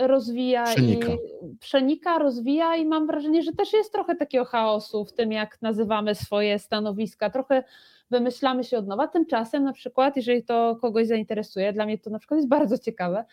rozwija 0.01 0.65
przenika. 0.65 1.13
i 1.13 1.19
przenika, 1.61 2.19
rozwija 2.19 2.77
i 2.77 2.85
mam 2.85 3.07
wrażenie, 3.07 3.43
że 3.43 3.53
też 3.53 3.73
jest 3.73 3.93
trochę 3.93 4.17
takiego 4.17 4.45
chaosu 4.45 5.05
w 5.05 5.13
tym, 5.13 5.33
jak 5.33 5.63
nazywamy 5.63 6.15
swoje 6.15 6.59
stanowiska. 6.59 7.31
Trochę 7.31 7.65
wymyślamy 8.11 8.65
się 8.65 8.79
od 8.79 8.87
nowa. 8.87 9.09
Tymczasem 9.09 9.65
na 9.65 9.73
przykład, 9.73 10.17
jeżeli 10.17 10.45
to 10.45 10.77
kogoś 10.81 11.07
zainteresuje, 11.07 11.73
dla 11.73 11.87
mnie 11.87 11.99
to 11.99 12.11
na 12.11 12.19
przykład 12.19 12.39
jest 12.39 12.49
bardzo 12.49 12.79
ciekawe, 12.79 13.25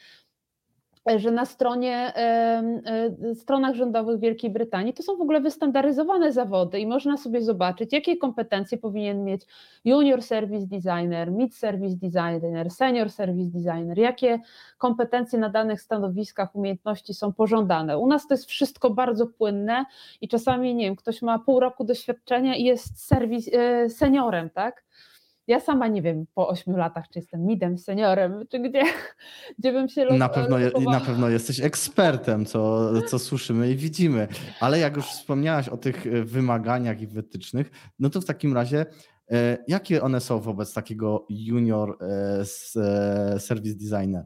że 1.18 1.32
na 1.32 1.46
stronie, 1.46 2.14
e, 2.16 3.36
stronach 3.36 3.76
rządowych 3.76 4.20
Wielkiej 4.20 4.50
Brytanii 4.50 4.94
to 4.94 5.04
są 5.04 5.18
w 5.18 5.22
ogóle 5.22 5.42
wystandaryzowane 5.42 6.32
zawody 6.32 6.80
i 6.80 6.88
można 6.88 7.18
sobie 7.18 7.42
zobaczyć, 7.42 7.94
jakie 7.94 8.18
kompetencje 8.18 8.78
powinien 8.78 9.24
mieć 9.24 9.42
junior 9.86 10.22
service 10.22 10.68
designer, 10.68 11.32
mid 11.32 11.56
service 11.56 11.96
designer, 11.96 12.72
senior 12.72 13.10
service 13.10 13.52
designer, 13.52 13.98
jakie 13.98 14.40
kompetencje 14.78 15.40
na 15.40 15.50
danych 15.50 15.82
stanowiskach, 15.82 16.56
umiejętności 16.56 17.14
są 17.14 17.34
pożądane. 17.34 17.98
U 17.98 18.08
nas 18.08 18.28
to 18.28 18.34
jest 18.34 18.46
wszystko 18.46 18.90
bardzo 18.90 19.28
płynne 19.28 19.86
i 20.22 20.28
czasami, 20.28 20.76
nie 20.76 20.86
wiem, 20.86 20.96
ktoś 20.96 21.22
ma 21.22 21.40
pół 21.40 21.60
roku 21.60 21.84
doświadczenia 21.84 22.56
i 22.56 22.64
jest 22.64 23.08
serwis, 23.08 23.50
e, 23.54 23.90
seniorem, 23.90 24.50
tak? 24.50 24.86
Ja 25.48 25.60
sama 25.60 25.88
nie 25.88 26.02
wiem 26.02 26.26
po 26.34 26.48
ośmiu 26.48 26.78
latach, 26.78 27.10
czy 27.10 27.20
jestem 27.20 27.46
midem, 27.46 27.78
seniorem, 27.78 28.44
czy 28.50 28.60
gdzie, 28.60 28.84
gdzie 29.60 29.72
bym 29.72 29.90
się 29.90 30.06
na 30.06 30.30
pewno, 30.30 30.58
na 30.92 31.00
pewno 31.00 31.30
jesteś 31.30 31.62
ekspertem, 31.62 32.46
co, 32.46 32.90
co 33.10 33.20
słyszymy 33.20 33.72
i 33.72 33.76
widzimy. 33.76 34.28
Ale 34.60 34.80
jak 34.80 34.96
już 34.96 35.06
wspomniałaś 35.06 35.70
o 35.70 35.78
tych 35.78 36.08
e, 36.08 36.24
wymaganiach 36.24 37.02
i 37.02 37.08
wytycznych, 37.08 37.72
no 38.00 38.10
to 38.10 38.22
w 38.22 38.26
takim 38.26 38.54
razie 38.54 38.86
e, 39.32 39.58
jakie 39.68 40.02
one 40.02 40.22
są 40.22 40.40
wobec 40.40 40.74
takiego 40.74 41.26
junior 41.30 41.98
e, 42.02 43.40
service 43.40 43.76
designer? 43.76 44.26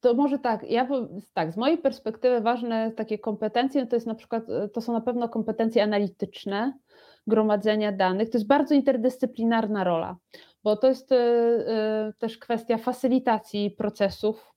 To 0.00 0.14
może 0.14 0.38
tak, 0.38 0.70
ja 0.70 0.88
tak, 1.32 1.52
z 1.52 1.56
mojej 1.56 1.78
perspektywy 1.78 2.40
ważne 2.40 2.92
takie 2.92 3.18
kompetencje 3.18 3.86
to 3.86 3.96
jest 3.96 4.06
na 4.06 4.14
przykład, 4.14 4.44
to 4.72 4.80
są 4.80 4.92
na 4.92 5.00
pewno 5.00 5.28
kompetencje 5.28 5.82
analityczne, 5.82 6.72
gromadzenia 7.26 7.92
danych. 7.92 8.30
To 8.30 8.38
jest 8.38 8.46
bardzo 8.46 8.74
interdyscyplinarna 8.74 9.84
rola, 9.84 10.16
bo 10.64 10.76
to 10.76 10.88
jest 10.88 11.12
e, 11.12 11.16
e, 11.16 12.12
też 12.18 12.38
kwestia 12.38 12.78
facylitacji 12.78 13.70
procesów, 13.70 14.54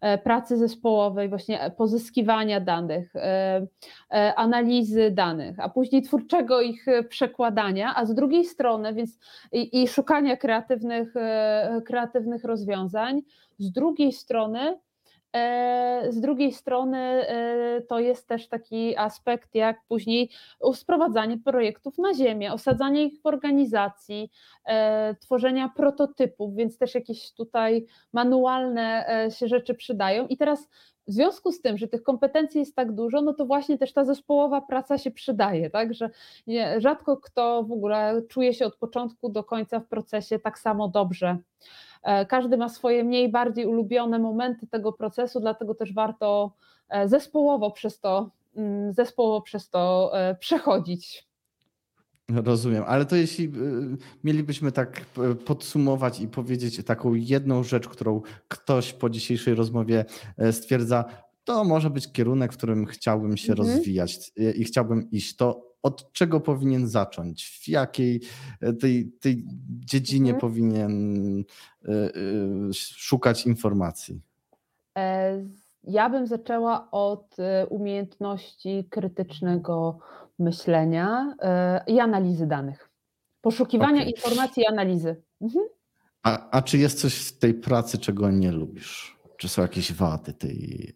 e, 0.00 0.18
pracy 0.18 0.56
zespołowej, 0.56 1.28
właśnie 1.28 1.70
pozyskiwania 1.76 2.60
danych, 2.60 3.12
analizy 4.36 5.10
danych, 5.10 5.60
a 5.60 5.68
później 5.68 6.02
twórczego 6.02 6.60
ich 6.60 6.86
przekładania, 7.08 7.94
a 7.96 8.04
z 8.04 8.14
drugiej 8.14 8.44
strony, 8.44 8.94
więc 8.94 9.18
i, 9.52 9.82
i 9.82 9.88
szukania 9.88 10.36
kreatywnych, 10.36 11.14
kreatywnych 11.86 12.44
rozwiązań, 12.44 13.22
z 13.58 13.72
drugiej 13.72 14.12
strony 14.12 14.78
z 16.08 16.20
drugiej 16.20 16.52
strony 16.52 16.98
e, 16.98 17.82
to 17.88 17.98
jest 17.98 18.28
też 18.28 18.48
taki 18.48 18.96
aspekt, 18.96 19.54
jak 19.54 19.80
później 19.88 20.30
sprowadzanie 20.74 21.38
projektów 21.38 21.98
na 21.98 22.14
ziemię, 22.14 22.52
osadzanie 22.52 23.04
ich 23.04 23.20
w 23.22 23.26
organizacji, 23.26 24.30
e, 24.66 25.14
tworzenia 25.14 25.68
prototypów, 25.76 26.54
więc 26.54 26.78
też 26.78 26.94
jakieś 26.94 27.32
tutaj 27.32 27.86
manualne 28.12 29.06
się 29.38 29.48
rzeczy 29.48 29.74
przydają. 29.74 30.26
I 30.26 30.36
teraz 30.36 30.68
w 31.08 31.12
związku 31.12 31.52
z 31.52 31.60
tym, 31.60 31.78
że 31.78 31.88
tych 31.88 32.02
kompetencji 32.02 32.60
jest 32.60 32.76
tak 32.76 32.92
dużo, 32.92 33.22
no 33.22 33.34
to 33.34 33.46
właśnie 33.46 33.78
też 33.78 33.92
ta 33.92 34.04
zespołowa 34.04 34.60
praca 34.60 34.98
się 34.98 35.10
przydaje, 35.10 35.70
tak, 35.70 35.94
że 35.94 36.10
nie, 36.46 36.80
rzadko 36.80 37.16
kto 37.16 37.62
w 37.62 37.72
ogóle 37.72 38.22
czuje 38.28 38.54
się 38.54 38.66
od 38.66 38.76
początku 38.76 39.28
do 39.28 39.44
końca 39.44 39.80
w 39.80 39.86
procesie 39.86 40.38
tak 40.38 40.58
samo 40.58 40.88
dobrze 40.88 41.38
E, 42.06 42.26
każdy 42.26 42.56
ma 42.56 42.68
swoje 42.68 43.04
mniej, 43.04 43.28
bardziej 43.28 43.66
ulubione 43.66 44.18
momenty 44.18 44.66
tego 44.66 44.92
procesu, 44.92 45.40
dlatego 45.40 45.74
też 45.74 45.94
warto 45.94 46.52
e, 46.88 47.08
zespołowo 47.08 47.70
przez 47.70 48.00
to, 48.00 48.30
mm, 48.56 48.92
zespołowo 48.92 49.40
przez 49.40 49.70
to 49.70 50.10
e, 50.14 50.34
przechodzić. 50.34 51.26
Rozumiem, 52.30 52.84
ale 52.86 53.06
to 53.06 53.16
jeśli 53.16 53.52
mielibyśmy 54.24 54.72
tak 54.72 55.04
podsumować 55.44 56.20
i 56.20 56.28
powiedzieć 56.28 56.84
taką 56.84 57.14
jedną 57.14 57.62
rzecz, 57.62 57.88
którą 57.88 58.22
ktoś 58.48 58.92
po 58.92 59.10
dzisiejszej 59.10 59.54
rozmowie 59.54 60.04
stwierdza, 60.52 61.04
to 61.44 61.64
może 61.64 61.90
być 61.90 62.12
kierunek, 62.12 62.52
w 62.52 62.56
którym 62.56 62.86
chciałbym 62.86 63.36
się 63.36 63.52
mhm. 63.52 63.68
rozwijać 63.68 64.32
i 64.56 64.64
chciałbym 64.64 65.10
iść, 65.10 65.36
to 65.36 65.76
od 65.86 66.12
czego 66.12 66.40
powinien 66.40 66.88
zacząć? 66.88 67.60
W 67.62 67.68
jakiej 67.68 68.20
e, 68.60 68.72
tej, 68.72 69.12
tej 69.20 69.44
dziedzinie 69.68 70.32
mhm. 70.32 70.40
powinien 70.40 71.38
e, 71.38 71.92
e, 71.92 72.10
szukać 72.72 73.46
informacji? 73.46 74.20
Ja 75.84 76.10
bym 76.10 76.26
zaczęła 76.26 76.90
od 76.90 77.36
umiejętności 77.68 78.86
krytycznego 78.90 79.98
myślenia 80.38 81.34
i 81.86 82.00
analizy 82.00 82.46
danych. 82.46 82.90
Poszukiwania 83.40 84.00
okay. 84.00 84.10
informacji 84.10 84.62
i 84.62 84.66
analizy. 84.66 85.22
Mhm. 85.40 85.64
A, 86.22 86.50
a 86.50 86.62
czy 86.62 86.78
jest 86.78 87.00
coś 87.00 87.14
w 87.14 87.38
tej 87.38 87.54
pracy, 87.54 87.98
czego 87.98 88.30
nie 88.30 88.52
lubisz? 88.52 89.18
Czy 89.36 89.48
są 89.48 89.62
jakieś 89.62 89.92
wady 89.92 90.32
tej, 90.32 90.92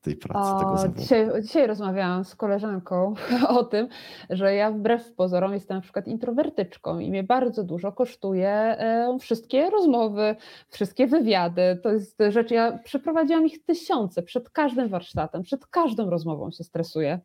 tej 0.00 0.16
pracy, 0.16 0.50
o, 0.50 0.58
tego 0.58 0.76
zawodu? 0.78 1.00
Dzisiaj, 1.00 1.42
dzisiaj 1.42 1.66
rozmawiałam 1.66 2.24
z 2.24 2.34
koleżanką 2.34 3.14
o 3.58 3.64
tym, 3.64 3.88
że 4.30 4.54
ja 4.54 4.70
wbrew 4.70 5.14
pozorom 5.14 5.54
jestem 5.54 5.76
na 5.76 5.80
przykład 5.80 6.08
introwertyczką 6.08 6.98
i 6.98 7.10
mnie 7.10 7.22
bardzo 7.22 7.64
dużo 7.64 7.92
kosztuje 7.92 8.48
e, 8.48 9.18
wszystkie 9.20 9.70
rozmowy, 9.70 10.36
wszystkie 10.68 11.06
wywiady. 11.06 11.80
To 11.82 11.92
jest 11.92 12.18
rzecz, 12.28 12.50
ja 12.50 12.78
przeprowadziłam 12.78 13.46
ich 13.46 13.64
tysiące 13.64 14.22
przed 14.22 14.50
każdym 14.50 14.88
warsztatem, 14.88 15.42
przed 15.42 15.66
każdą 15.66 16.10
rozmową 16.10 16.50
się 16.50 16.64
stresuję. 16.64 17.20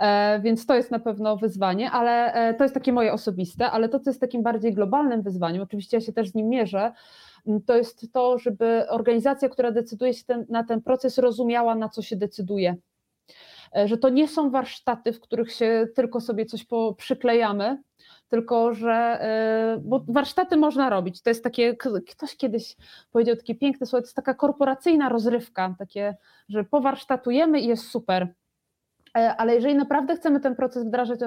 E, 0.00 0.40
więc 0.40 0.66
to 0.66 0.74
jest 0.74 0.90
na 0.90 0.98
pewno 0.98 1.36
wyzwanie, 1.36 1.90
ale 1.90 2.32
e, 2.32 2.54
to 2.54 2.64
jest 2.64 2.74
takie 2.74 2.92
moje 2.92 3.12
osobiste, 3.12 3.70
ale 3.70 3.88
to, 3.88 4.00
co 4.00 4.10
jest 4.10 4.20
takim 4.20 4.42
bardziej 4.42 4.74
globalnym 4.74 5.22
wyzwaniem, 5.22 5.62
oczywiście 5.62 5.96
ja 5.96 6.00
się 6.00 6.12
też 6.12 6.28
z 6.28 6.34
nim 6.34 6.48
mierzę, 6.48 6.92
to 7.66 7.76
jest 7.76 8.12
to, 8.12 8.38
żeby 8.38 8.88
organizacja, 8.88 9.48
która 9.48 9.72
decyduje 9.72 10.14
się 10.14 10.24
ten, 10.24 10.46
na 10.48 10.64
ten 10.64 10.82
proces, 10.82 11.18
rozumiała, 11.18 11.74
na 11.74 11.88
co 11.88 12.02
się 12.02 12.16
decyduje. 12.16 12.76
E, 13.76 13.88
że 13.88 13.98
to 13.98 14.08
nie 14.08 14.28
są 14.28 14.50
warsztaty, 14.50 15.12
w 15.12 15.20
których 15.20 15.52
się 15.52 15.86
tylko 15.94 16.20
sobie 16.20 16.46
coś 16.46 16.66
przyklejamy, 16.96 17.82
tylko 18.28 18.74
że 18.74 19.20
bo 19.82 20.04
warsztaty 20.08 20.56
można 20.56 20.90
robić. 20.90 21.22
To 21.22 21.30
jest 21.30 21.44
takie, 21.44 21.76
ktoś 22.10 22.36
kiedyś 22.36 22.76
powiedział 23.10 23.36
takie 23.36 23.54
piękne 23.54 23.86
słowo, 23.86 24.02
to 24.02 24.06
jest 24.06 24.16
taka 24.16 24.34
korporacyjna 24.34 25.08
rozrywka, 25.08 25.74
takie, 25.78 26.16
że 26.48 26.64
powarsztatujemy 26.64 27.60
i 27.60 27.66
jest 27.66 27.90
super. 27.90 28.34
E, 29.18 29.36
ale 29.36 29.54
jeżeli 29.54 29.74
naprawdę 29.74 30.16
chcemy 30.16 30.40
ten 30.40 30.56
proces 30.56 30.84
wdrażać 30.84 31.20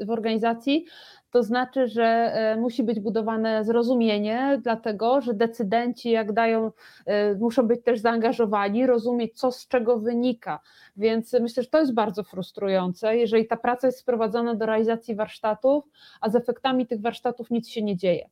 w 0.00 0.10
organizacji, 0.10 0.86
to 1.30 1.42
znaczy, 1.42 1.88
że 1.88 2.04
e, 2.04 2.56
musi 2.56 2.82
być 2.82 3.00
budowane 3.00 3.64
zrozumienie, 3.64 4.60
dlatego 4.62 5.20
że 5.20 5.34
decydenci, 5.34 6.10
jak 6.10 6.32
dają, 6.32 6.70
e, 7.06 7.34
muszą 7.34 7.62
być 7.62 7.84
też 7.84 8.00
zaangażowani, 8.00 8.86
rozumieć, 8.86 9.38
co 9.38 9.52
z 9.52 9.68
czego 9.68 9.98
wynika. 9.98 10.60
Więc 10.96 11.32
myślę, 11.32 11.62
że 11.62 11.68
to 11.68 11.78
jest 11.78 11.94
bardzo 11.94 12.22
frustrujące, 12.24 13.16
jeżeli 13.16 13.46
ta 13.46 13.56
praca 13.56 13.86
jest 13.86 13.98
sprowadzona 13.98 14.54
do 14.54 14.66
realizacji 14.66 15.14
warsztatów, 15.14 15.84
a 16.20 16.30
z 16.30 16.36
efektami 16.36 16.86
tych 16.86 17.00
warsztatów 17.00 17.50
nic 17.50 17.68
się 17.68 17.82
nie 17.82 17.96
dzieje. 17.96 18.28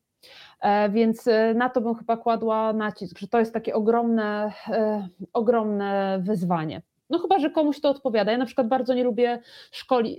Więc 0.90 1.28
na 1.54 1.68
to 1.68 1.80
bym 1.80 1.94
chyba 1.94 2.16
kładła 2.16 2.72
nacisk, 2.72 3.18
że 3.18 3.28
to 3.28 3.38
jest 3.38 3.54
takie 3.54 3.74
ogromne, 3.74 4.52
ogromne 5.32 6.20
wyzwanie. 6.22 6.82
No 7.10 7.18
chyba, 7.18 7.38
że 7.38 7.50
komuś 7.50 7.80
to 7.80 7.90
odpowiada. 7.90 8.32
Ja 8.32 8.38
na 8.38 8.46
przykład 8.46 8.68
bardzo 8.68 8.94
nie 8.94 9.04
lubię 9.04 9.38
szkolić, 9.70 10.18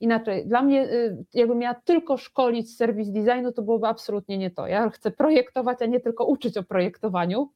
inaczej, 0.00 0.46
dla 0.46 0.62
mnie 0.62 0.84
y, 0.92 1.24
jakbym 1.34 1.58
miała 1.58 1.74
tylko 1.74 2.16
szkolić 2.16 2.76
serwis 2.76 3.10
designu, 3.10 3.52
to 3.52 3.62
byłoby 3.62 3.86
absolutnie 3.86 4.38
nie 4.38 4.50
to. 4.50 4.66
Ja 4.66 4.90
chcę 4.90 5.10
projektować, 5.10 5.82
a 5.82 5.86
nie 5.86 6.00
tylko 6.00 6.24
uczyć 6.24 6.56
o 6.56 6.62
projektowaniu. 6.62 7.50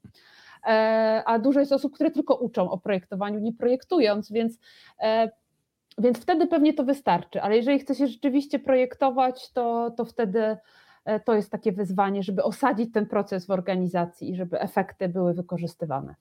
E, 0.66 1.22
a 1.26 1.38
dużo 1.38 1.60
jest 1.60 1.72
osób, 1.72 1.94
które 1.94 2.10
tylko 2.10 2.34
uczą 2.34 2.70
o 2.70 2.78
projektowaniu, 2.78 3.38
nie 3.38 3.52
projektując, 3.52 4.32
więc 4.32 4.58
e, 5.00 5.30
więc 5.98 6.18
wtedy 6.18 6.46
pewnie 6.46 6.74
to 6.74 6.84
wystarczy, 6.84 7.42
ale 7.42 7.56
jeżeli 7.56 7.78
chce 7.78 7.94
się 7.94 8.06
rzeczywiście 8.06 8.58
projektować, 8.58 9.52
to, 9.52 9.90
to 9.90 10.04
wtedy 10.04 10.56
e, 11.04 11.20
to 11.20 11.34
jest 11.34 11.50
takie 11.50 11.72
wyzwanie, 11.72 12.22
żeby 12.22 12.42
osadzić 12.42 12.92
ten 12.92 13.06
proces 13.06 13.46
w 13.46 13.50
organizacji 13.50 14.30
i 14.30 14.36
żeby 14.36 14.60
efekty 14.60 15.08
były 15.08 15.34
wykorzystywane. 15.34 16.14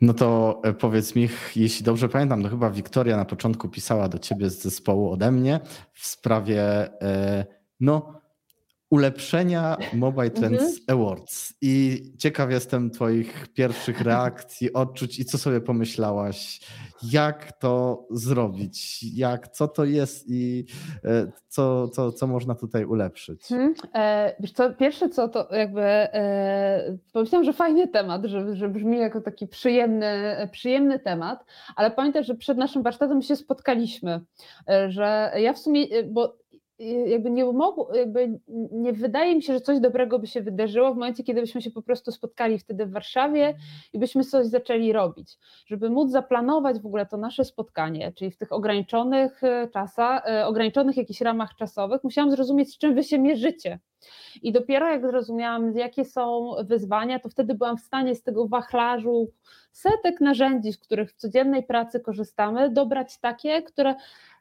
No 0.00 0.14
to 0.14 0.60
e, 0.64 0.72
powiedz 0.72 1.14
mi, 1.14 1.28
jeśli 1.56 1.84
dobrze 1.84 2.08
pamiętam, 2.08 2.42
to 2.42 2.48
chyba 2.48 2.70
Wiktoria 2.70 3.16
na 3.16 3.24
początku 3.24 3.68
pisała 3.68 4.08
do 4.08 4.18
ciebie 4.18 4.50
z 4.50 4.62
zespołu 4.62 5.10
ode 5.10 5.32
mnie 5.32 5.60
w 5.92 6.06
sprawie 6.06 6.62
e, 7.02 7.46
no, 7.80 8.17
ulepszenia 8.90 9.76
Mobile 9.92 10.30
Trends 10.30 10.62
mhm. 10.62 11.00
Awards. 11.00 11.54
I 11.60 12.02
ciekaw 12.18 12.50
jestem 12.50 12.90
Twoich 12.90 13.48
pierwszych 13.48 14.00
reakcji, 14.00 14.72
odczuć 14.72 15.18
i 15.18 15.24
co 15.24 15.38
sobie 15.38 15.60
pomyślałaś, 15.60 16.60
jak 17.02 17.52
to 17.52 18.06
zrobić, 18.10 19.02
jak, 19.14 19.48
co 19.48 19.68
to 19.68 19.84
jest 19.84 20.24
i 20.28 20.64
e, 21.04 21.32
co, 21.48 21.88
co, 21.88 22.12
co 22.12 22.26
można 22.26 22.54
tutaj 22.54 22.84
ulepszyć. 22.84 23.42
Hmm. 23.42 23.74
E, 23.94 24.36
wiesz 24.40 24.52
co, 24.52 24.74
pierwsze 24.74 25.08
co 25.08 25.28
to 25.28 25.54
jakby 25.54 25.82
e, 25.82 26.98
pomyślałam, 27.12 27.44
że 27.44 27.52
fajny 27.52 27.88
temat, 27.88 28.24
że, 28.24 28.56
że 28.56 28.68
brzmi 28.68 28.98
jako 28.98 29.20
taki 29.20 29.46
przyjemny, 29.46 30.48
przyjemny 30.52 30.98
temat, 30.98 31.44
ale 31.76 31.90
pamiętaj, 31.90 32.24
że 32.24 32.34
przed 32.34 32.58
naszym 32.58 32.82
warsztatem 32.82 33.22
się 33.22 33.36
spotkaliśmy, 33.36 34.20
e, 34.68 34.90
że 34.90 35.32
ja 35.36 35.52
w 35.52 35.58
sumie, 35.58 35.86
e, 35.90 36.04
bo 36.04 36.38
jakby 37.06 37.30
nie 37.30 37.44
mogło, 37.44 37.94
jakby 37.94 38.40
nie 38.72 38.92
wydaje 38.92 39.36
mi 39.36 39.42
się, 39.42 39.52
że 39.52 39.60
coś 39.60 39.80
dobrego 39.80 40.18
by 40.18 40.26
się 40.26 40.42
wydarzyło 40.42 40.92
w 40.92 40.94
momencie, 40.94 41.24
kiedy 41.24 41.40
byśmy 41.40 41.62
się 41.62 41.70
po 41.70 41.82
prostu 41.82 42.12
spotkali 42.12 42.58
wtedy 42.58 42.86
w 42.86 42.92
Warszawie 42.92 43.54
i 43.92 43.98
byśmy 43.98 44.24
coś 44.24 44.46
zaczęli 44.46 44.92
robić. 44.92 45.38
Żeby 45.66 45.90
móc 45.90 46.10
zaplanować 46.10 46.80
w 46.80 46.86
ogóle 46.86 47.06
to 47.06 47.16
nasze 47.16 47.44
spotkanie, 47.44 48.12
czyli 48.12 48.30
w 48.30 48.36
tych 48.36 48.52
ograniczonych 48.52 49.44
e, 49.44 49.68
czasach, 49.72 50.26
e, 50.26 50.46
ograniczonych 50.46 50.96
jakichś 50.96 51.20
ramach 51.20 51.54
czasowych, 51.54 52.04
musiałam 52.04 52.30
zrozumieć, 52.30 52.74
z 52.74 52.78
czym 52.78 52.94
wy 52.94 53.04
się 53.04 53.18
mierzycie. 53.18 53.78
I 54.42 54.52
dopiero 54.52 54.88
jak 54.88 55.06
zrozumiałam, 55.06 55.76
jakie 55.76 56.04
są 56.04 56.54
wyzwania, 56.64 57.18
to 57.18 57.28
wtedy 57.28 57.54
byłam 57.54 57.76
w 57.76 57.80
stanie 57.80 58.14
z 58.14 58.22
tego 58.22 58.48
wachlarzu 58.48 59.30
setek 59.72 60.20
narzędzi, 60.20 60.72
z 60.72 60.78
których 60.78 61.10
w 61.10 61.16
codziennej 61.16 61.62
pracy 61.62 62.00
korzystamy, 62.00 62.70
dobrać 62.70 63.18
takie, 63.18 63.62
które 63.62 63.94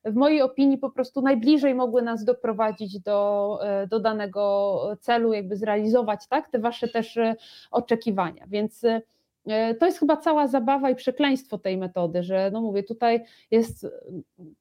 w 0.06 0.16
mojej 0.16 0.42
opinii 0.42 0.78
po 0.78 0.90
prostu 0.90 1.22
najbliżej 1.22 1.76
mogły 1.76 2.02
nas 2.02 2.24
doprowadzić 2.24 3.00
do, 3.00 3.60
e, 3.62 3.88
do 3.88 4.00
danego 4.00 4.82
celu, 5.02 5.34
jakby 5.34 5.56
zrealizować 5.56 6.28
tak, 6.28 6.50
te 6.50 6.60
wasze 6.60 6.88
też 6.88 7.18
e, 7.18 7.36
oczekiwania. 7.72 8.46
Więc 8.48 8.84
e, 8.84 9.76
to 9.76 9.86
jest 9.86 10.00
chyba 10.00 10.18
cała 10.18 10.48
zabawa 10.48 10.90
i 10.90 10.96
przekleństwo 10.96 11.58
tej 11.58 11.78
metody, 11.78 12.24
że 12.24 12.52
no 12.52 12.62
mówię, 12.62 12.84
tutaj 12.84 13.24
jest, 13.52 13.88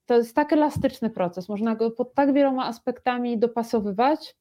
to 0.06 0.14
jest 0.14 0.34
tak 0.34 0.52
elastyczny 0.52 1.10
proces, 1.10 1.48
można 1.48 1.74
go 1.74 1.90
pod 1.90 2.14
tak 2.14 2.32
wieloma 2.32 2.66
aspektami 2.66 3.38
dopasowywać, 3.38 4.36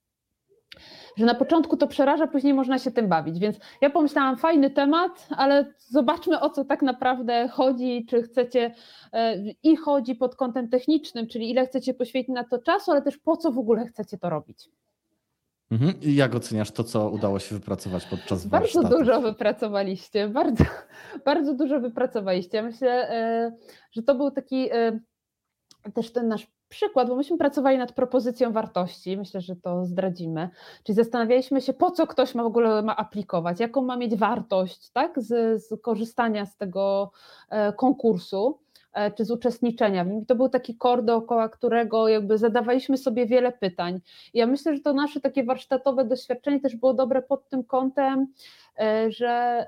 że 1.18 1.26
na 1.26 1.36
początku 1.36 1.78
to 1.78 1.88
przeraża, 1.88 2.28
później 2.28 2.54
można 2.54 2.80
się 2.80 2.92
tym 2.92 3.08
bawić. 3.08 3.40
Więc 3.40 3.58
ja 3.82 3.90
pomyślałam, 3.90 4.38
fajny 4.38 4.70
temat, 4.70 5.28
ale 5.38 5.74
zobaczmy 5.78 6.40
o 6.40 6.50
co 6.50 6.66
tak 6.66 6.82
naprawdę 6.82 7.48
chodzi, 7.48 8.06
czy 8.10 8.24
chcecie 8.24 8.76
e, 9.14 9.38
i 9.64 9.76
chodzi 9.76 10.16
pod 10.16 10.36
kątem 10.36 10.70
technicznym, 10.70 11.28
czyli 11.28 11.52
ile 11.52 11.68
chcecie 11.68 11.94
poświęcić 11.94 12.36
na 12.36 12.44
to 12.44 12.60
czasu, 12.60 12.92
ale 12.92 13.02
też 13.02 13.18
po 13.18 13.38
co 13.38 13.52
w 13.52 13.60
ogóle 13.60 13.86
chcecie 13.86 14.18
to 14.18 14.30
robić. 14.30 14.70
Mhm. 15.72 15.94
I 16.02 16.16
jak 16.16 16.36
oceniasz 16.36 16.72
to, 16.72 16.84
co 16.84 17.10
udało 17.10 17.40
się 17.40 17.56
wypracować 17.56 18.06
podczas 18.06 18.46
Bardzo 18.48 18.84
dużo 18.84 19.22
wypracowaliście, 19.22 20.28
bardzo, 20.28 20.64
bardzo 21.26 21.54
dużo 21.54 21.80
wypracowaliście. 21.80 22.64
Myślę, 22.64 23.10
e, 23.10 23.52
że 23.92 24.04
to 24.04 24.16
był 24.16 24.32
taki 24.32 24.70
e, 24.72 25.00
też 25.94 26.12
ten 26.12 26.28
nasz 26.28 26.48
przykład, 26.70 27.07
bo 27.07 27.16
myśmy 27.16 27.38
pracowali 27.38 27.78
nad 27.78 27.91
propozycją 27.91 28.51
wartości, 28.51 29.18
myślę, 29.18 29.41
że 29.41 29.55
to 29.55 29.86
zdradzimy, 29.86 30.49
czyli 30.84 30.95
zastanawialiśmy 30.95 31.61
się, 31.61 31.74
po 31.74 31.91
co 31.91 32.07
ktoś 32.07 32.36
ma 32.36 32.43
w 32.43 32.45
ogóle 32.45 32.82
ma 32.82 32.95
aplikować, 32.95 33.59
jaką 33.59 33.82
ma 33.82 33.97
mieć 33.97 34.16
wartość 34.16 34.89
tak, 34.89 35.22
z, 35.22 35.63
z 35.63 35.82
korzystania 35.82 36.45
z 36.45 36.57
tego 36.57 37.11
e, 37.49 37.74
konkursu 37.74 38.59
e, 38.93 39.11
czy 39.11 39.26
z 39.26 39.32
uczestniczenia 39.32 40.05
w 40.05 40.07
nim. 40.07 40.26
To 40.26 40.36
był 40.36 40.49
taki 40.49 40.76
kor, 40.78 41.03
dookoła 41.03 41.49
którego 41.49 42.07
jakby 42.07 42.38
zadawaliśmy 42.38 42.97
sobie 42.97 43.26
wiele 43.26 43.51
pytań. 43.51 44.01
I 44.34 44.38
ja 44.38 44.47
myślę, 44.47 44.76
że 44.76 44.82
to 44.82 44.93
nasze 44.93 45.22
takie 45.22 45.43
warsztatowe 45.43 46.05
doświadczenie 46.05 46.59
też 46.59 46.76
było 46.76 46.93
dobre 46.93 47.22
pod 47.22 47.49
tym 47.49 47.63
kątem, 47.63 48.28
e, 48.80 49.11
że 49.11 49.66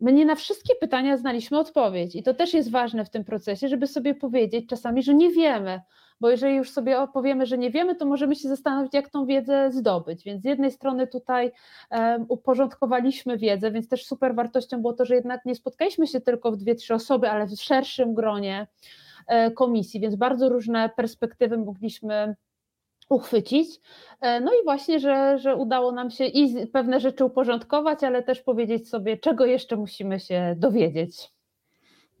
My 0.00 0.12
nie 0.12 0.26
na 0.26 0.34
wszystkie 0.34 0.74
pytania 0.74 1.16
znaliśmy 1.16 1.58
odpowiedź 1.58 2.16
i 2.16 2.22
to 2.22 2.34
też 2.34 2.54
jest 2.54 2.70
ważne 2.70 3.04
w 3.04 3.10
tym 3.10 3.24
procesie, 3.24 3.68
żeby 3.68 3.86
sobie 3.86 4.14
powiedzieć 4.14 4.68
czasami, 4.68 5.02
że 5.02 5.14
nie 5.14 5.30
wiemy, 5.30 5.80
bo 6.20 6.30
jeżeli 6.30 6.54
już 6.54 6.70
sobie 6.70 7.00
opowiemy, 7.00 7.46
że 7.46 7.58
nie 7.58 7.70
wiemy, 7.70 7.94
to 7.94 8.06
możemy 8.06 8.36
się 8.36 8.48
zastanowić, 8.48 8.94
jak 8.94 9.08
tą 9.08 9.26
wiedzę 9.26 9.72
zdobyć. 9.72 10.24
Więc 10.24 10.42
z 10.42 10.44
jednej 10.44 10.70
strony 10.70 11.06
tutaj 11.06 11.52
um, 11.90 12.26
uporządkowaliśmy 12.28 13.38
wiedzę, 13.38 13.70
więc 13.70 13.88
też 13.88 14.06
super 14.06 14.34
wartością 14.34 14.80
było 14.80 14.92
to, 14.92 15.04
że 15.04 15.14
jednak 15.14 15.44
nie 15.44 15.54
spotkaliśmy 15.54 16.06
się 16.06 16.20
tylko 16.20 16.52
w 16.52 16.56
dwie, 16.56 16.74
trzy 16.74 16.94
osoby, 16.94 17.30
ale 17.30 17.46
w 17.46 17.50
szerszym 17.60 18.14
gronie 18.14 18.66
e, 19.26 19.50
komisji, 19.50 20.00
więc 20.00 20.14
bardzo 20.16 20.48
różne 20.48 20.90
perspektywy 20.96 21.58
mogliśmy 21.58 22.36
uchwycić. 23.08 23.80
E, 24.20 24.40
no 24.40 24.52
i 24.52 24.64
właśnie, 24.64 25.00
że, 25.00 25.38
że 25.38 25.56
udało 25.56 25.92
nam 25.92 26.10
się 26.10 26.24
i 26.24 26.66
pewne 26.66 27.00
rzeczy 27.00 27.24
uporządkować, 27.24 28.04
ale 28.04 28.22
też 28.22 28.42
powiedzieć 28.42 28.88
sobie, 28.88 29.16
czego 29.16 29.46
jeszcze 29.46 29.76
musimy 29.76 30.20
się 30.20 30.54
dowiedzieć. 30.58 31.35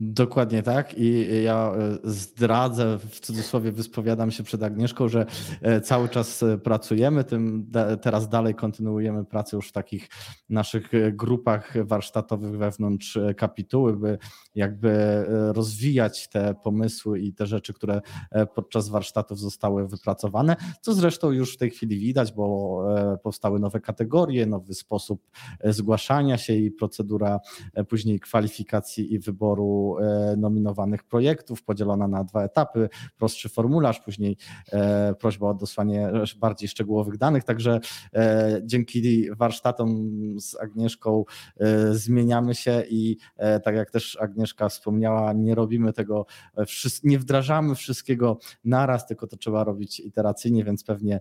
Dokładnie 0.00 0.62
tak. 0.62 0.98
I 0.98 1.26
ja 1.44 1.72
e, 1.74 1.98
zdradzę, 2.04 2.98
w 2.98 3.20
cudzysłowie 3.20 3.72
wyspowiadam 3.72 4.30
się 4.30 4.42
przed 4.42 4.62
Agnieszką, 4.62 5.08
że 5.08 5.26
e, 5.62 5.80
cały 5.80 6.08
czas 6.08 6.42
e, 6.42 6.58
pracujemy, 6.58 7.24
tym 7.24 7.70
teraz 8.02 8.28
dalej 8.28 8.54
kontynuujemy 8.54 9.24
pracę 9.24 9.56
już 9.56 9.68
w 9.68 9.72
takich 9.72 10.08
naszych 10.48 10.90
grupach 11.12 11.86
warsztatowych 11.86 12.58
wewnątrz 12.58 13.18
kapituły, 13.36 13.96
by 13.96 14.18
jakby 14.54 15.24
rozwijać 15.52 16.28
te 16.28 16.54
pomysły 16.54 17.20
i 17.20 17.32
te 17.32 17.46
rzeczy, 17.46 17.72
które 17.74 18.00
podczas 18.54 18.88
warsztatów 18.88 19.40
zostały 19.40 19.88
wypracowane, 19.88 20.56
co 20.80 20.94
zresztą 20.94 21.30
już 21.30 21.54
w 21.54 21.58
tej 21.58 21.70
chwili 21.70 21.98
widać, 21.98 22.32
bo 22.32 22.82
powstały 23.22 23.60
nowe 23.60 23.80
kategorie, 23.80 24.46
nowy 24.46 24.74
sposób 24.74 25.30
zgłaszania 25.64 26.38
się 26.38 26.54
i 26.54 26.70
procedura 26.70 27.40
później 27.88 28.20
kwalifikacji 28.20 29.14
i 29.14 29.18
wyboru 29.18 29.85
E, 29.94 30.36
nominowanych 30.36 31.04
projektów, 31.04 31.62
podzielona 31.62 32.08
na 32.08 32.24
dwa 32.24 32.42
etapy, 32.42 32.88
prostszy 33.16 33.48
formularz, 33.48 34.00
później 34.00 34.36
e, 34.72 35.14
prośba 35.14 35.48
o 35.50 35.54
dosłanie 35.54 36.10
bardziej 36.40 36.68
szczegółowych 36.68 37.18
danych. 37.18 37.44
Także 37.44 37.80
e, 38.14 38.60
dzięki 38.64 39.30
warsztatom 39.30 40.10
z 40.40 40.60
Agnieszką 40.60 41.24
zmieniamy 41.90 42.54
się 42.54 42.82
i 42.90 43.16
tak 43.64 43.74
jak 43.74 43.90
też 43.90 44.18
Agnieszka 44.20 44.68
wspomniała, 44.68 45.32
nie 45.32 45.54
robimy 45.54 45.92
tego, 45.92 46.26
nie 47.04 47.18
wdrażamy 47.18 47.74
wszystkiego 47.74 48.38
naraz, 48.64 49.06
tylko 49.06 49.26
to 49.26 49.36
trzeba 49.36 49.64
robić 49.64 50.00
iteracyjnie, 50.00 50.64
więc 50.64 50.84
pewnie 50.84 51.20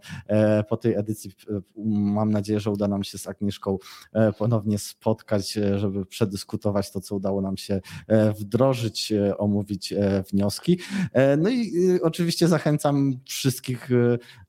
po 0.69 0.77
tej 0.77 0.93
edycji 0.95 1.31
mam 1.85 2.31
nadzieję, 2.31 2.59
że 2.59 2.71
uda 2.71 2.87
nam 2.87 3.03
się 3.03 3.17
z 3.17 3.27
Agnieszką 3.27 3.77
ponownie 4.37 4.79
spotkać, 4.79 5.53
żeby 5.75 6.05
przedyskutować 6.05 6.91
to, 6.91 7.01
co 7.01 7.15
udało 7.15 7.41
nam 7.41 7.57
się 7.57 7.81
wdrożyć 8.39 8.54
wdrożyć, 8.55 9.13
omówić 9.37 9.93
wnioski. 10.31 10.79
No 11.37 11.49
i 11.49 11.71
oczywiście 12.03 12.47
zachęcam 12.47 13.19
wszystkich 13.25 13.89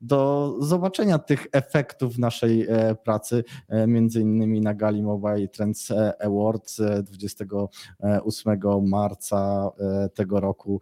do 0.01 0.53
zobaczenia 0.59 1.19
tych 1.19 1.47
efektów 1.51 2.17
naszej 2.17 2.67
pracy, 3.03 3.43
między 3.87 4.21
innymi 4.21 4.61
na 4.61 4.73
Gali 4.73 5.03
Mobile 5.03 5.47
Trends 5.47 5.93
Awards 6.19 6.81
28 7.03 8.59
marca 8.81 9.71
tego 10.13 10.39
roku, 10.39 10.81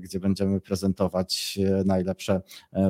gdzie 0.00 0.20
będziemy 0.20 0.60
prezentować 0.60 1.58
najlepsze 1.84 2.40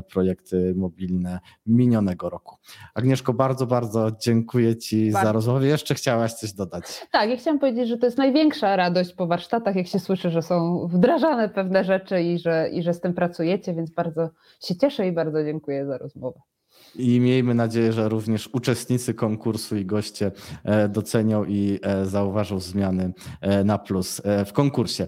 projekty 0.09 0.74
mobilne 0.76 1.41
minionego 1.66 2.30
roku. 2.30 2.57
Agnieszko, 2.95 3.32
bardzo, 3.32 3.66
bardzo 3.66 4.11
dziękuję 4.20 4.76
Ci 4.76 5.11
bardzo. 5.11 5.26
za 5.28 5.32
rozmowę. 5.32 5.66
Jeszcze 5.66 5.95
chciałaś 5.95 6.32
coś 6.32 6.53
dodać. 6.53 7.07
Tak, 7.12 7.30
ja 7.30 7.37
chciałam 7.37 7.59
powiedzieć, 7.59 7.89
że 7.89 7.99
to 7.99 8.07
jest 8.07 8.18
największa 8.18 8.76
radość 8.76 9.12
po 9.12 9.24
warsztatach, 9.27 9.77
jak 9.77 9.87
się 9.87 9.99
słyszy, 9.99 10.31
że 10.31 10.43
są 10.43 10.87
wdrażane 10.87 11.49
pewne 11.49 11.85
rzeczy 11.85 12.22
i 12.22 12.39
że, 12.39 12.68
i 12.68 12.83
że 12.83 12.95
z 12.95 13.01
tym 13.01 13.14
pracujecie, 13.14 13.75
więc 13.75 13.91
bardzo 13.91 14.29
się 14.61 14.77
cieszę 14.77 15.07
i 15.07 15.12
bardzo 15.12 15.45
dziękuję 15.45 15.87
za 15.87 15.99
rozmowę. 15.99 16.41
I 16.97 17.20
miejmy 17.20 17.55
nadzieję, 17.55 17.92
że 17.92 18.09
również 18.09 18.49
uczestnicy 18.53 19.14
konkursu 19.14 19.76
i 19.76 19.86
goście 19.86 20.32
e, 20.64 20.88
docenią 20.88 21.45
i 21.45 21.78
e, 21.82 22.07
zauważą 22.07 22.61
zmiany 22.61 23.12
e, 23.40 23.64
na 23.64 23.78
plus 23.78 24.22
w 24.47 24.53
konkursie. 24.53 25.07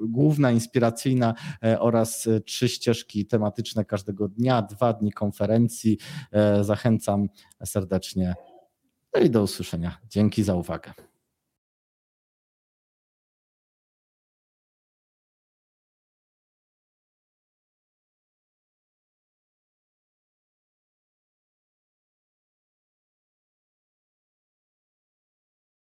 główna, 0.07 0.51
inspiracyjna 0.51 1.33
oraz 1.79 1.94
oraz 1.95 2.27
e, 2.27 2.41
trzy 2.41 2.69
ścieżki 2.69 3.25
tematyczne 3.25 3.85
każdego 3.85 4.27
dnia, 4.27 4.61
dwa 4.61 4.93
dni 4.93 5.11
konferencji. 5.11 5.97
E, 6.31 6.63
zachęcam 6.63 7.27
serdecznie. 7.65 8.35
No 9.15 9.21
i 9.21 9.29
do 9.29 9.43
usłyszenia. 9.43 9.97
Dzięki 10.09 10.43
za 10.43 10.55
uwagę. 10.55 10.93